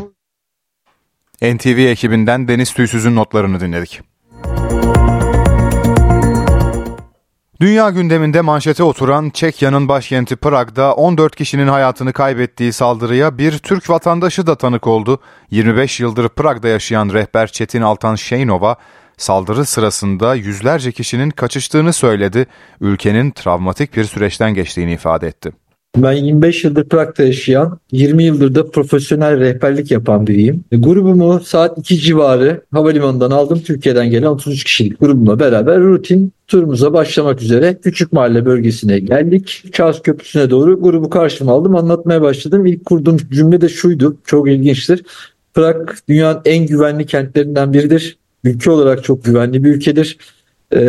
NTV 1.41 1.67
ekibinden 1.67 2.47
Deniz 2.47 2.73
Tüysüz'ün 2.73 3.15
notlarını 3.15 3.59
dinledik. 3.59 4.12
Dünya 7.61 7.89
gündeminde 7.89 8.41
manşete 8.41 8.83
oturan 8.83 9.29
Çekya'nın 9.29 9.87
başkenti 9.87 10.35
Prag'da 10.35 10.93
14 10.93 11.35
kişinin 11.35 11.67
hayatını 11.67 12.13
kaybettiği 12.13 12.73
saldırıya 12.73 13.37
bir 13.37 13.57
Türk 13.57 13.89
vatandaşı 13.89 14.47
da 14.47 14.55
tanık 14.55 14.87
oldu. 14.87 15.19
25 15.51 15.99
yıldır 15.99 16.29
Prag'da 16.29 16.67
yaşayan 16.67 17.09
rehber 17.09 17.47
Çetin 17.47 17.81
Altan 17.81 18.15
Şeynova, 18.15 18.75
saldırı 19.17 19.65
sırasında 19.65 20.35
yüzlerce 20.35 20.91
kişinin 20.91 21.29
kaçıştığını 21.29 21.93
söyledi, 21.93 22.47
ülkenin 22.81 23.31
travmatik 23.31 23.95
bir 23.97 24.03
süreçten 24.03 24.53
geçtiğini 24.53 24.93
ifade 24.93 25.27
etti. 25.27 25.51
Ben 25.97 26.11
25 26.11 26.63
yıldır 26.63 26.83
Prag'da 26.89 27.23
yaşayan, 27.23 27.79
20 27.91 28.23
yıldır 28.23 28.55
da 28.55 28.71
profesyonel 28.71 29.39
rehberlik 29.39 29.91
yapan 29.91 30.27
biriyim. 30.27 30.63
E, 30.71 30.77
grubumu 30.77 31.39
saat 31.39 31.77
2 31.77 31.99
civarı 31.99 32.61
havalimanından 32.71 33.31
aldım. 33.31 33.61
Türkiye'den 33.65 34.09
gelen 34.09 34.27
33 34.27 34.63
kişilik 34.63 34.99
grubumla 34.99 35.39
beraber 35.39 35.79
rutin 35.79 36.33
turumuza 36.47 36.93
başlamak 36.93 37.41
üzere 37.41 37.77
Küçük 37.83 38.13
Mahalle 38.13 38.45
bölgesine 38.45 38.99
geldik. 38.99 39.63
Charles 39.73 40.01
Köprüsü'ne 40.01 40.49
doğru 40.49 40.81
grubu 40.81 41.09
karşıma 41.09 41.51
aldım. 41.51 41.75
Anlatmaya 41.75 42.21
başladım. 42.21 42.65
İlk 42.65 42.85
kurduğum 42.85 43.17
cümle 43.17 43.61
de 43.61 43.69
şuydu. 43.69 44.17
Çok 44.25 44.49
ilginçtir. 44.49 45.03
Prag 45.53 45.89
dünyanın 46.09 46.41
en 46.45 46.65
güvenli 46.65 47.05
kentlerinden 47.05 47.73
biridir. 47.73 48.17
Ülke 48.43 48.71
olarak 48.71 49.03
çok 49.03 49.25
güvenli 49.25 49.63
bir 49.63 49.75
ülkedir 49.75 50.17
e, 50.71 50.81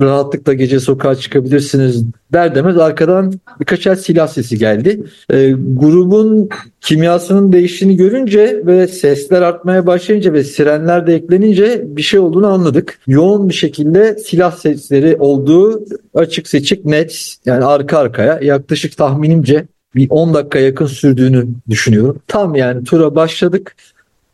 rahatlıkla 0.00 0.52
gece 0.52 0.80
sokağa 0.80 1.14
çıkabilirsiniz 1.14 2.04
der 2.32 2.54
demez 2.54 2.78
arkadan 2.78 3.32
birkaç 3.60 3.86
el 3.86 3.96
silah 3.96 4.28
sesi 4.28 4.58
geldi. 4.58 5.02
E, 5.30 5.50
grubun 5.50 6.48
kimyasının 6.80 7.52
değiştiğini 7.52 7.96
görünce 7.96 8.62
ve 8.66 8.86
sesler 8.88 9.42
artmaya 9.42 9.86
başlayınca 9.86 10.32
ve 10.32 10.44
sirenler 10.44 11.06
de 11.06 11.14
eklenince 11.14 11.84
bir 11.86 12.02
şey 12.02 12.20
olduğunu 12.20 12.46
anladık. 12.46 12.98
Yoğun 13.06 13.48
bir 13.48 13.54
şekilde 13.54 14.18
silah 14.18 14.56
sesleri 14.56 15.16
olduğu 15.16 15.84
açık 16.14 16.48
seçik 16.48 16.84
net 16.84 17.36
yani 17.44 17.64
arka 17.64 17.98
arkaya 17.98 18.38
yaklaşık 18.42 18.96
tahminimce 18.96 19.66
bir 19.94 20.06
10 20.10 20.34
dakika 20.34 20.58
yakın 20.58 20.86
sürdüğünü 20.86 21.46
düşünüyorum. 21.70 22.18
Tam 22.26 22.54
yani 22.54 22.84
tura 22.84 23.14
başladık 23.14 23.76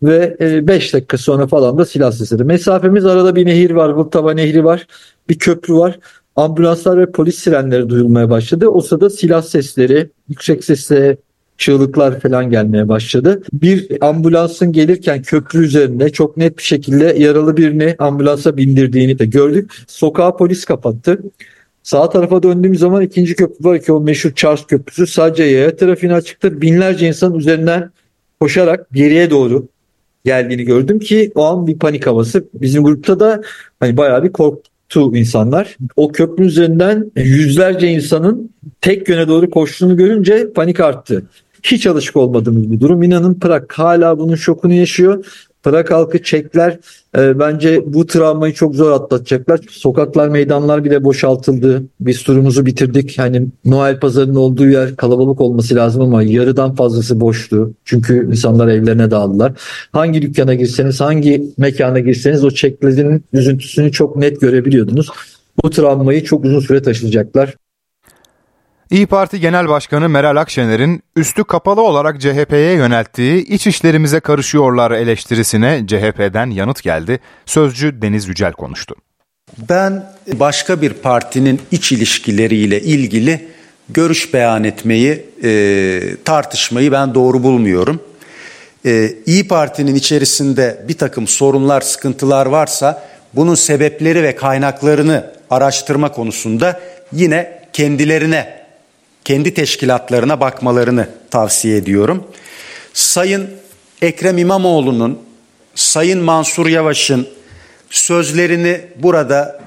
ve 0.02 0.36
5 0.68 0.90
e, 0.90 0.92
dakika 0.92 1.18
sonra 1.18 1.46
falan 1.46 1.78
da 1.78 1.84
silah 1.84 2.12
sesleri. 2.12 2.44
Mesafemiz 2.44 3.06
arada 3.06 3.36
bir 3.36 3.46
nehir 3.46 3.70
var, 3.70 3.88
Vltava 3.88 4.32
Nehri 4.34 4.64
var, 4.64 4.86
bir 5.28 5.38
köprü 5.38 5.74
var. 5.74 5.98
Ambulanslar 6.36 6.98
ve 6.98 7.12
polis 7.12 7.38
sirenleri 7.38 7.88
duyulmaya 7.88 8.30
başladı. 8.30 8.68
O 8.68 8.80
sırada 8.80 9.10
silah 9.10 9.42
sesleri, 9.42 10.10
yüksek 10.28 10.64
sesle 10.64 11.16
çığlıklar 11.58 12.20
falan 12.20 12.50
gelmeye 12.50 12.88
başladı. 12.88 13.42
Bir 13.52 13.88
ambulansın 14.00 14.72
gelirken 14.72 15.22
köprü 15.22 15.64
üzerinde 15.64 16.10
çok 16.10 16.36
net 16.36 16.58
bir 16.58 16.62
şekilde 16.62 17.04
yaralı 17.18 17.56
birini 17.56 17.94
ambulansa 17.98 18.56
bindirdiğini 18.56 19.18
de 19.18 19.26
gördük. 19.26 19.70
Sokağa 19.86 20.36
polis 20.36 20.64
kapattı. 20.64 21.18
Sağ 21.82 22.10
tarafa 22.10 22.42
döndüğüm 22.42 22.76
zaman 22.76 23.02
ikinci 23.02 23.34
köprü 23.34 23.64
var 23.64 23.82
ki 23.82 23.92
o 23.92 24.00
meşhur 24.00 24.32
Charles 24.34 24.66
Köprüsü 24.66 25.06
sadece 25.06 25.44
yaya 25.44 25.76
trafiğine 25.76 26.14
açıktır. 26.14 26.60
Binlerce 26.60 27.08
insan 27.08 27.34
üzerinden 27.34 27.90
koşarak 28.40 28.86
geriye 28.92 29.30
doğru 29.30 29.68
geldiğini 30.26 30.64
gördüm 30.64 30.98
ki 30.98 31.32
o 31.34 31.44
an 31.44 31.66
bir 31.66 31.78
panik 31.78 32.06
havası. 32.06 32.44
Bizim 32.54 32.84
grupta 32.84 33.20
da 33.20 33.42
hani 33.80 33.96
bayağı 33.96 34.24
bir 34.24 34.32
korktu 34.32 35.16
insanlar. 35.16 35.76
O 35.96 36.12
köprü 36.12 36.44
üzerinden 36.44 37.10
yüzlerce 37.16 37.88
insanın 37.88 38.50
tek 38.80 39.08
yöne 39.08 39.28
doğru 39.28 39.50
koştuğunu 39.50 39.96
görünce 39.96 40.52
panik 40.52 40.80
arttı. 40.80 41.22
Hiç 41.62 41.86
alışık 41.86 42.16
olmadığımız 42.16 42.72
bir 42.72 42.80
durum. 42.80 43.02
İnanın 43.02 43.34
Prag 43.34 43.72
hala 43.72 44.18
bunun 44.18 44.34
şokunu 44.34 44.72
yaşıyor. 44.72 45.24
Prag 45.66 45.90
halkı 45.90 46.22
Çekler 46.22 46.78
e, 47.18 47.38
bence 47.38 47.82
bu 47.86 48.06
travmayı 48.06 48.54
çok 48.54 48.74
zor 48.74 48.90
atlatacaklar. 48.90 49.60
Sokaklar, 49.70 50.28
meydanlar 50.28 50.84
bile 50.84 51.04
boşaltıldı. 51.04 51.82
Biz 52.00 52.22
turumuzu 52.22 52.66
bitirdik. 52.66 53.18
Hani 53.18 53.46
Noel 53.64 54.00
pazarının 54.00 54.34
olduğu 54.34 54.68
yer 54.68 54.96
kalabalık 54.96 55.40
olması 55.40 55.74
lazım 55.74 56.02
ama 56.02 56.22
yarıdan 56.22 56.74
fazlası 56.74 57.20
boştu. 57.20 57.72
Çünkü 57.84 58.28
insanlar 58.30 58.68
evlerine 58.68 59.10
dağıldılar. 59.10 59.52
Hangi 59.92 60.22
dükkana 60.22 60.54
girseniz, 60.54 61.00
hangi 61.00 61.42
mekana 61.58 61.98
girseniz 61.98 62.44
o 62.44 62.50
Çeklerin 62.50 63.24
üzüntüsünü 63.32 63.92
çok 63.92 64.16
net 64.16 64.40
görebiliyordunuz. 64.40 65.08
Bu 65.64 65.70
travmayı 65.70 66.24
çok 66.24 66.44
uzun 66.44 66.60
süre 66.60 66.82
taşıyacaklar. 66.82 67.54
İyi 68.90 69.06
Parti 69.06 69.40
Genel 69.40 69.68
Başkanı 69.68 70.08
Meral 70.08 70.36
Akşener'in 70.36 71.02
üstü 71.16 71.44
kapalı 71.44 71.80
olarak 71.80 72.20
CHP'ye 72.20 72.72
yönelttiği 72.72 73.46
iç 73.46 73.66
işlerimize 73.66 74.20
karışıyorlar 74.20 74.90
eleştirisine 74.90 75.84
CHP'den 75.86 76.50
yanıt 76.50 76.82
geldi. 76.82 77.20
Sözcü 77.46 78.02
Deniz 78.02 78.28
Yücel 78.28 78.52
konuştu. 78.52 78.94
Ben 79.68 80.12
başka 80.32 80.82
bir 80.82 80.92
partinin 80.92 81.60
iç 81.70 81.92
ilişkileriyle 81.92 82.80
ilgili 82.80 83.48
görüş 83.88 84.34
beyan 84.34 84.64
etmeyi, 84.64 85.24
e, 85.44 86.00
tartışmayı 86.24 86.92
ben 86.92 87.14
doğru 87.14 87.42
bulmuyorum. 87.42 88.00
E, 88.86 89.14
İyi 89.26 89.48
Parti'nin 89.48 89.94
içerisinde 89.94 90.84
bir 90.88 90.98
takım 90.98 91.26
sorunlar, 91.26 91.80
sıkıntılar 91.80 92.46
varsa 92.46 93.08
bunun 93.34 93.54
sebepleri 93.54 94.22
ve 94.22 94.36
kaynaklarını 94.36 95.32
araştırma 95.50 96.12
konusunda 96.12 96.80
yine 97.12 97.62
kendilerine 97.72 98.65
kendi 99.26 99.54
teşkilatlarına 99.54 100.40
bakmalarını 100.40 101.08
tavsiye 101.30 101.76
ediyorum. 101.76 102.24
Sayın 102.94 103.50
Ekrem 104.02 104.38
İmamoğlu'nun, 104.38 105.22
Sayın 105.74 106.22
Mansur 106.22 106.66
Yavaş'ın 106.66 107.28
sözlerini 107.90 108.80
burada 108.96 109.60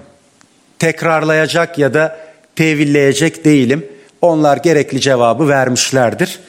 tekrarlayacak 0.80 1.78
ya 1.78 1.94
da 1.94 2.20
tevilleyecek 2.56 3.46
değilim. 3.46 3.86
Onlar 4.22 4.58
gerekli 4.58 5.02
cevabı 5.02 5.48
vermişlerdir. 5.48 6.40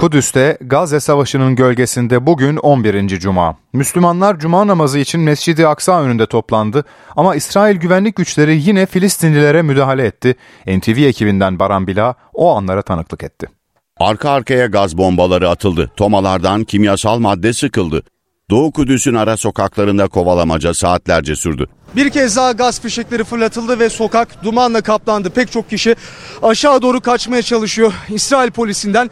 Kudüs'te 0.00 0.58
Gazze 0.60 1.00
Savaşı'nın 1.00 1.56
gölgesinde 1.56 2.26
bugün 2.26 2.56
11. 2.56 3.18
Cuma. 3.18 3.56
Müslümanlar 3.72 4.38
Cuma 4.38 4.66
namazı 4.66 4.98
için 4.98 5.20
Mescid-i 5.20 5.66
Aksa 5.66 6.02
önünde 6.02 6.26
toplandı 6.26 6.84
ama 7.16 7.34
İsrail 7.34 7.76
güvenlik 7.76 8.16
güçleri 8.16 8.62
yine 8.62 8.86
Filistinlilere 8.86 9.62
müdahale 9.62 10.06
etti. 10.06 10.34
NTV 10.66 10.98
ekibinden 10.98 11.58
Baran 11.58 11.86
Bila 11.86 12.14
o 12.34 12.56
anlara 12.56 12.82
tanıklık 12.82 13.24
etti. 13.24 13.48
Arka 13.96 14.30
arkaya 14.30 14.66
gaz 14.66 14.98
bombaları 14.98 15.48
atıldı. 15.48 15.90
Tomalardan 15.96 16.64
kimyasal 16.64 17.18
madde 17.18 17.52
sıkıldı. 17.52 18.02
Doğu 18.50 18.72
Kudüs'ün 18.72 19.14
ara 19.14 19.36
sokaklarında 19.36 20.08
kovalamaca 20.08 20.74
saatlerce 20.74 21.36
sürdü. 21.36 21.66
Bir 21.96 22.10
kez 22.10 22.36
daha 22.36 22.52
gaz 22.52 22.80
fişekleri 22.80 23.24
fırlatıldı 23.24 23.78
ve 23.78 23.90
sokak 23.90 24.44
dumanla 24.44 24.80
kaplandı. 24.80 25.30
Pek 25.30 25.52
çok 25.52 25.70
kişi 25.70 25.96
aşağı 26.42 26.82
doğru 26.82 27.00
kaçmaya 27.00 27.42
çalışıyor. 27.42 27.92
İsrail 28.08 28.50
polisinden 28.50 29.10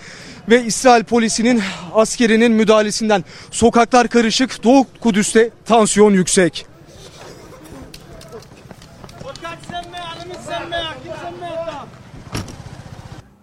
ve 0.51 0.65
İsrail 0.65 1.05
polisinin 1.05 1.63
askerinin 1.95 2.53
müdahalesinden. 2.53 3.25
Sokaklar 3.51 4.09
karışık. 4.09 4.65
Doğu 4.65 4.87
Kudüs'te 5.01 5.51
tansiyon 5.67 6.13
yüksek. 6.13 6.67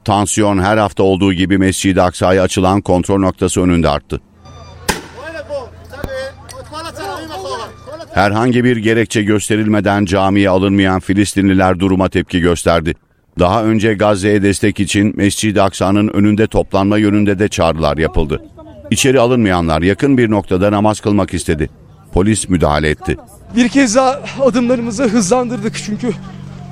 Tansiyon 0.05 0.59
her 0.59 0.77
hafta 0.77 1.03
olduğu 1.03 1.33
gibi 1.33 1.57
Mescid-i 1.57 2.01
Aksa'ya 2.01 2.41
açılan 2.43 2.81
kontrol 2.81 3.19
noktası 3.19 3.61
önünde 3.61 3.89
arttı. 3.89 4.21
Herhangi 8.13 8.63
bir 8.63 8.77
gerekçe 8.77 9.23
gösterilmeden 9.23 10.05
camiye 10.05 10.49
alınmayan 10.49 10.99
Filistinliler 10.99 11.79
duruma 11.79 12.09
tepki 12.09 12.39
gösterdi. 12.39 12.95
Daha 13.39 13.63
önce 13.63 13.93
Gazze'ye 13.93 14.43
destek 14.43 14.79
için 14.79 15.13
Mescid-i 15.17 15.61
Aksa'nın 15.61 16.07
önünde 16.07 16.47
toplanma 16.47 16.97
yönünde 16.97 17.39
de 17.39 17.47
çağrılar 17.47 17.97
yapıldı. 17.97 18.41
İçeri 18.91 19.19
alınmayanlar 19.19 19.81
yakın 19.81 20.17
bir 20.17 20.31
noktada 20.31 20.71
namaz 20.71 20.99
kılmak 20.99 21.33
istedi. 21.33 21.69
Polis 22.13 22.49
müdahale 22.49 22.89
etti. 22.89 23.17
Bir 23.55 23.69
kez 23.69 23.95
daha 23.95 24.21
adımlarımızı 24.41 25.03
hızlandırdık 25.03 25.75
çünkü 25.86 26.11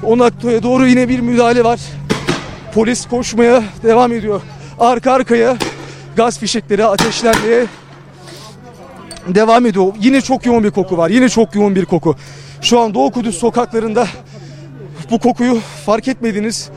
o 0.04 0.18
noktaya 0.18 0.64
doğru 0.64 0.88
yine 0.88 1.10
bir 1.10 1.20
müdahale 1.20 1.64
var. 1.64 1.80
Polis 2.74 3.06
koşmaya 3.08 3.64
devam 3.84 4.14
ediyor. 4.14 4.42
Arka 4.80 5.12
arkaya 5.12 5.58
gaz 6.16 6.40
fişekleri 6.40 6.86
ateşlenmeye 6.86 7.66
devam 9.28 9.66
ediyor. 9.66 9.94
Yine 10.00 10.22
çok 10.22 10.46
yoğun 10.46 10.64
bir 10.64 10.72
koku 10.72 10.98
var. 10.98 11.10
Yine 11.10 11.30
çok 11.30 11.56
yoğun 11.56 11.76
bir 11.76 11.86
koku. 11.86 12.16
Şu 12.62 12.80
an 12.80 12.94
Doğu 12.94 13.12
Kudüs 13.12 13.38
sokaklarında 13.38 14.08
bu 15.14 15.20
kokuyu 15.20 15.60
fark 15.86 16.08
etmediniz. 16.08 16.70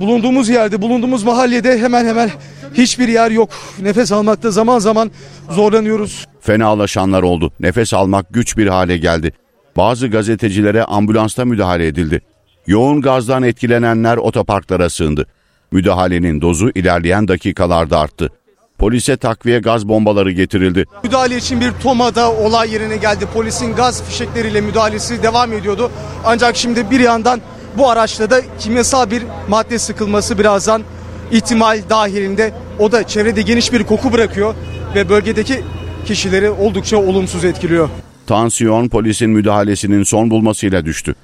Bulunduğumuz 0.00 0.48
yerde, 0.48 0.82
bulunduğumuz 0.82 1.24
mahallede 1.24 1.78
hemen 1.78 2.06
hemen 2.06 2.30
hiçbir 2.74 3.08
yer 3.08 3.30
yok. 3.30 3.50
Nefes 3.80 4.12
almakta 4.12 4.50
zaman 4.50 4.78
zaman 4.78 5.10
zorlanıyoruz. 5.50 6.26
Fenalaşanlar 6.40 7.22
oldu. 7.22 7.52
Nefes 7.60 7.94
almak 7.94 8.26
güç 8.30 8.56
bir 8.56 8.66
hale 8.66 8.98
geldi. 8.98 9.32
Bazı 9.76 10.08
gazetecilere 10.08 10.84
ambulansta 10.84 11.44
müdahale 11.44 11.86
edildi. 11.86 12.20
Yoğun 12.66 13.00
gazdan 13.00 13.42
etkilenenler 13.42 14.16
otoparklara 14.16 14.90
sığındı. 14.90 15.26
Müdahalenin 15.72 16.40
dozu 16.40 16.70
ilerleyen 16.74 17.28
dakikalarda 17.28 17.98
arttı. 17.98 18.30
Polise 18.78 19.16
takviye 19.16 19.58
gaz 19.58 19.88
bombaları 19.88 20.30
getirildi. 20.30 20.84
Müdahale 21.04 21.36
için 21.36 21.60
bir 21.60 21.72
TOMA'da 21.72 22.32
olay 22.32 22.72
yerine 22.72 22.96
geldi. 22.96 23.26
Polisin 23.34 23.74
gaz 23.74 24.02
fişekleriyle 24.02 24.60
müdahalesi 24.60 25.22
devam 25.22 25.52
ediyordu. 25.52 25.90
Ancak 26.24 26.56
şimdi 26.56 26.90
bir 26.90 27.00
yandan 27.00 27.40
bu 27.78 27.90
araçta 27.90 28.30
da 28.30 28.40
kimyasal 28.58 29.10
bir 29.10 29.22
madde 29.48 29.78
sıkılması 29.78 30.38
birazdan 30.38 30.82
ihtimal 31.30 31.82
dahilinde. 31.90 32.54
O 32.78 32.92
da 32.92 33.06
çevrede 33.06 33.42
geniş 33.42 33.72
bir 33.72 33.84
koku 33.84 34.12
bırakıyor 34.12 34.54
ve 34.94 35.08
bölgedeki 35.08 35.64
kişileri 36.06 36.50
oldukça 36.50 36.96
olumsuz 36.96 37.44
etkiliyor. 37.44 37.88
Tansiyon 38.26 38.88
polisin 38.88 39.30
müdahalesinin 39.30 40.02
son 40.02 40.30
bulmasıyla 40.30 40.84
düştü. 40.84 41.14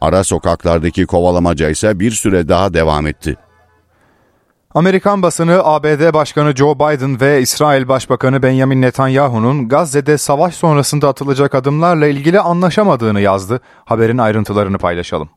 Ara 0.00 0.24
sokaklardaki 0.24 1.06
kovalamaca 1.06 1.70
ise 1.70 2.00
bir 2.00 2.10
süre 2.10 2.48
daha 2.48 2.74
devam 2.74 3.06
etti. 3.06 3.36
Amerikan 4.74 5.22
basını 5.22 5.64
ABD 5.64 6.14
Başkanı 6.14 6.56
Joe 6.56 6.74
Biden 6.74 7.20
ve 7.20 7.42
İsrail 7.42 7.88
Başbakanı 7.88 8.42
Benjamin 8.42 8.82
Netanyahu'nun 8.82 9.68
Gazze'de 9.68 10.18
savaş 10.18 10.54
sonrasında 10.54 11.08
atılacak 11.08 11.54
adımlarla 11.54 12.06
ilgili 12.06 12.40
anlaşamadığını 12.40 13.20
yazdı. 13.20 13.60
Haberin 13.84 14.18
ayrıntılarını 14.18 14.78
paylaşalım. 14.78 15.28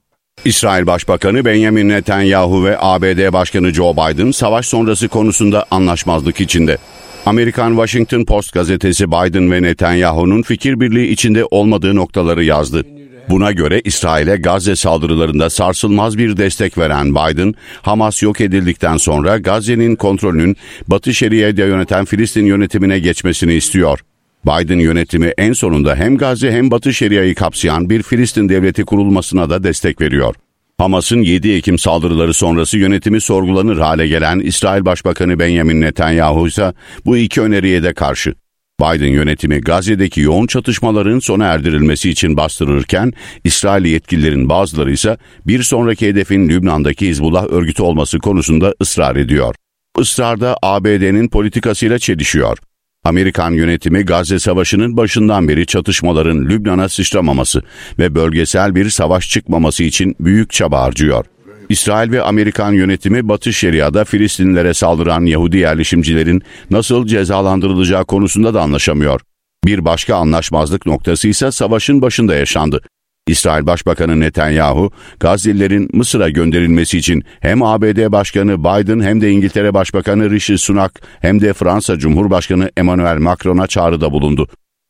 İsrail 0.46 0.88
Başbakanı 0.88 1.46
Benjamin 1.46 1.90
Netanyahu 1.90 2.66
ve 2.66 2.78
ABD 2.80 3.34
Başkanı 3.34 3.74
Joe 3.74 3.94
Biden 3.94 4.32
savaş 4.32 4.66
sonrası 4.66 5.08
konusunda 5.08 5.66
anlaşmazlık 5.72 6.42
içinde. 6.42 6.78
Amerikan 7.26 7.70
Washington 7.70 8.26
Post 8.26 8.54
gazetesi 8.54 9.12
Biden 9.12 9.52
ve 9.52 9.62
Netanyahu'nun 9.62 10.42
fikir 10.42 10.80
birliği 10.80 11.08
içinde 11.08 11.46
olmadığı 11.52 11.96
noktaları 11.96 12.44
yazdı. 12.44 12.84
Buna 13.30 13.52
göre 13.52 13.82
İsrail'e 13.84 14.36
Gazze 14.36 14.76
saldırılarında 14.76 15.50
sarsılmaz 15.50 16.18
bir 16.18 16.38
destek 16.38 16.78
veren 16.78 17.12
Biden, 17.12 17.54
Hamas 17.82 18.24
yok 18.24 18.42
edildikten 18.42 18.98
sonra 18.98 19.38
Gazze'nin 19.38 19.96
kontrolünün 19.96 20.58
Batı 20.88 21.14
Şeria'da 21.14 21.66
yöneten 21.66 22.06
Filistin 22.06 22.46
yönetimine 22.46 23.00
geçmesini 23.00 23.54
istiyor. 23.54 24.00
Biden 24.46 24.80
yönetimi 24.80 25.34
en 25.38 25.54
sonunda 25.54 25.96
hem 25.96 26.18
Gazze 26.18 26.52
hem 26.52 26.72
Batı 26.72 26.94
Şeria'yı 26.94 27.36
kapsayan 27.36 27.90
bir 27.90 28.04
Filistin 28.04 28.50
devleti 28.50 28.86
kurulmasına 28.86 29.50
da 29.50 29.64
destek 29.64 30.02
veriyor. 30.02 30.36
Hamas'ın 30.78 31.22
7 31.22 31.52
Ekim 31.52 31.80
saldırıları 31.80 32.34
sonrası 32.34 32.78
yönetimi 32.78 33.22
sorgulanır 33.22 33.78
hale 33.78 34.08
gelen 34.08 34.40
İsrail 34.40 34.86
Başbakanı 34.86 35.40
Benjamin 35.40 35.82
Netanyahu 35.82 36.48
ise 36.48 36.74
bu 37.06 37.18
iki 37.18 37.42
öneriye 37.42 37.84
de 37.84 37.94
karşı. 37.94 38.34
Biden 38.82 39.08
yönetimi 39.08 39.62
Gazze'deki 39.62 40.22
yoğun 40.22 40.48
çatışmaların 40.48 41.20
sona 41.20 41.46
erdirilmesi 41.46 42.10
için 42.10 42.38
bastırırken 42.38 43.14
İsrail 43.44 43.86
yetkililerin 43.86 44.50
bazıları 44.50 44.92
ise 44.92 45.18
bir 45.48 45.64
sonraki 45.64 46.08
hedefin 46.08 46.50
Lübnan'daki 46.50 47.08
Hizbullah 47.08 47.46
örgütü 47.50 47.84
olması 47.84 48.20
konusunda 48.20 48.74
ısrar 48.82 49.16
ediyor. 49.16 49.56
Israrda 50.00 50.58
ABD'nin 50.62 51.28
politikasıyla 51.28 52.00
çelişiyor. 52.00 52.58
Amerikan 53.04 53.52
yönetimi 53.52 54.06
Gazze 54.06 54.40
Savaşı'nın 54.40 54.98
başından 54.98 55.48
beri 55.48 55.66
çatışmaların 55.66 56.46
Lübnan'a 56.46 56.90
sıçramaması 56.90 57.62
ve 58.00 58.16
bölgesel 58.16 58.76
bir 58.76 58.90
savaş 58.90 59.30
çıkmaması 59.30 59.84
için 59.84 60.16
büyük 60.20 60.52
çaba 60.52 60.82
harcıyor. 60.82 61.26
İsrail 61.70 62.12
ve 62.12 62.22
Amerikan 62.22 62.74
yönetimi 62.74 63.30
Batı 63.30 63.54
Şeria'da 63.54 64.06
Filistinlilere 64.06 64.74
saldıran 64.74 65.26
Yahudi 65.26 65.58
yerleşimcilerin 65.58 66.42
nasıl 66.70 67.08
cezalandırılacağı 67.08 68.06
konusunda 68.06 68.54
da 68.54 68.62
anlaşamıyor. 68.62 69.22
Bir 69.66 69.86
başka 69.86 70.16
anlaşmazlık 70.16 70.86
noktası 70.86 71.28
ise 71.28 71.52
savaşın 71.52 72.02
başında 72.02 72.36
yaşandı. 72.36 72.82
İsrail 73.28 73.66
Başbakanı 73.66 74.20
Netanyahu, 74.20 74.92
Gazze'lilerin 75.20 75.90
Mısır'a 75.94 76.30
gönderilmesi 76.30 76.98
için 76.98 77.24
hem 77.40 77.64
ABD 77.64 78.12
Başkanı 78.12 78.60
Biden 78.60 79.00
hem 79.00 79.22
de 79.22 79.32
İngiltere 79.32 79.74
Başbakanı 79.74 80.30
Rishi 80.30 80.58
Sunak 80.58 81.02
hem 81.22 81.42
de 81.42 81.54
Fransa 81.54 81.98
Cumhurbaşkanı 81.98 82.72
Emmanuel 82.78 83.18
Macron'a 83.18 83.68
çağrıda 83.68 84.12
bulundu. 84.12 84.48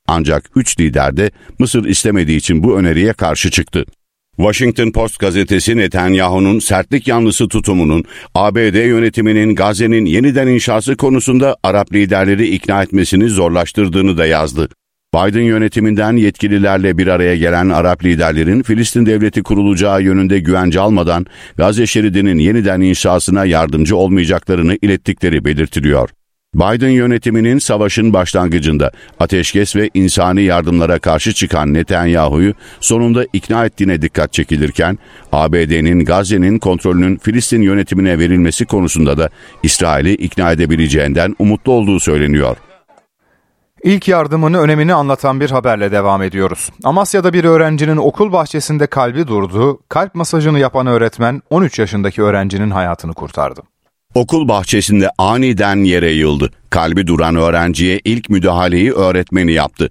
Ancak 0.08 0.44
üç 0.56 0.80
lider 0.80 1.18
de 1.18 1.32
Mısır 1.60 1.86
istemediği 1.86 2.38
için 2.38 2.64
bu 2.64 2.78
öneriye 2.80 3.14
karşı 3.14 3.52
çıktı. 3.52 3.86
Washington 4.38 4.92
Post 4.92 5.20
gazetesi 5.20 5.78
Netanyahu'nun 5.78 6.60
sertlik 6.60 7.08
yanlısı 7.08 7.48
tutumunun 7.48 8.04
ABD 8.36 8.88
yönetiminin 8.88 9.56
Gazze'nin 9.56 10.06
yeniden 10.06 10.48
inşası 10.48 10.98
konusunda 10.98 11.58
Arap 11.64 11.94
liderleri 11.94 12.48
ikna 12.48 12.84
etmesini 12.84 13.30
zorlaştırdığını 13.30 14.18
da 14.18 14.26
yazdı. 14.26 14.70
Biden 15.14 15.42
yönetiminden 15.42 16.18
yetkililerle 16.18 16.98
bir 16.98 17.08
araya 17.08 17.36
gelen 17.36 17.70
Arap 17.70 18.04
liderlerin 18.04 18.64
Filistin 18.64 19.06
devleti 19.06 19.44
kurulacağı 19.44 20.02
yönünde 20.04 20.40
güvence 20.40 20.80
almadan 20.80 21.26
Gazze 21.58 21.88
şeridinin 21.88 22.38
yeniden 22.38 22.82
inşasına 22.82 23.46
yardımcı 23.46 23.96
olmayacaklarını 23.98 24.78
ilettikleri 24.82 25.46
belirtiliyor. 25.46 26.10
Biden 26.56 26.90
yönetiminin 26.90 27.60
savaşın 27.60 28.14
başlangıcında 28.14 28.92
ateşkes 29.20 29.76
ve 29.76 29.90
insani 29.94 30.42
yardımlara 30.42 31.00
karşı 31.00 31.34
çıkan 31.34 31.74
Netanyahu'yu 31.74 32.54
sonunda 32.80 33.26
ikna 33.34 33.66
ettiğine 33.66 34.02
dikkat 34.02 34.34
çekilirken, 34.34 34.98
ABD'nin 35.32 36.06
Gazze'nin 36.06 36.60
kontrolünün 36.60 37.18
Filistin 37.18 37.62
yönetimine 37.62 38.20
verilmesi 38.20 38.66
konusunda 38.66 39.18
da 39.18 39.30
İsrail'i 39.64 40.14
ikna 40.14 40.52
edebileceğinden 40.52 41.36
umutlu 41.40 41.72
olduğu 41.72 42.00
söyleniyor. 42.00 42.58
İlk 43.84 44.08
yardımını 44.08 44.60
önemini 44.60 44.94
anlatan 44.94 45.40
bir 45.40 45.52
haberle 45.52 45.92
devam 45.92 46.22
ediyoruz. 46.22 46.70
Amasya'da 46.84 47.34
bir 47.34 47.44
öğrencinin 47.44 47.98
okul 47.98 48.32
bahçesinde 48.32 48.88
kalbi 48.88 49.28
durdu, 49.28 49.80
kalp 49.90 50.16
masajını 50.16 50.60
yapan 50.60 50.88
öğretmen 50.88 51.42
13 51.50 51.80
yaşındaki 51.80 52.22
öğrencinin 52.22 52.72
hayatını 52.72 53.14
kurtardı. 53.14 53.62
Okul 54.16 54.48
bahçesinde 54.48 55.10
aniden 55.18 55.76
yere 55.84 56.12
yıldı. 56.12 56.50
Kalbi 56.70 57.08
duran 57.08 57.36
öğrenciye 57.36 58.00
ilk 58.04 58.30
müdahaleyi 58.30 58.94
öğretmeni 58.94 59.52
yaptı. 59.54 59.90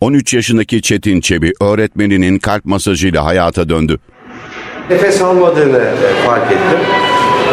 13 0.00 0.34
yaşındaki 0.34 0.82
Çetin 0.82 1.20
Çebi 1.20 1.52
öğretmeninin 1.60 2.38
kalp 2.38 2.64
masajıyla 2.64 3.24
hayata 3.24 3.68
döndü. 3.68 3.98
Nefes 4.90 5.22
almadığını 5.22 5.94
fark 6.26 6.52
ettim 6.52 6.80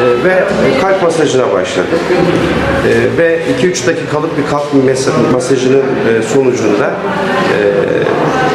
e, 0.02 0.24
ve 0.24 0.44
kalp 0.82 1.04
masajına 1.04 1.54
başladım. 1.54 2.00
E, 2.88 3.18
ve 3.18 3.40
2-3 3.62 3.88
dakikalık 3.88 4.38
bir 4.38 4.46
kalp 4.46 4.66
masajının 5.34 5.84
sonucunda 6.34 6.94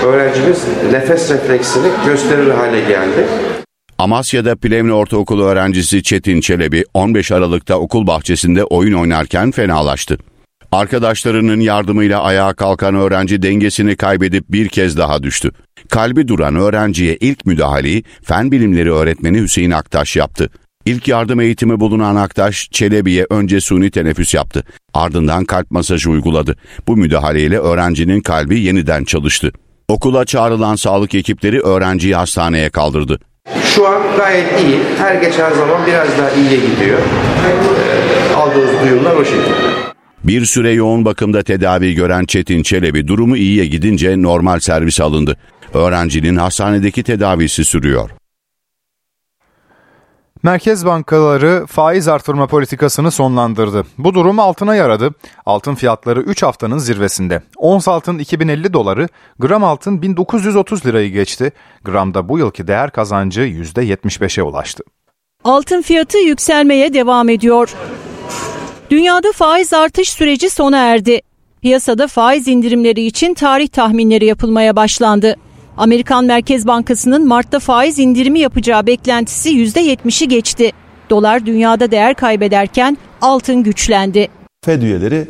öğrencimiz 0.07 0.59
nefes 0.93 1.31
refleksini 1.31 1.87
gösterir 2.07 2.51
hale 2.51 2.81
geldi. 2.81 3.27
Amasya'da 3.99 4.57
Plevne 4.57 4.93
Ortaokulu 4.93 5.45
öğrencisi 5.45 6.03
Çetin 6.03 6.41
Çelebi 6.41 6.85
15 6.95 7.33
Aralık'ta 7.33 7.79
okul 7.79 8.07
bahçesinde 8.07 8.65
oyun 8.65 8.93
oynarken 8.93 9.51
fenalaştı. 9.51 10.19
Arkadaşlarının 10.73 11.61
yardımıyla 11.61 12.23
ayağa 12.23 12.55
kalkan 12.55 12.95
öğrenci 12.95 13.43
dengesini 13.43 13.97
kaybedip 13.97 14.45
bir 14.49 14.69
kez 14.69 14.97
daha 14.97 15.23
düştü. 15.23 15.51
Kalbi 15.91 16.29
duran 16.29 16.57
öğrenciye 16.57 17.17
ilk 17.21 17.47
müdahaleyi 17.47 18.05
fen 18.23 18.53
bilimleri 18.53 18.93
öğretmeni 18.93 19.41
Hüseyin 19.41 19.71
Aktaş 19.71 20.17
yaptı. 20.17 20.51
İlk 20.87 21.09
yardım 21.09 21.41
eğitimi 21.41 21.81
bulunan 21.81 22.17
Aktaş, 22.17 22.69
Çelebi'ye 22.71 23.27
önce 23.31 23.61
suni 23.61 23.91
teneffüs 23.91 24.35
yaptı. 24.35 24.65
Ardından 24.95 25.45
kalp 25.45 25.71
masajı 25.71 26.11
uyguladı. 26.11 26.57
Bu 26.89 26.97
müdahaleyle 26.97 27.59
öğrencinin 27.59 28.21
kalbi 28.21 28.61
yeniden 28.61 29.05
çalıştı. 29.05 29.53
Okula 29.89 30.25
çağrılan 30.25 30.77
sağlık 30.77 31.15
ekipleri 31.15 31.61
öğrenciyi 31.61 32.15
hastaneye 32.15 32.71
kaldırdı. 32.71 33.19
Şu 33.65 33.89
an 33.89 34.03
gayet 34.17 34.61
iyi. 34.61 34.79
Her 34.99 35.15
geçen 35.15 35.53
zaman 35.53 35.87
biraz 35.87 36.19
daha 36.19 36.31
iyiye 36.31 36.57
gidiyor. 36.57 36.99
Ee, 37.01 38.35
aldığınız 38.35 38.83
duyumlar 38.83 39.17
o 39.17 39.25
şekilde. 39.25 39.75
Bir 40.25 40.45
süre 40.45 40.73
yoğun 40.73 41.05
bakımda 41.05 41.43
tedavi 41.43 41.95
gören 41.95 42.25
Çetin 42.25 42.63
Çelebi 42.63 43.09
durumu 43.09 43.37
iyiye 43.37 43.67
gidince 43.67 44.23
normal 44.23 44.61
servis 44.61 45.01
alındı. 45.01 45.37
Öğrencinin 45.75 46.37
hastanedeki 46.37 47.03
tedavisi 47.03 47.65
sürüyor. 47.65 48.11
Merkez 50.45 50.87
bankaları 50.87 51.67
faiz 51.67 52.09
artırma 52.09 52.47
politikasını 52.47 53.11
sonlandırdı. 53.11 53.85
Bu 53.99 54.15
durum 54.15 54.39
altına 54.39 54.75
yaradı. 54.75 55.11
Altın 55.47 55.75
fiyatları 55.75 56.21
3 56.21 56.43
haftanın 56.43 56.79
zirvesinde. 56.79 57.43
Ons 57.57 57.89
altın 57.89 58.19
2050 58.19 58.73
doları, 58.73 59.09
gram 59.39 59.65
altın 59.65 60.03
1930 60.03 60.87
lirayı 60.87 61.11
geçti. 61.13 61.53
Gramda 61.85 62.29
bu 62.29 62.39
yılki 62.39 62.67
değer 62.67 62.91
kazancı 62.91 63.41
%75'e 63.41 64.43
ulaştı. 64.43 64.85
Altın 65.45 65.83
fiyatı 65.83 66.19
yükselmeye 66.19 66.95
devam 66.95 67.29
ediyor. 67.29 67.75
Dünyada 68.91 69.33
faiz 69.33 69.73
artış 69.73 70.11
süreci 70.11 70.51
sona 70.51 70.79
erdi. 70.79 71.21
Piyasada 71.63 72.07
faiz 72.07 72.49
indirimleri 72.49 73.07
için 73.07 73.35
tarih 73.35 73.69
tahminleri 73.69 74.25
yapılmaya 74.25 74.77
başlandı. 74.77 75.37
Amerikan 75.77 76.25
Merkez 76.25 76.67
Bankası'nın 76.67 77.29
Mart'ta 77.29 77.59
faiz 77.59 77.99
indirimi 77.99 78.41
yapacağı 78.41 78.87
beklentisi 78.87 79.51
%70'i 79.51 80.29
geçti. 80.29 80.71
Dolar 81.11 81.47
dünyada 81.47 81.91
değer 81.91 82.15
kaybederken 82.15 82.99
altın 83.21 83.63
güçlendi. 83.63 84.29
Fed 84.65 84.83
üyeleri 84.83 85.27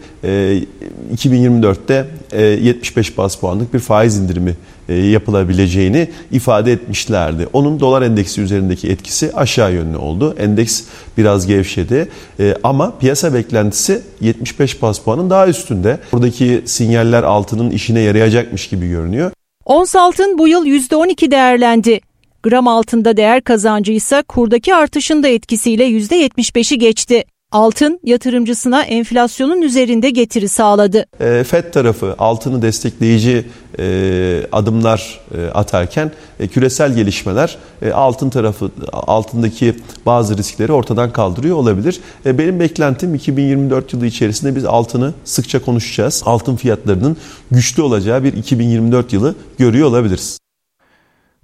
2024'te 1.17 2.07
75 2.39 3.19
bas 3.19 3.37
puanlık 3.37 3.75
bir 3.75 3.79
faiz 3.79 4.19
indirimi 4.19 4.55
e, 4.89 4.95
yapılabileceğini 4.95 6.09
ifade 6.33 6.73
etmişlerdi. 6.73 7.49
Onun 7.53 7.81
dolar 7.81 8.03
endeksi 8.03 8.41
üzerindeki 8.41 8.89
etkisi 8.89 9.33
aşağı 9.35 9.73
yönlü 9.73 9.97
oldu. 9.97 10.35
Endeks 10.39 10.83
biraz 11.19 11.47
gevşedi 11.47 12.09
e, 12.41 12.55
ama 12.63 12.99
piyasa 12.99 13.35
beklentisi 13.35 14.03
75 14.21 14.83
bas 14.83 14.99
puanın 14.99 15.31
daha 15.31 15.49
üstünde. 15.49 15.99
Buradaki 16.13 16.63
sinyaller 16.65 17.23
altının 17.23 17.71
işine 17.71 18.01
yarayacakmış 18.01 18.69
gibi 18.69 18.89
görünüyor. 18.89 19.31
Ons 19.67 19.97
altın 19.97 20.39
bu 20.39 20.49
yıl 20.49 20.67
%12 20.67 21.31
değerlendi. 21.31 22.01
Gram 22.43 22.69
altında 22.69 23.17
değer 23.17 23.45
kazancı 23.45 23.93
ise 23.93 24.23
kurdaki 24.23 24.75
artışın 24.75 25.23
da 25.23 25.29
etkisiyle 25.29 25.89
%75'i 25.89 26.79
geçti. 26.79 27.25
Altın 27.55 28.01
yatırımcısına 28.05 28.83
enflasyonun 28.83 29.63
üzerinde 29.63 30.11
getiri 30.11 30.49
sağladı. 30.49 31.05
E, 31.21 31.45
FED 31.45 31.73
tarafı 31.73 32.15
altını 32.19 32.63
destekleyici 32.63 33.47
e, 33.79 34.47
adımlar 34.53 35.21
e, 35.35 35.47
atarken 35.47 36.13
küresel 36.53 36.95
gelişmeler 36.95 37.59
altın 37.95 38.31
tarafı 38.31 38.71
altındaki 38.93 39.75
bazı 40.07 40.37
riskleri 40.37 40.73
ortadan 40.73 41.13
kaldırıyor 41.13 41.57
olabilir. 41.57 42.01
Benim 42.25 42.61
beklentim 42.61 43.15
2024 43.15 43.93
yılı 43.93 44.07
içerisinde 44.07 44.57
biz 44.57 44.65
altını 44.65 45.13
sıkça 45.25 45.63
konuşacağız. 45.65 46.23
Altın 46.27 46.57
fiyatlarının 46.57 47.17
güçlü 47.51 47.83
olacağı 47.83 48.25
bir 48.25 48.33
2024 48.33 49.13
yılı 49.13 49.35
görüyor 49.59 49.89
olabiliriz. 49.89 50.44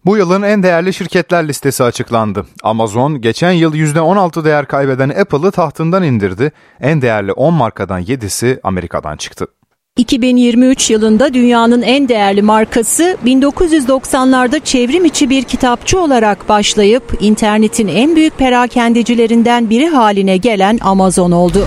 Bu 0.04 0.16
yılın 0.16 0.42
en 0.42 0.62
değerli 0.62 0.94
şirketler 0.94 1.48
listesi 1.48 1.84
açıklandı. 1.84 2.46
Amazon 2.62 3.20
geçen 3.20 3.52
yıl 3.52 3.74
%16 3.74 4.44
değer 4.44 4.66
kaybeden 4.66 5.08
Apple'ı 5.08 5.50
tahtından 5.50 6.02
indirdi. 6.02 6.52
En 6.80 7.02
değerli 7.02 7.32
10 7.32 7.54
markadan 7.54 8.02
7'si 8.02 8.60
Amerika'dan 8.62 9.16
çıktı. 9.16 9.46
2023 9.96 10.90
yılında 10.90 11.34
dünyanın 11.34 11.82
en 11.82 12.08
değerli 12.08 12.42
markası 12.42 13.16
1990'larda 13.24 14.60
çevrim 14.64 15.04
içi 15.04 15.30
bir 15.30 15.42
kitapçı 15.42 16.00
olarak 16.00 16.48
başlayıp 16.48 17.16
internetin 17.20 17.88
en 17.88 18.16
büyük 18.16 18.38
perakendecilerinden 18.38 19.70
biri 19.70 19.88
haline 19.88 20.36
gelen 20.36 20.78
Amazon 20.82 21.30
oldu. 21.30 21.66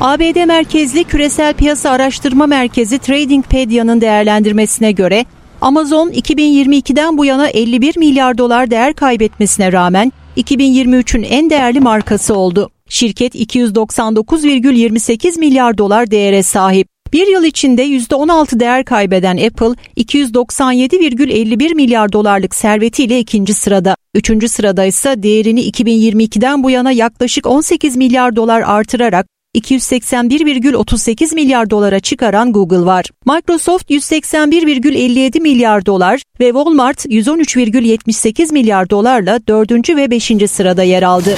ABD 0.00 0.44
merkezli 0.46 1.04
küresel 1.04 1.54
piyasa 1.54 1.90
araştırma 1.90 2.46
merkezi 2.46 2.98
TradingPedia'nın 2.98 4.00
değerlendirmesine 4.00 4.92
göre 4.92 5.24
Amazon 5.60 6.10
2022'den 6.10 7.18
bu 7.18 7.24
yana 7.24 7.48
51 7.48 7.96
milyar 7.96 8.38
dolar 8.38 8.70
değer 8.70 8.94
kaybetmesine 8.94 9.72
rağmen 9.72 10.12
2023'ün 10.36 11.22
en 11.22 11.50
değerli 11.50 11.80
markası 11.80 12.34
oldu. 12.34 12.70
Şirket 12.88 13.34
299,28 13.34 15.38
milyar 15.38 15.78
dolar 15.78 16.10
değere 16.10 16.42
sahip. 16.42 16.88
Bir 17.12 17.26
yıl 17.26 17.44
içinde 17.44 17.86
%16 17.86 18.60
değer 18.60 18.84
kaybeden 18.84 19.36
Apple 19.36 19.74
297,51 19.96 21.74
milyar 21.74 22.12
dolarlık 22.12 22.54
servetiyle 22.54 23.20
ikinci 23.20 23.54
sırada. 23.54 23.96
Üçüncü 24.14 24.48
sırada 24.48 24.84
ise 24.84 25.22
değerini 25.22 25.70
2022'den 25.70 26.62
bu 26.62 26.70
yana 26.70 26.92
yaklaşık 26.92 27.46
18 27.46 27.96
milyar 27.96 28.36
dolar 28.36 28.62
artırarak 28.66 29.26
281,38 29.54 31.34
milyar 31.34 31.70
dolara 31.70 32.00
çıkaran 32.00 32.52
Google 32.52 32.84
var. 32.86 33.04
Microsoft 33.26 33.90
181,57 33.90 35.40
milyar 35.40 35.86
dolar 35.86 36.22
ve 36.40 36.46
Walmart 36.46 37.06
113,78 37.06 38.52
milyar 38.52 38.90
dolarla 38.90 39.46
4. 39.46 39.96
ve 39.96 40.10
5. 40.10 40.32
sırada 40.50 40.82
yer 40.82 41.02
aldı. 41.02 41.36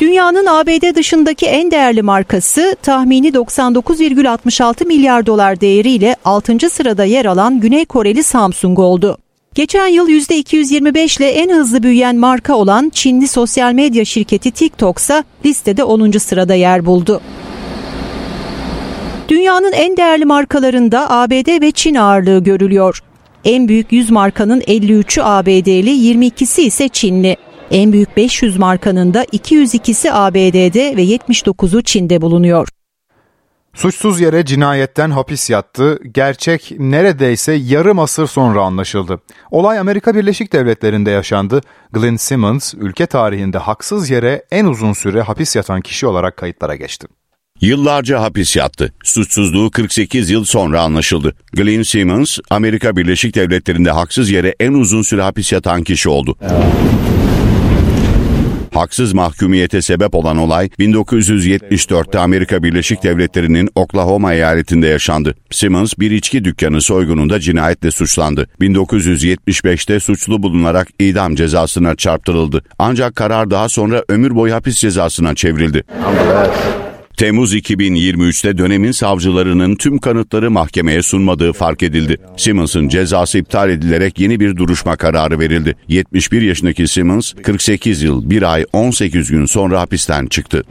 Dünyanın 0.00 0.46
ABD 0.46 0.94
dışındaki 0.94 1.46
en 1.46 1.70
değerli 1.70 2.02
markası 2.02 2.76
tahmini 2.82 3.28
99,66 3.28 4.86
milyar 4.86 5.26
dolar 5.26 5.60
değeriyle 5.60 6.16
6. 6.24 6.70
sırada 6.70 7.04
yer 7.04 7.24
alan 7.24 7.60
Güney 7.60 7.84
Koreli 7.84 8.22
Samsung 8.22 8.78
oldu. 8.78 9.18
Geçen 9.54 9.86
yıl 9.86 10.08
%225 10.08 11.18
ile 11.18 11.30
en 11.30 11.50
hızlı 11.50 11.82
büyüyen 11.82 12.16
marka 12.16 12.54
olan 12.54 12.90
Çinli 12.94 13.28
sosyal 13.28 13.72
medya 13.72 14.04
şirketi 14.04 14.50
TikTok 14.50 14.98
ise 14.98 15.24
listede 15.44 15.84
10. 15.84 16.10
sırada 16.10 16.54
yer 16.54 16.86
buldu. 16.86 17.20
Dünyanın 19.28 19.72
en 19.72 19.96
değerli 19.96 20.24
markalarında 20.24 21.10
ABD 21.10 21.60
ve 21.60 21.72
Çin 21.72 21.94
ağırlığı 21.94 22.44
görülüyor. 22.44 23.02
En 23.44 23.68
büyük 23.68 23.92
100 23.92 24.10
markanın 24.10 24.60
53'ü 24.60 25.22
ABD'li, 25.22 25.90
22'si 25.90 26.60
ise 26.60 26.88
Çinli. 26.88 27.36
En 27.70 27.92
büyük 27.92 28.16
500 28.16 28.58
markanın 28.58 29.14
da 29.14 29.24
202'si 29.24 30.10
ABD'de 30.12 30.96
ve 30.96 31.04
79'u 31.04 31.82
Çin'de 31.82 32.22
bulunuyor. 32.22 32.68
Suçsuz 33.74 34.20
yere 34.20 34.44
cinayetten 34.44 35.10
hapis 35.10 35.50
yattı. 35.50 35.98
Gerçek 36.14 36.72
neredeyse 36.78 37.52
yarım 37.52 37.98
asır 37.98 38.26
sonra 38.26 38.62
anlaşıldı. 38.62 39.20
Olay 39.50 39.78
Amerika 39.78 40.14
Birleşik 40.14 40.52
Devletleri'nde 40.52 41.10
yaşandı. 41.10 41.60
Glenn 41.92 42.16
Simmons 42.16 42.74
ülke 42.74 43.06
tarihinde 43.06 43.58
haksız 43.58 44.10
yere 44.10 44.44
en 44.50 44.64
uzun 44.64 44.92
süre 44.92 45.20
hapis 45.22 45.56
yatan 45.56 45.80
kişi 45.80 46.06
olarak 46.06 46.36
kayıtlara 46.36 46.76
geçti. 46.76 47.06
Yıllarca 47.60 48.20
hapis 48.20 48.56
yattı. 48.56 48.92
Suçsuzluğu 49.04 49.70
48 49.70 50.30
yıl 50.30 50.44
sonra 50.44 50.82
anlaşıldı. 50.82 51.34
Glenn 51.52 51.82
Simmons, 51.82 52.38
Amerika 52.50 52.96
Birleşik 52.96 53.34
Devletleri'nde 53.34 53.90
haksız 53.90 54.30
yere 54.30 54.54
en 54.60 54.72
uzun 54.72 55.02
süre 55.02 55.22
hapis 55.22 55.52
yatan 55.52 55.82
kişi 55.82 56.08
oldu. 56.08 56.36
Haksız 58.72 59.12
mahkumiyete 59.12 59.82
sebep 59.82 60.14
olan 60.14 60.36
olay 60.36 60.66
1974'te 60.66 62.18
Amerika 62.18 62.62
Birleşik 62.62 63.02
Devletleri'nin 63.02 63.68
Oklahoma 63.74 64.34
eyaletinde 64.34 64.86
yaşandı. 64.86 65.34
Simmons 65.50 65.94
bir 65.98 66.10
içki 66.10 66.44
dükkanı 66.44 66.80
soygununda 66.80 67.40
cinayetle 67.40 67.90
suçlandı. 67.90 68.48
1975'te 68.60 70.00
suçlu 70.00 70.42
bulunarak 70.42 70.88
idam 70.98 71.34
cezasına 71.34 71.94
çarptırıldı. 71.94 72.62
Ancak 72.78 73.16
karar 73.16 73.50
daha 73.50 73.68
sonra 73.68 74.04
ömür 74.08 74.34
boyu 74.34 74.54
hapis 74.54 74.76
cezasına 74.76 75.34
çevrildi. 75.34 75.82
Temmuz 77.22 77.54
2023'te 77.54 78.58
dönemin 78.58 78.90
savcılarının 78.90 79.76
tüm 79.76 79.98
kanıtları 79.98 80.50
mahkemeye 80.50 81.02
sunmadığı 81.02 81.52
fark 81.52 81.82
edildi. 81.82 82.16
Simmons'ın 82.36 82.88
cezası 82.88 83.38
iptal 83.38 83.70
edilerek 83.70 84.18
yeni 84.18 84.40
bir 84.40 84.56
duruşma 84.56 84.96
kararı 84.96 85.38
verildi. 85.38 85.76
71 85.88 86.42
yaşındaki 86.42 86.88
Simmons 86.88 87.32
48 87.42 88.02
yıl 88.02 88.30
1 88.30 88.52
ay 88.52 88.66
18 88.72 89.30
gün 89.30 89.46
sonra 89.46 89.80
hapisten 89.80 90.26
çıktı. 90.26 90.64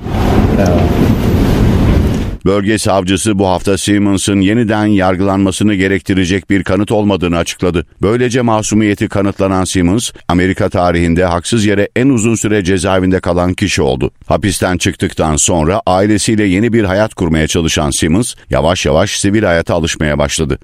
Bölge 2.45 2.77
savcısı 2.77 3.39
bu 3.39 3.47
hafta 3.47 3.77
Simmons'ın 3.77 4.41
yeniden 4.41 4.85
yargılanmasını 4.85 5.73
gerektirecek 5.73 6.49
bir 6.49 6.63
kanıt 6.63 6.91
olmadığını 6.91 7.37
açıkladı. 7.37 7.85
Böylece 8.01 8.41
masumiyeti 8.41 9.07
kanıtlanan 9.09 9.63
Simmons, 9.63 10.11
Amerika 10.27 10.69
tarihinde 10.69 11.25
haksız 11.25 11.65
yere 11.65 11.89
en 11.95 12.09
uzun 12.09 12.35
süre 12.35 12.63
cezaevinde 12.63 13.19
kalan 13.19 13.53
kişi 13.53 13.81
oldu. 13.81 14.11
Hapisten 14.25 14.77
çıktıktan 14.77 15.35
sonra 15.35 15.81
ailesiyle 15.85 16.43
yeni 16.43 16.73
bir 16.73 16.83
hayat 16.83 17.13
kurmaya 17.13 17.47
çalışan 17.47 17.91
Simmons, 17.91 18.33
yavaş 18.49 18.85
yavaş 18.85 19.19
sivil 19.19 19.43
hayata 19.43 19.75
alışmaya 19.75 20.17
başladı. 20.17 20.59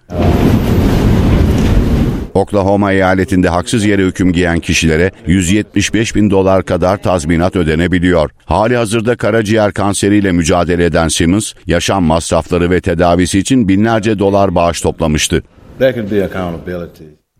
Oklahoma 2.38 2.92
eyaletinde 2.92 3.50
haksız 3.50 3.86
yere 3.86 4.06
hüküm 4.06 4.34
giyen 4.34 4.60
kişilere 4.60 5.12
175 5.28 6.16
bin 6.16 6.30
dolar 6.30 6.64
kadar 6.64 6.98
tazminat 6.98 7.56
ödenebiliyor. 7.56 8.30
Hali 8.46 8.78
hazırda 8.78 9.16
karaciğer 9.16 9.74
kanseriyle 9.74 10.32
mücadele 10.32 10.86
eden 10.86 11.08
Simmons, 11.08 11.54
yaşam 11.66 12.04
masrafları 12.04 12.72
ve 12.72 12.82
tedavisi 12.82 13.40
için 13.40 13.68
binlerce 13.68 14.20
dolar 14.20 14.56
bağış 14.56 14.82
toplamıştı. 14.82 15.44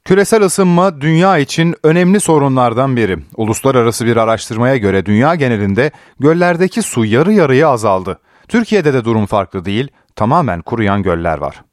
Küresel 0.06 0.44
ısınma 0.44 1.02
dünya 1.02 1.38
için 1.38 1.76
önemli 1.84 2.20
sorunlardan 2.20 2.96
biri. 2.96 3.18
Uluslararası 3.36 4.06
bir 4.06 4.18
araştırmaya 4.18 4.78
göre 4.78 5.06
dünya 5.06 5.36
genelinde 5.36 5.92
göllerdeki 6.20 6.82
su 6.82 7.06
yarı 7.06 7.34
yarıya 7.34 7.70
azaldı. 7.70 8.20
Türkiye'de 8.48 8.94
de 8.94 9.06
durum 9.06 9.26
farklı 9.26 9.66
değil, 9.66 9.88
tamamen 10.16 10.62
kuruyan 10.62 11.04
göller 11.04 11.38
var. 11.38 11.67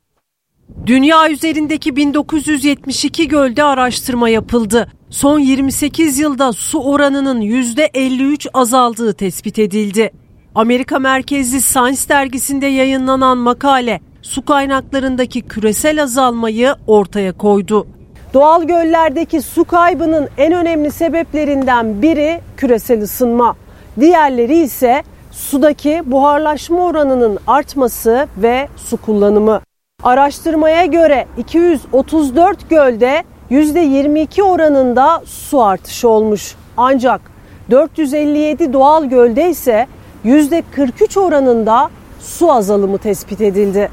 Dünya 0.87 1.31
üzerindeki 1.31 1.97
1972 1.97 3.29
gölde 3.29 3.65
araştırma 3.65 4.29
yapıldı. 4.29 4.89
Son 5.11 5.39
28 5.39 6.19
yılda 6.19 6.53
su 6.53 6.79
oranının 6.79 7.41
%53 7.41 8.49
azaldığı 8.55 9.13
tespit 9.13 9.59
edildi. 9.59 10.11
Amerika 10.55 10.99
merkezli 10.99 11.63
Science 11.63 12.09
dergisinde 12.09 12.67
yayınlanan 12.67 13.39
makale 13.39 14.01
su 14.23 14.45
kaynaklarındaki 14.45 15.43
küresel 15.43 16.03
azalmayı 16.03 16.75
ortaya 16.87 17.33
koydu. 17.33 17.87
Doğal 18.35 18.65
göllerdeki 18.65 19.43
su 19.43 19.65
kaybının 19.65 20.29
en 20.39 20.53
önemli 20.53 20.91
sebeplerinden 20.91 22.03
biri 22.03 22.41
küresel 22.57 23.03
ısınma. 23.03 23.57
Diğerleri 24.01 24.57
ise 24.57 25.03
sudaki 25.33 26.03
buharlaşma 26.07 26.85
oranının 26.85 27.39
artması 27.47 28.29
ve 28.37 28.69
su 28.77 28.97
kullanımı. 28.97 29.61
Araştırmaya 30.05 30.85
göre 30.85 31.27
234 31.39 32.71
gölde 32.71 33.25
%22 33.51 34.43
oranında 34.43 35.23
su 35.27 35.63
artışı 35.63 36.09
olmuş. 36.09 36.55
Ancak 36.77 37.21
457 37.71 38.73
doğal 38.73 39.05
gölde 39.05 39.51
ise 39.51 39.87
%43 40.25 41.21
oranında 41.21 41.91
su 42.21 42.53
azalımı 42.53 42.99
tespit 42.99 43.41
edildi. 43.41 43.91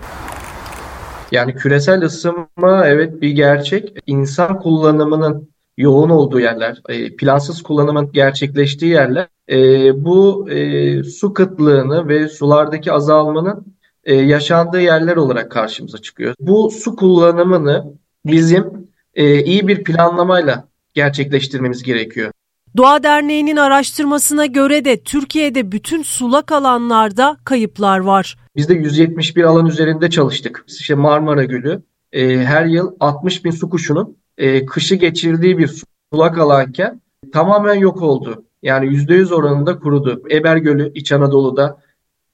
Yani 1.31 1.55
küresel 1.55 2.01
ısınma 2.01 2.85
evet 2.85 3.21
bir 3.21 3.31
gerçek. 3.31 3.93
İnsan 4.07 4.59
kullanımının 4.59 5.49
yoğun 5.77 6.09
olduğu 6.09 6.39
yerler, 6.39 6.81
e, 6.89 7.15
plansız 7.15 7.61
kullanımın 7.61 8.11
gerçekleştiği 8.11 8.91
yerler 8.91 9.27
e, 9.49 9.57
bu 10.05 10.49
e, 10.49 11.03
su 11.03 11.33
kıtlığını 11.33 12.07
ve 12.07 12.27
sulardaki 12.27 12.91
azalmanın 12.91 13.65
e, 14.03 14.15
yaşandığı 14.15 14.81
yerler 14.81 15.15
olarak 15.15 15.51
karşımıza 15.51 15.97
çıkıyor. 15.97 16.35
Bu 16.39 16.71
su 16.71 16.95
kullanımını 16.95 17.93
bizim 18.25 18.87
e, 19.15 19.43
iyi 19.43 19.67
bir 19.67 19.83
planlamayla 19.83 20.67
gerçekleştirmemiz 20.93 21.83
gerekiyor. 21.83 22.31
Doğa 22.77 23.03
Derneği'nin 23.03 23.55
araştırmasına 23.55 24.45
göre 24.45 24.85
de 24.85 25.03
Türkiye'de 25.03 25.71
bütün 25.71 26.03
sulak 26.03 26.51
alanlarda 26.51 27.37
kayıplar 27.45 27.99
var. 27.99 28.37
Biz 28.55 28.69
de 28.69 28.73
171 28.73 29.43
alan 29.43 29.65
üzerinde 29.65 30.09
çalıştık. 30.09 30.65
İşte 30.67 30.95
Marmara 30.95 31.43
Gölü 31.43 31.81
e, 32.11 32.37
her 32.37 32.65
yıl 32.65 32.95
60 32.99 33.45
bin 33.45 33.51
su 33.51 33.69
kuşunun 33.69 34.17
e, 34.37 34.65
kışı 34.65 34.95
geçirdiği 34.95 35.57
bir 35.57 35.81
sulak 36.13 36.37
alanken 36.37 37.01
tamamen 37.33 37.75
yok 37.75 38.01
oldu. 38.01 38.43
Yani 38.63 38.85
%100 38.85 39.33
oranında 39.33 39.79
kurudu. 39.79 40.23
Eber 40.31 40.57
Gölü 40.57 40.91
İç 40.93 41.11
Anadolu'da 41.11 41.77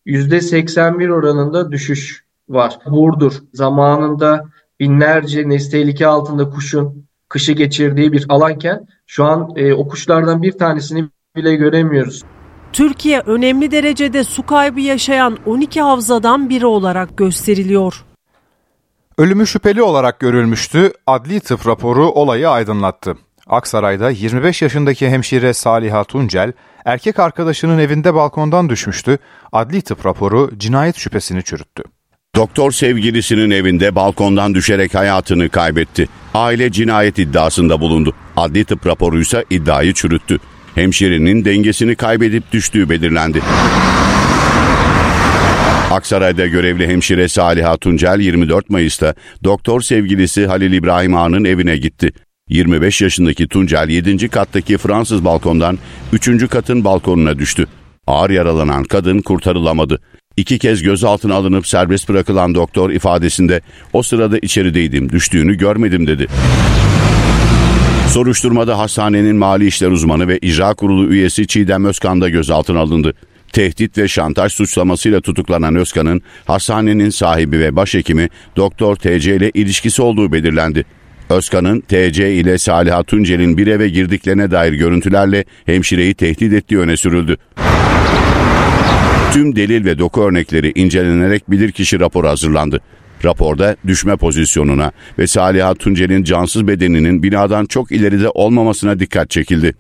%81 0.08 1.12
oranında 1.12 1.72
düşüş 1.72 2.24
var. 2.50 2.80
Burdur 2.86 3.34
zamanında 3.54 4.46
binlerce 4.80 5.50
nesli 5.50 5.72
tehlike 5.72 6.08
altında 6.08 6.50
kuşun 6.50 7.08
kışı 7.30 7.52
geçirdiği 7.52 8.12
bir 8.12 8.26
alanken 8.30 8.88
şu 9.08 9.26
an 9.26 9.54
e, 9.56 9.74
o 9.74 9.88
kuşlardan 9.88 10.42
bir 10.42 10.52
tanesini 10.52 11.10
bile 11.36 11.56
göremiyoruz. 11.56 12.24
Türkiye 12.74 13.20
önemli 13.20 13.72
derecede 13.72 14.24
su 14.24 14.46
kaybı 14.46 14.80
yaşayan 14.80 15.38
12 15.46 15.82
havzadan 15.82 16.50
biri 16.50 16.66
olarak 16.66 17.18
gösteriliyor. 17.18 18.06
Ölümü 19.18 19.48
şüpheli 19.48 19.82
olarak 19.82 20.20
görülmüştü. 20.20 20.92
Adli 21.08 21.40
tıp 21.40 21.68
raporu 21.68 22.06
olayı 22.06 22.50
aydınlattı. 22.50 23.18
Aksaray'da 23.50 24.10
25 24.10 24.62
yaşındaki 24.62 25.10
hemşire 25.10 25.54
Saliha 25.54 26.04
Tuncel, 26.04 26.54
erkek 26.86 27.20
arkadaşının 27.20 27.80
evinde 27.80 28.14
balkondan 28.14 28.70
düşmüştü. 28.70 29.18
Adli 29.52 29.82
tıp 29.82 30.06
raporu 30.06 30.52
cinayet 30.58 30.98
şüphesini 30.98 31.44
çürüttü. 31.44 31.84
Doktor 32.36 32.72
sevgilisinin 32.72 33.52
evinde 33.52 33.96
balkondan 33.96 34.56
düşerek 34.56 34.96
hayatını 34.96 35.50
kaybetti. 35.50 36.08
Aile 36.34 36.72
cinayet 36.72 37.20
iddiasında 37.20 37.82
bulundu. 37.82 38.16
Adli 38.38 38.66
tıp 38.66 38.88
raporu 38.88 39.22
ise 39.22 39.46
iddiayı 39.50 39.94
çürüttü. 39.94 40.40
Hemşirenin 40.76 41.46
dengesini 41.46 41.96
kaybedip 41.96 42.52
düştüğü 42.52 42.90
belirlendi. 42.90 43.42
Aksaray'da 45.92 46.48
görevli 46.48 46.88
hemşire 46.88 47.28
Saliha 47.28 47.78
Tuncel 47.78 48.20
24 48.20 48.70
Mayıs'ta 48.70 49.14
doktor 49.44 49.82
sevgilisi 49.82 50.48
Halil 50.48 50.74
İbrahim 50.74 51.16
Ağa'nın 51.16 51.46
evine 51.46 51.78
gitti. 51.78 52.12
25 52.50 53.02
yaşındaki 53.02 53.48
Tuncel 53.48 53.90
7. 53.90 54.30
kattaki 54.30 54.78
Fransız 54.78 55.26
balkondan 55.26 55.80
3. 56.14 56.50
katın 56.50 56.84
balkonuna 56.84 57.40
düştü. 57.40 57.68
Ağır 58.08 58.30
yaralanan 58.30 58.84
kadın 58.84 59.22
kurtarılamadı. 59.22 60.00
İki 60.38 60.60
kez 60.60 60.84
gözaltına 60.84 61.36
alınıp 61.36 61.68
serbest 61.68 62.10
bırakılan 62.10 62.56
doktor 62.56 62.90
ifadesinde 62.90 63.62
o 63.94 64.04
sırada 64.04 64.38
içerideydim, 64.38 65.10
düştüğünü 65.10 65.58
görmedim 65.58 66.08
dedi. 66.08 66.28
Soruşturmada 68.10 68.80
hastanenin 68.80 69.36
mali 69.36 69.68
işler 69.68 69.92
uzmanı 69.92 70.28
ve 70.28 70.40
icra 70.42 70.74
kurulu 70.74 71.14
üyesi 71.14 71.48
Çiğdem 71.48 71.86
Özkan 71.86 72.22
da 72.22 72.30
gözaltına 72.30 72.80
alındı. 72.80 73.14
Tehdit 73.54 73.98
ve 73.98 74.08
şantaj 74.08 74.54
suçlamasıyla 74.54 75.22
tutuklanan 75.22 75.76
Özkan'ın 75.76 76.22
hastanenin 76.46 77.10
sahibi 77.10 77.60
ve 77.60 77.76
başhekimi 77.76 78.30
Doktor 78.56 78.96
TC 78.96 79.36
ile 79.36 79.52
ilişkisi 79.54 80.02
olduğu 80.02 80.32
belirlendi. 80.32 80.86
Özkan'ın 81.30 81.82
TC 81.82 82.34
ile 82.34 82.58
Saliha 82.58 83.04
Tuncel'in 83.04 83.58
bir 83.58 83.68
eve 83.68 83.90
girdiklerine 83.90 84.52
dair 84.52 84.74
görüntülerle 84.74 85.46
hemşireyi 85.66 86.14
tehdit 86.14 86.54
ettiği 86.54 86.80
öne 86.80 86.98
sürüldü. 86.98 87.38
Tüm 89.34 89.56
delil 89.56 89.86
ve 89.86 90.00
doku 90.00 90.22
örnekleri 90.22 90.72
incelenerek 90.76 91.52
bilirkişi 91.52 92.00
raporu 92.00 92.28
hazırlandı. 92.28 92.82
Raporda 93.26 93.76
düşme 93.88 94.16
pozisyonuna 94.16 94.92
ve 95.20 95.28
Saliha 95.28 95.74
Tuncel'in 95.74 96.24
cansız 96.24 96.68
bedeninin 96.68 97.24
binadan 97.24 97.66
çok 97.66 97.92
ileride 97.92 98.30
olmamasına 98.30 99.00
dikkat 99.00 99.30
çekildi. 99.30 99.74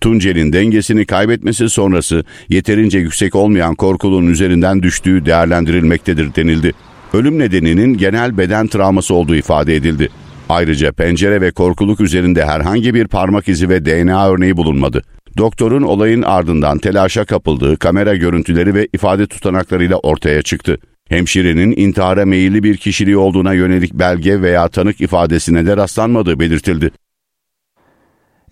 Tuncel'in 0.00 0.52
dengesini 0.52 1.06
kaybetmesi 1.06 1.68
sonrası 1.68 2.24
yeterince 2.48 2.98
yüksek 2.98 3.34
olmayan 3.34 3.74
korkulun 3.74 4.26
üzerinden 4.26 4.82
düştüğü 4.82 5.26
değerlendirilmektedir 5.26 6.34
denildi. 6.34 6.72
Ölüm 7.12 7.38
nedeninin 7.38 7.96
genel 7.96 8.38
beden 8.38 8.66
travması 8.66 9.14
olduğu 9.14 9.34
ifade 9.34 9.76
edildi. 9.76 10.08
Ayrıca 10.52 10.92
pencere 10.92 11.40
ve 11.40 11.50
korkuluk 11.50 12.00
üzerinde 12.00 12.44
herhangi 12.44 12.94
bir 12.94 13.08
parmak 13.08 13.48
izi 13.48 13.68
ve 13.68 13.84
DNA 13.84 14.28
örneği 14.28 14.56
bulunmadı. 14.56 15.02
Doktorun 15.38 15.82
olayın 15.82 16.22
ardından 16.22 16.78
telaşa 16.78 17.24
kapıldığı 17.24 17.76
kamera 17.76 18.16
görüntüleri 18.16 18.74
ve 18.74 18.88
ifade 18.92 19.26
tutanaklarıyla 19.26 19.96
ortaya 19.96 20.42
çıktı. 20.42 20.78
Hemşirenin 21.08 21.74
intihara 21.76 22.24
meyilli 22.24 22.62
bir 22.62 22.76
kişiliği 22.76 23.16
olduğuna 23.16 23.52
yönelik 23.52 23.94
belge 23.94 24.42
veya 24.42 24.68
tanık 24.68 25.00
ifadesine 25.00 25.66
de 25.66 25.76
rastlanmadığı 25.76 26.40
belirtildi. 26.40 26.90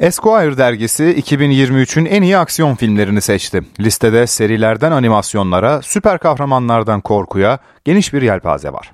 Esquire 0.00 0.58
dergisi 0.58 1.04
2023'ün 1.04 2.04
en 2.04 2.22
iyi 2.22 2.36
aksiyon 2.38 2.74
filmlerini 2.74 3.20
seçti. 3.20 3.62
Listede 3.80 4.26
serilerden 4.26 4.92
animasyonlara, 4.92 5.82
süper 5.82 6.18
kahramanlardan 6.18 7.00
korkuya 7.00 7.58
geniş 7.84 8.12
bir 8.12 8.22
yelpaze 8.22 8.72
var. 8.72 8.92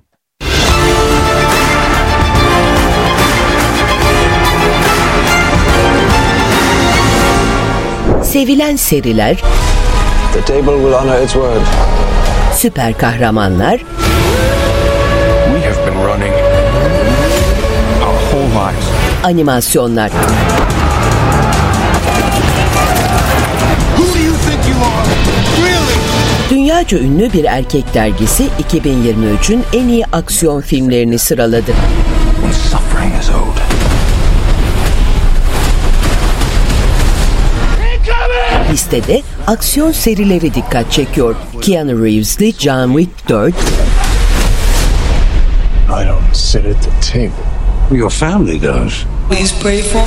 Sevilen 8.37 8.76
seriler, 8.76 9.37
The 10.32 10.45
table 10.45 10.76
will 10.76 10.95
honor 10.95 11.22
its 11.24 11.32
word. 11.32 11.61
süper 12.55 12.93
kahramanlar, 12.93 13.78
We 15.55 15.61
have 15.61 15.87
been 15.87 15.99
running 16.07 16.32
our 18.03 18.18
whole 18.30 18.49
lives. 18.49 18.87
animasyonlar. 19.24 20.11
Dünyaca 26.51 26.99
ünlü 26.99 27.32
bir 27.32 27.45
erkek 27.45 27.95
dergisi 27.95 28.49
2023'ün 28.68 29.64
en 29.72 29.89
iyi 29.89 30.07
aksiyon 30.12 30.61
filmlerini 30.61 31.18
sıraladı. 31.18 31.72
Listede 38.87 39.22
aksiyon 39.47 39.93
serileri 39.93 40.55
dikkat 40.55 40.93
çekiyor. 40.93 41.37
Keanu 41.62 42.05
Reeves'li 42.05 42.53
John 42.59 42.89
Wick 42.89 43.28
4, 43.28 43.55
I 45.89 46.09
don't 46.09 46.37
sit 46.37 46.66
at 46.66 46.82
the 46.82 47.12
table. 47.12 47.97
Your 47.99 48.11
family 48.11 48.62
does. 48.62 49.05
Please 49.30 49.55
pray 49.62 49.82
for 49.82 50.01
me. 50.01 50.07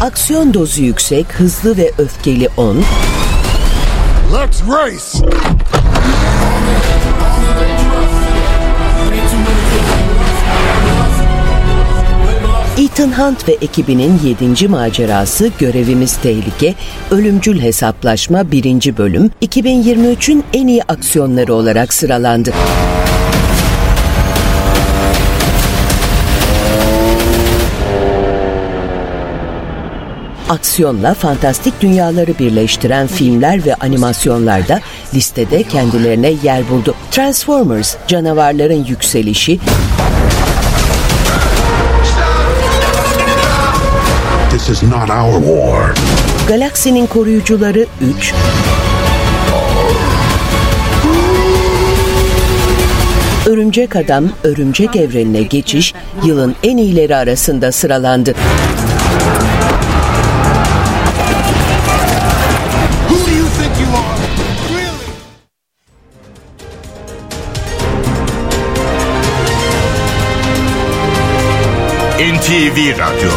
aksiyon 0.00 0.54
dozu 0.54 0.82
yüksek, 0.82 1.26
hızlı 1.32 1.76
ve 1.76 1.92
öfkeli 1.98 2.48
10, 2.56 2.76
Let's 4.32 4.62
race! 4.68 5.18
Ethan 12.94 13.12
Hunt 13.18 13.48
ve 13.48 13.52
ekibinin 13.52 14.20
7. 14.24 14.68
macerası 14.68 15.50
Görevimiz 15.58 16.16
Tehlike, 16.16 16.74
Ölümcül 17.10 17.60
Hesaplaşma 17.60 18.50
1. 18.50 18.96
bölüm 18.96 19.30
2023'ün 19.42 20.44
en 20.52 20.66
iyi 20.66 20.82
aksiyonları 20.82 21.54
olarak 21.54 21.94
sıralandı. 21.94 22.52
Aksiyonla 30.48 31.14
fantastik 31.14 31.80
dünyaları 31.80 32.38
birleştiren 32.38 33.06
filmler 33.06 33.66
ve 33.66 33.74
animasyonlarda 33.74 34.80
listede 35.14 35.62
kendilerine 35.62 36.32
yer 36.42 36.68
buldu. 36.68 36.94
Transformers, 37.10 37.96
canavarların 38.08 38.84
yükselişi, 38.84 39.58
This 44.54 44.70
is 44.70 44.82
not 44.82 45.10
our 45.10 45.40
war. 45.40 45.94
Galaksinin 46.48 47.06
Koruyucuları 47.06 47.86
3, 48.18 48.34
Örümcek 53.46 53.96
Adam, 53.96 54.28
Örümcek 54.44 54.96
Evrenine 54.96 55.42
geçiş 55.42 55.94
yılın 56.24 56.56
en 56.62 56.76
iyileri 56.76 57.16
arasında 57.16 57.72
sıralandı. 57.72 58.34
Who 63.08 63.26
do 63.26 63.30
you 63.30 63.46
think 63.58 63.72
you 63.80 63.88
are? 63.96 64.18
Really? 72.18 72.36
NTV 72.36 72.98
Radyo. 72.98 73.30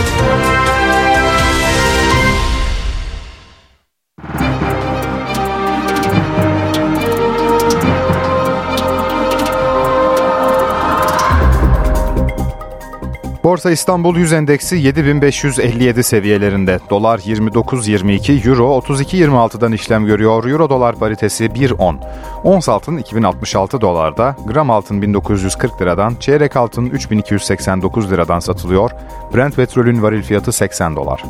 Borsa 13.58 13.72
İstanbul 13.72 14.16
100 14.16 14.34
endeksi 14.34 14.76
7557 14.76 16.04
seviyelerinde. 16.04 16.80
Dolar 16.90 17.20
29.22, 17.20 18.50
Euro 18.50 18.80
32.26'dan 18.80 19.72
işlem 19.72 20.06
görüyor. 20.06 20.46
Euro 20.46 20.70
dolar 20.70 20.96
paritesi 20.96 21.46
1.10. 21.46 21.96
Ons 22.44 22.70
altın 22.70 22.98
2066 22.98 23.82
dolarda, 23.82 24.36
gram 24.48 24.72
altın 24.72 25.02
1940 25.02 25.82
liradan, 25.82 26.16
çeyrek 26.20 26.56
altın 26.56 26.86
3289 26.86 28.12
liradan 28.12 28.40
satılıyor. 28.40 28.92
Brent 29.36 29.56
petrolün 29.56 30.04
varil 30.04 30.24
fiyatı 30.24 30.52
80 30.52 30.96
dolar. 30.96 31.24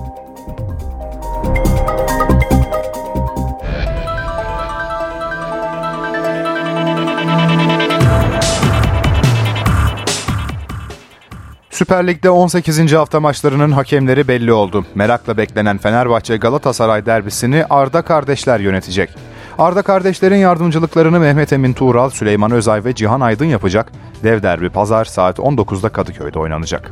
Süper 11.77 12.07
Lig'de 12.07 12.29
18. 12.29 12.93
hafta 12.93 13.19
maçlarının 13.19 13.71
hakemleri 13.71 14.27
belli 14.27 14.53
oldu. 14.53 14.85
Merakla 14.95 15.37
beklenen 15.37 15.77
Fenerbahçe 15.77 16.37
Galatasaray 16.37 17.05
derbisini 17.05 17.65
Arda 17.69 18.01
kardeşler 18.01 18.59
yönetecek. 18.59 19.09
Arda 19.57 19.81
kardeşlerin 19.81 20.35
yardımcılıklarını 20.35 21.19
Mehmet 21.19 21.53
Emin 21.53 21.73
Tuğral, 21.73 22.09
Süleyman 22.09 22.51
Özay 22.51 22.85
ve 22.85 22.95
Cihan 22.95 23.21
Aydın 23.21 23.45
yapacak. 23.45 23.91
Dev 24.23 24.43
derbi 24.43 24.69
pazar 24.69 25.05
saat 25.05 25.39
19'da 25.39 25.89
Kadıköy'de 25.89 26.39
oynanacak. 26.39 26.91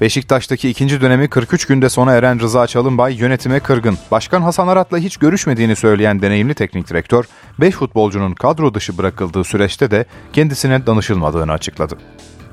Beşiktaş'taki 0.00 0.68
ikinci 0.68 1.00
dönemi 1.00 1.28
43 1.28 1.66
günde 1.66 1.88
sona 1.88 2.12
eren 2.12 2.40
Rıza 2.40 2.66
Çalınbay 2.66 3.14
yönetime 3.14 3.60
kırgın. 3.60 3.98
Başkan 4.10 4.42
Hasan 4.42 4.68
Arat'la 4.68 4.98
hiç 4.98 5.16
görüşmediğini 5.16 5.76
söyleyen 5.76 6.22
deneyimli 6.22 6.54
teknik 6.54 6.90
direktör, 6.90 7.24
5 7.60 7.74
futbolcunun 7.74 8.34
kadro 8.34 8.74
dışı 8.74 8.98
bırakıldığı 8.98 9.44
süreçte 9.44 9.90
de 9.90 10.04
kendisine 10.32 10.86
danışılmadığını 10.86 11.52
açıkladı. 11.52 11.96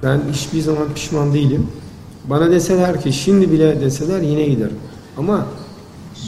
Ben 0.04 0.22
hiçbir 0.32 0.60
zaman 0.60 0.94
pişman 0.94 1.34
değilim. 1.34 1.68
Bana 2.26 2.52
deseler 2.52 3.02
ki 3.02 3.14
şimdi 3.14 3.52
bile 3.52 3.82
deseler 3.82 4.22
yine 4.22 4.46
giderim. 4.46 4.80
Ama 5.18 5.46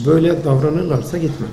böyle 0.06 0.44
davranırlarsa 0.44 1.18
gitmem. 1.18 1.50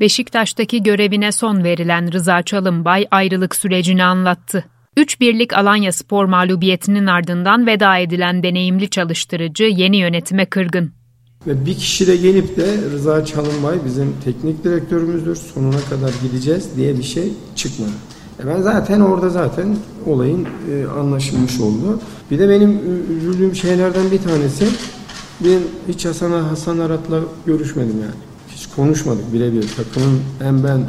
Beşiktaş'taki 0.00 0.82
görevine 0.82 1.32
son 1.32 1.64
verilen 1.64 2.12
Rıza 2.12 2.42
Çalınbay 2.42 3.06
ayrılık 3.10 3.56
sürecini 3.56 4.04
anlattı. 4.04 4.64
3 4.96 5.20
birlik 5.20 5.52
Alanya 5.52 5.92
Spor 5.92 6.24
mağlubiyetinin 6.24 7.06
ardından 7.06 7.66
veda 7.66 7.96
edilen 7.96 8.42
deneyimli 8.42 8.90
çalıştırıcı 8.90 9.64
yeni 9.64 9.96
yönetime 9.96 10.46
kırgın. 10.46 10.92
Ve 11.46 11.66
bir 11.66 11.74
kişi 11.74 12.06
de 12.06 12.16
gelip 12.16 12.56
de 12.56 12.76
Rıza 12.92 13.24
Çalınbay 13.24 13.78
bizim 13.84 14.12
teknik 14.24 14.64
direktörümüzdür 14.64 15.36
sonuna 15.36 15.80
kadar 15.90 16.12
gideceğiz 16.22 16.68
diye 16.76 16.98
bir 16.98 17.02
şey 17.02 17.32
çıkmadı. 17.56 17.90
E 18.42 18.46
ben 18.46 18.60
zaten 18.60 19.00
orada 19.00 19.30
zaten 19.30 19.76
olayın 20.06 20.46
e, 20.70 20.86
anlaşılmış 20.86 21.60
oldu. 21.60 22.00
Bir 22.30 22.38
de 22.38 22.48
benim 22.48 22.80
üzüldüğüm 23.18 23.54
şeylerden 23.54 24.10
bir 24.10 24.18
tanesi 24.18 24.66
ben 25.40 25.60
hiç 25.88 26.04
Hasan, 26.06 26.30
Hasan 26.30 26.78
Arat'la 26.78 27.20
görüşmedim 27.46 28.00
yani. 28.00 28.14
Hiç 28.48 28.66
konuşmadık 28.66 29.32
birebir. 29.32 29.64
Takımın 29.76 30.20
hem 30.38 30.64
ben 30.64 30.80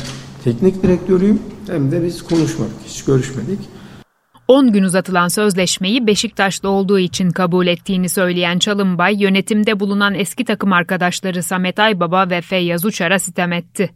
teknik 0.43 0.83
direktörüyüm 0.83 1.39
hem 1.67 1.91
de 1.91 2.03
biz 2.03 2.23
konuşmadık. 2.23 2.75
Hiç 2.87 3.03
görüşmedik. 3.05 3.59
10 4.47 4.71
gün 4.71 4.83
uzatılan 4.83 5.27
sözleşmeyi 5.27 6.07
Beşiktaş'ta 6.07 6.69
olduğu 6.69 6.99
için 6.99 7.29
kabul 7.29 7.67
ettiğini 7.67 8.09
söyleyen 8.09 8.59
Çalınbay, 8.59 9.21
yönetimde 9.21 9.79
bulunan 9.79 10.15
eski 10.15 10.45
takım 10.45 10.73
arkadaşları 10.73 11.43
Samet 11.43 11.79
Aybaba 11.79 12.29
ve 12.29 12.41
Feyyaz 12.41 12.85
Uçar'a 12.85 13.19
sitem 13.19 13.53
etti. 13.53 13.89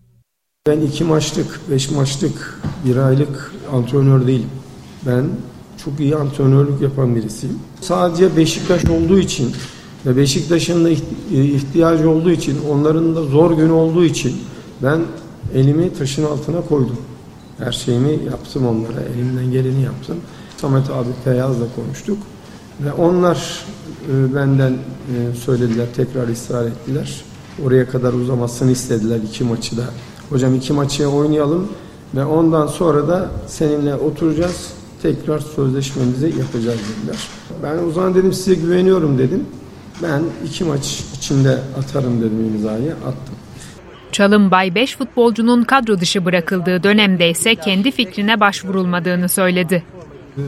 Ben 0.68 0.82
iki 0.82 1.04
maçlık, 1.04 1.60
beş 1.72 1.92
maçlık, 1.92 2.62
bir 2.86 2.98
aylık 2.98 3.54
antrenör 3.74 4.28
değilim. 4.28 4.50
Ben 5.06 5.26
çok 5.86 6.00
iyi 6.00 6.16
antrenörlük 6.16 6.82
yapan 6.82 7.16
birisiyim. 7.16 7.60
Sadece 7.82 8.38
Beşiktaş 8.38 8.86
olduğu 8.86 9.20
için 9.20 9.56
ve 10.06 10.18
Beşiktaş'ın 10.18 10.86
da 10.86 10.92
iht- 10.92 11.32
ihtiyacı 11.32 12.10
olduğu 12.10 12.32
için, 12.32 12.58
onların 12.70 13.16
da 13.16 13.24
zor 13.24 13.58
günü 13.58 13.72
olduğu 13.72 14.06
için 14.06 14.38
ben 14.84 15.02
elimi 15.56 15.94
taşın 15.94 16.24
altına 16.26 16.62
koydum. 16.62 16.98
Her 17.58 17.72
şeyimi 17.72 18.12
yaptım 18.12 18.68
onlara, 18.68 19.02
elimden 19.16 19.52
geleni 19.52 19.82
yaptım. 19.82 20.18
Samet 20.58 20.90
abi 20.90 21.10
Feyyaz'la 21.24 21.66
konuştuk. 21.76 22.18
Ve 22.80 22.94
onlar 22.94 23.66
e, 24.12 24.36
benden 24.36 24.72
e, 24.72 25.36
söylediler, 25.36 25.86
tekrar 25.96 26.28
ısrar 26.28 26.66
ettiler. 26.66 27.22
Oraya 27.66 27.90
kadar 27.90 28.14
uzamasını 28.14 28.72
istediler 28.72 29.20
iki 29.30 29.44
maçı 29.44 29.78
da. 29.78 29.84
Hocam 30.30 30.56
iki 30.56 30.74
maçı 30.74 31.10
oynayalım 31.10 31.68
ve 32.16 32.26
ondan 32.26 32.68
sonra 32.68 33.08
da 33.08 33.32
seninle 33.48 33.96
oturacağız. 33.96 34.74
Tekrar 35.02 35.40
sözleşmemizi 35.40 36.26
yapacağız 36.26 36.80
dediler. 36.80 37.18
Ben 37.64 37.88
o 37.88 37.92
zaman 37.92 38.16
dedim 38.16 38.34
size 38.34 38.54
güveniyorum 38.54 39.18
dedim. 39.18 39.46
Ben 40.04 40.24
iki 40.46 40.64
maç 40.64 41.04
içinde 41.18 41.60
atarım 41.80 42.22
dedim 42.22 42.46
imzayı 42.54 42.92
attım. 42.92 43.36
Çalınbay 44.12 44.76
5 44.76 44.98
futbolcunun 44.98 45.64
kadro 45.64 46.00
dışı 46.00 46.26
bırakıldığı 46.26 46.84
dönemde 46.84 47.30
ise 47.30 47.56
kendi 47.56 47.92
fikrine 47.92 48.40
başvurulmadığını 48.40 49.30
söyledi. 49.30 49.84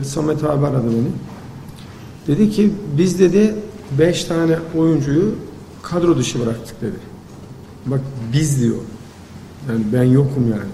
Samet 0.02 0.44
abi 0.44 0.66
aradı 0.66 0.86
beni. 0.86 1.12
Dedi 2.26 2.50
ki 2.50 2.70
biz 2.98 3.20
dedi 3.20 3.54
5 3.98 4.24
tane 4.24 4.56
oyuncuyu 4.76 5.34
kadro 5.82 6.18
dışı 6.18 6.40
bıraktık 6.40 6.80
dedi. 6.80 6.96
Bak 7.86 8.00
biz 8.32 8.62
diyor. 8.62 8.76
Yani 9.68 9.84
ben 9.92 10.02
yokum 10.02 10.50
yani. 10.50 10.70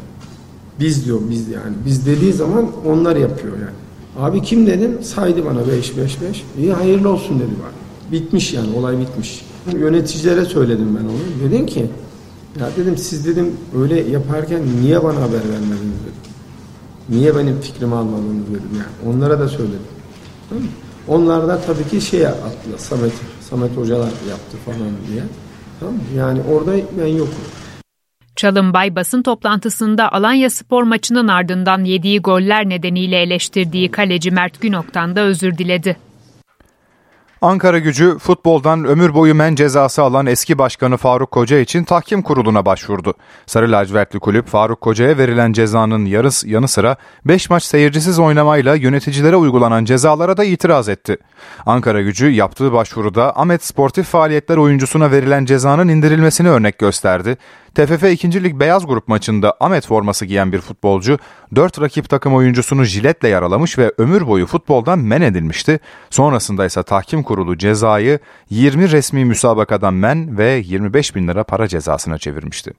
Biz 0.80 1.04
diyor 1.04 1.20
biz 1.30 1.48
yani. 1.48 1.74
Biz 1.86 2.06
dediği 2.06 2.32
zaman 2.32 2.66
onlar 2.86 3.16
yapıyor 3.16 3.54
yani. 3.54 4.26
Abi 4.26 4.42
kim 4.42 4.66
dedim? 4.66 4.98
Saydı 5.02 5.44
bana 5.44 5.68
5 5.68 5.96
5 5.96 6.20
5. 6.22 6.44
İyi 6.58 6.72
hayırlı 6.72 7.08
olsun 7.08 7.38
dedi 7.38 7.50
bana. 7.62 8.12
Bitmiş 8.12 8.52
yani 8.52 8.76
olay 8.76 8.98
bitmiş. 8.98 9.44
Yöneticilere 9.78 10.44
söyledim 10.44 10.98
ben 11.00 11.04
onu. 11.04 11.50
Dedim 11.50 11.66
ki 11.66 11.86
ya 12.60 12.68
dedim 12.76 12.96
siz 12.96 13.26
dedim 13.26 13.52
öyle 13.78 14.00
yaparken 14.00 14.62
niye 14.82 15.04
bana 15.04 15.16
haber 15.16 15.32
vermediniz 15.32 16.00
dedim. 16.02 16.33
Niye 17.08 17.36
benim 17.36 17.60
fikrimi 17.60 17.94
almadınız 17.94 18.50
dedim 18.50 18.70
yani. 18.72 19.14
Onlara 19.14 19.38
da 19.40 19.48
söyledim. 19.48 19.80
Tamam 20.48 20.64
mı? 20.64 20.70
Onlar 21.08 21.48
da 21.48 21.60
tabii 21.60 21.88
ki 21.88 22.00
şey 22.00 22.26
attılar. 22.26 22.78
Samet, 22.78 23.12
Samet 23.40 23.76
hocalar 23.76 24.12
yaptı 24.28 24.56
falan 24.64 24.78
diye. 25.10 25.22
Tamam 25.80 25.94
mı? 25.94 26.00
Yani 26.16 26.40
orada 26.52 26.72
ben 26.98 27.06
yokum. 27.06 27.44
Çalınbay 28.36 28.96
basın 28.96 29.22
toplantısında 29.22 30.12
Alanya 30.12 30.50
Spor 30.50 30.82
maçının 30.82 31.28
ardından 31.28 31.84
yediği 31.84 32.20
goller 32.20 32.68
nedeniyle 32.68 33.22
eleştirdiği 33.22 33.90
kaleci 33.90 34.30
Mert 34.30 34.60
Günok'tan 34.60 35.16
da 35.16 35.20
özür 35.20 35.58
diledi. 35.58 35.96
Ankara 37.42 37.78
gücü 37.78 38.18
futboldan 38.18 38.84
ömür 38.84 39.14
boyu 39.14 39.34
men 39.34 39.54
cezası 39.54 40.02
alan 40.02 40.26
eski 40.26 40.58
başkanı 40.58 40.96
Faruk 40.96 41.30
Koca 41.30 41.58
için 41.58 41.84
tahkim 41.84 42.22
kuruluna 42.22 42.66
başvurdu. 42.66 43.14
Sarı 43.46 43.72
lacivertli 43.72 44.18
kulüp 44.18 44.46
Faruk 44.46 44.80
Koca'ya 44.80 45.18
verilen 45.18 45.52
cezanın 45.52 46.04
yarıs, 46.04 46.44
yanı 46.44 46.68
sıra 46.68 46.96
5 47.24 47.50
maç 47.50 47.62
seyircisiz 47.62 48.18
oynamayla 48.18 48.74
yöneticilere 48.74 49.36
uygulanan 49.36 49.84
cezalara 49.84 50.36
da 50.36 50.44
itiraz 50.44 50.88
etti. 50.88 51.16
Ankara 51.66 52.02
gücü 52.02 52.30
yaptığı 52.30 52.72
başvuruda 52.72 53.40
Ahmet 53.40 53.64
Sportif 53.64 54.06
Faaliyetler 54.06 54.56
oyuncusuna 54.56 55.10
verilen 55.10 55.44
cezanın 55.44 55.88
indirilmesini 55.88 56.48
örnek 56.48 56.78
gösterdi. 56.78 57.36
TFF 57.74 58.04
2. 58.04 58.44
Lig 58.44 58.60
Beyaz 58.60 58.86
Grup 58.86 59.08
maçında 59.08 59.56
Ahmet 59.60 59.86
forması 59.86 60.26
giyen 60.26 60.52
bir 60.52 60.60
futbolcu 60.60 61.18
4 61.54 61.80
rakip 61.80 62.08
takım 62.08 62.34
oyuncusunu 62.34 62.84
jiletle 62.84 63.28
yaralamış 63.28 63.78
ve 63.78 63.92
ömür 63.98 64.26
boyu 64.26 64.46
futboldan 64.46 64.98
men 64.98 65.22
edilmişti. 65.22 65.80
Sonrasında 66.10 66.66
ise 66.66 66.82
tahkim 66.82 67.22
kurulu 67.22 67.58
cezayı 67.58 68.18
20 68.50 68.90
resmi 68.90 69.24
müsabakadan 69.24 69.94
men 69.94 70.38
ve 70.38 70.62
25 70.64 71.14
bin 71.14 71.28
lira 71.28 71.44
para 71.44 71.68
cezasına 71.68 72.18
çevirmişti. 72.18 72.72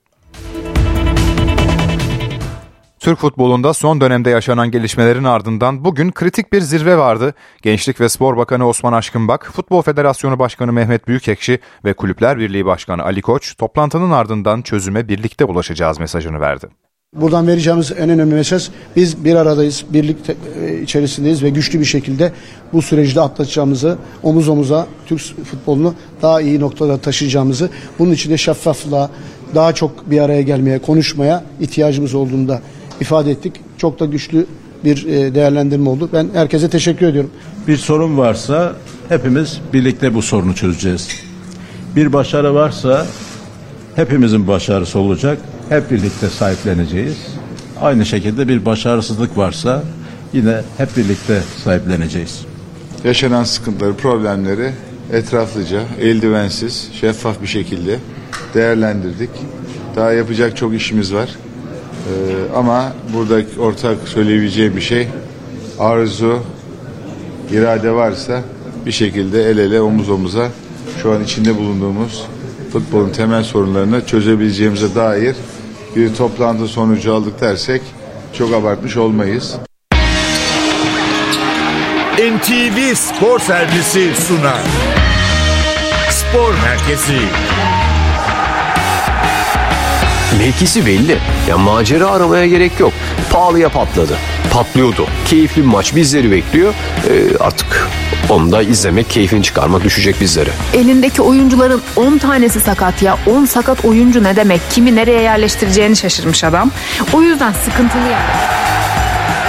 Türk 3.06 3.20
futbolunda 3.20 3.74
son 3.74 4.02
dönemde 4.02 4.30
yaşanan 4.30 4.72
gelişmelerin 4.72 5.24
ardından 5.24 5.86
bugün 5.86 6.12
kritik 6.12 6.54
bir 6.54 6.62
zirve 6.62 6.98
vardı. 6.98 7.34
Gençlik 7.62 8.02
ve 8.02 8.10
Spor 8.10 8.38
Bakanı 8.38 8.68
Osman 8.68 8.94
Aşkınbak, 8.94 9.52
Futbol 9.54 9.82
Federasyonu 9.82 10.40
Başkanı 10.40 10.74
Mehmet 10.74 11.08
Büyükekşi 11.08 11.60
ve 11.86 11.94
Kulüpler 11.94 12.40
Birliği 12.40 12.66
Başkanı 12.66 13.04
Ali 13.04 13.22
Koç 13.22 13.56
toplantının 13.58 14.12
ardından 14.12 14.62
çözüme 14.62 15.08
birlikte 15.08 15.46
ulaşacağız 15.46 16.00
mesajını 16.00 16.40
verdi. 16.40 16.68
Buradan 17.16 17.48
vereceğimiz 17.48 17.92
en 17.92 18.10
önemli 18.10 18.36
mesaj 18.36 18.70
biz 18.96 19.26
bir 19.26 19.36
aradayız, 19.36 19.86
birlik 19.90 20.18
içerisindeyiz 20.84 21.44
ve 21.44 21.50
güçlü 21.50 21.80
bir 21.80 21.86
şekilde 21.86 22.32
bu 22.74 22.82
süreci 22.82 23.16
de 23.16 23.22
atlatacağımızı, 23.22 23.98
omuz 24.24 24.50
omuza 24.50 24.88
Türk 25.06 25.22
futbolunu 25.46 25.94
daha 26.22 26.42
iyi 26.42 26.60
noktalara 26.60 26.98
taşıyacağımızı, 26.98 27.70
bunun 28.00 28.12
için 28.12 28.32
de 28.32 28.38
şeffaflığa, 28.38 29.10
daha 29.56 29.74
çok 29.74 30.12
bir 30.12 30.20
araya 30.20 30.42
gelmeye, 30.42 30.80
konuşmaya 30.80 31.44
ihtiyacımız 31.60 32.14
olduğunda 32.14 32.62
ifade 33.02 33.32
ettik. 33.32 33.54
Çok 33.78 34.00
da 34.00 34.06
güçlü 34.06 34.46
bir 34.84 35.06
değerlendirme 35.36 35.90
oldu. 35.90 36.10
Ben 36.14 36.30
herkese 36.34 36.70
teşekkür 36.70 37.06
ediyorum. 37.06 37.32
Bir 37.68 37.78
sorun 37.78 38.18
varsa 38.18 38.76
hepimiz 39.10 39.60
birlikte 39.74 40.14
bu 40.14 40.22
sorunu 40.22 40.56
çözeceğiz. 40.56 41.10
Bir 41.96 42.14
başarı 42.14 42.56
varsa 42.56 43.06
hepimizin 43.96 44.48
başarısı 44.48 45.00
olacak. 45.00 45.38
Hep 45.70 45.92
birlikte 45.92 46.30
sahipleneceğiz. 46.30 47.18
Aynı 47.82 48.06
şekilde 48.06 48.48
bir 48.48 48.66
başarısızlık 48.66 49.38
varsa 49.38 49.84
yine 50.34 50.62
hep 50.78 50.98
birlikte 50.98 51.42
sahipleneceğiz. 51.64 52.46
Yaşanan 53.04 53.44
sıkıntıları, 53.44 53.94
problemleri 53.94 54.72
etraflıca, 55.14 55.82
eldivensiz, 56.02 56.90
şeffaf 57.02 57.42
bir 57.42 57.48
şekilde 57.48 58.00
değerlendirdik. 58.54 59.30
Daha 59.96 60.12
yapacak 60.12 60.58
çok 60.58 60.74
işimiz 60.74 61.14
var. 61.14 61.30
Ee, 62.06 62.56
ama 62.56 62.94
burada 63.14 63.42
ortak 63.60 64.08
söyleyebileceğim 64.08 64.76
bir 64.76 64.82
şey 64.82 65.08
arzu, 65.80 66.40
irade 67.52 67.92
varsa 67.92 68.42
bir 68.86 68.92
şekilde 68.92 69.44
el 69.50 69.58
ele 69.58 69.82
omuz 69.82 70.10
omuza 70.10 70.50
şu 71.02 71.12
an 71.12 71.24
içinde 71.24 71.58
bulunduğumuz 71.58 72.24
futbolun 72.74 73.10
temel 73.10 73.44
sorunlarını 73.44 74.06
çözebileceğimize 74.06 74.96
dair 74.96 75.36
bir 75.96 76.16
toplantı 76.16 76.68
sonucu 76.68 77.14
aldık 77.14 77.42
dersek 77.42 77.82
çok 78.34 78.54
abartmış 78.54 78.98
olmayız. 78.98 79.56
NTV 82.18 82.96
Spor 82.96 83.40
Servisi 83.40 84.16
sunar. 84.16 84.62
Spor 86.10 86.54
Merkezi. 86.64 87.20
Mevkisi 90.40 90.86
belli. 90.86 91.18
Ya 91.50 91.58
macera 91.58 92.12
aramaya 92.12 92.48
gerek 92.48 92.80
yok. 92.80 92.94
Pahalıya 93.32 93.70
patladı. 93.70 94.18
Patlıyordu. 94.52 95.08
Keyifli 95.26 95.62
bir 95.62 95.68
maç 95.68 95.96
bizleri 95.96 96.32
bekliyor. 96.32 96.74
Ee, 97.10 97.38
artık 97.40 97.88
onu 98.30 98.52
da 98.52 98.62
izlemek, 98.62 99.10
keyfini 99.10 99.44
çıkarmak 99.44 99.84
düşecek 99.84 100.22
bizlere. 100.22 100.50
Elindeki 100.74 101.22
oyuncuların 101.22 101.82
10 101.96 102.18
tanesi 102.18 102.60
sakat 102.60 103.02
ya. 103.02 103.18
10 103.28 103.46
sakat 103.46 103.86
oyuncu 103.86 104.24
ne 104.24 104.36
demek? 104.36 104.62
Kimi 104.72 104.96
nereye 104.96 105.22
yerleştireceğini 105.22 105.96
şaşırmış 105.96 106.44
adam. 106.44 106.72
O 107.14 107.22
yüzden 107.22 107.54
sıkıntılı 107.66 108.02
yani. 108.02 108.56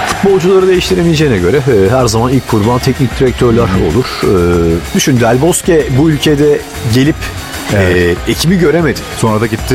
Futbolcuları 0.08 0.68
değiştiremeyeceğine 0.68 1.38
göre 1.38 1.56
e, 1.56 1.90
her 1.90 2.06
zaman 2.06 2.32
ilk 2.32 2.48
kurban 2.48 2.78
teknik 2.78 3.20
direktörler 3.20 3.62
olur. 3.62 4.06
E, 4.22 4.94
düşün 4.94 5.20
Del 5.20 5.42
Bosque 5.42 5.86
bu 5.98 6.10
ülkede 6.10 6.60
gelip 6.94 7.16
Evet. 7.74 8.16
e, 8.28 8.30
ekibi 8.30 8.56
göremedi. 8.58 9.00
Sonra 9.18 9.40
da 9.40 9.46
gitti 9.46 9.74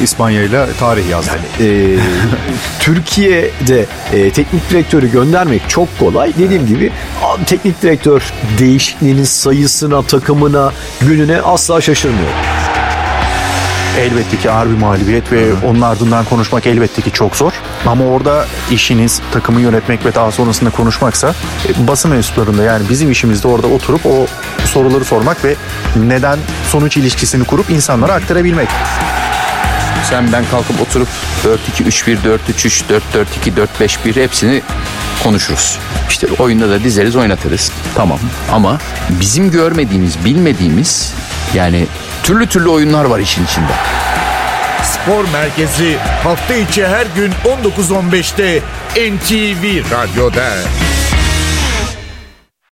e, 0.00 0.02
İspanya 0.02 0.42
ile 0.42 0.66
tarih 0.80 1.08
yazdı. 1.10 1.30
E, 1.60 1.96
Türkiye'de 2.80 3.86
e, 4.12 4.30
teknik 4.30 4.70
direktörü 4.70 5.12
göndermek 5.12 5.68
çok 5.68 5.98
kolay. 5.98 6.32
Dediğim 6.38 6.66
gibi 6.66 6.92
a- 7.24 7.44
teknik 7.44 7.82
direktör 7.82 8.22
değişikliğinin 8.58 9.24
sayısına, 9.24 10.02
takımına, 10.02 10.72
gününe 11.00 11.40
asla 11.40 11.80
şaşırmıyor. 11.80 12.30
Elbette 13.98 14.36
ki 14.36 14.50
ağır 14.50 14.66
bir 14.70 14.76
mağlubiyet 14.78 15.32
ve 15.32 15.44
onun 15.66 15.80
ardından 15.80 16.24
konuşmak 16.24 16.66
elbette 16.66 17.02
ki 17.02 17.10
çok 17.12 17.36
zor. 17.36 17.52
Ama 17.86 18.04
orada 18.04 18.46
işiniz 18.70 19.20
takımı 19.32 19.60
yönetmek 19.60 20.04
ve 20.06 20.14
daha 20.14 20.30
sonrasında 20.32 20.70
konuşmaksa 20.70 21.34
e, 21.68 21.88
basın 21.88 22.10
mensuplarında 22.10 22.62
yani 22.62 22.88
bizim 22.90 23.10
işimiz 23.10 23.42
de 23.42 23.48
orada 23.48 23.66
oturup 23.66 24.06
o 24.06 24.26
soruları 24.66 25.04
sormak 25.04 25.44
ve 25.44 25.54
neden 25.96 26.38
sonuç 26.70 26.96
ilişkisini 26.96 27.44
kurup 27.44 27.70
insanlara 27.70 28.12
aktarabilmek. 28.12 28.68
Sen 30.10 30.32
ben 30.32 30.44
kalkıp 30.50 30.80
oturup 30.80 31.08
4-2-3-1, 31.78 32.16
4-3-3, 32.48 32.82
4-4-2, 33.44 33.66
4-5-1 33.80 34.22
hepsini 34.22 34.62
konuşuruz. 35.22 35.78
İşte 36.08 36.26
oyunda 36.38 36.70
da 36.70 36.84
dizeriz 36.84 37.16
oynatırız. 37.16 37.72
Tamam 37.94 38.18
ama 38.52 38.78
bizim 39.20 39.50
görmediğimiz, 39.50 40.24
bilmediğimiz 40.24 41.14
yani 41.54 41.86
türlü 42.22 42.46
türlü 42.46 42.68
oyunlar 42.68 43.04
var 43.04 43.18
işin 43.18 43.44
içinde. 43.44 43.72
Spor 44.84 45.24
Merkezi 45.32 45.96
hafta 46.22 46.54
içi 46.54 46.86
her 46.86 47.06
gün 47.16 47.32
19.15'te 47.44 48.60
NTV 48.96 49.90
Radyo'da. 49.90 50.48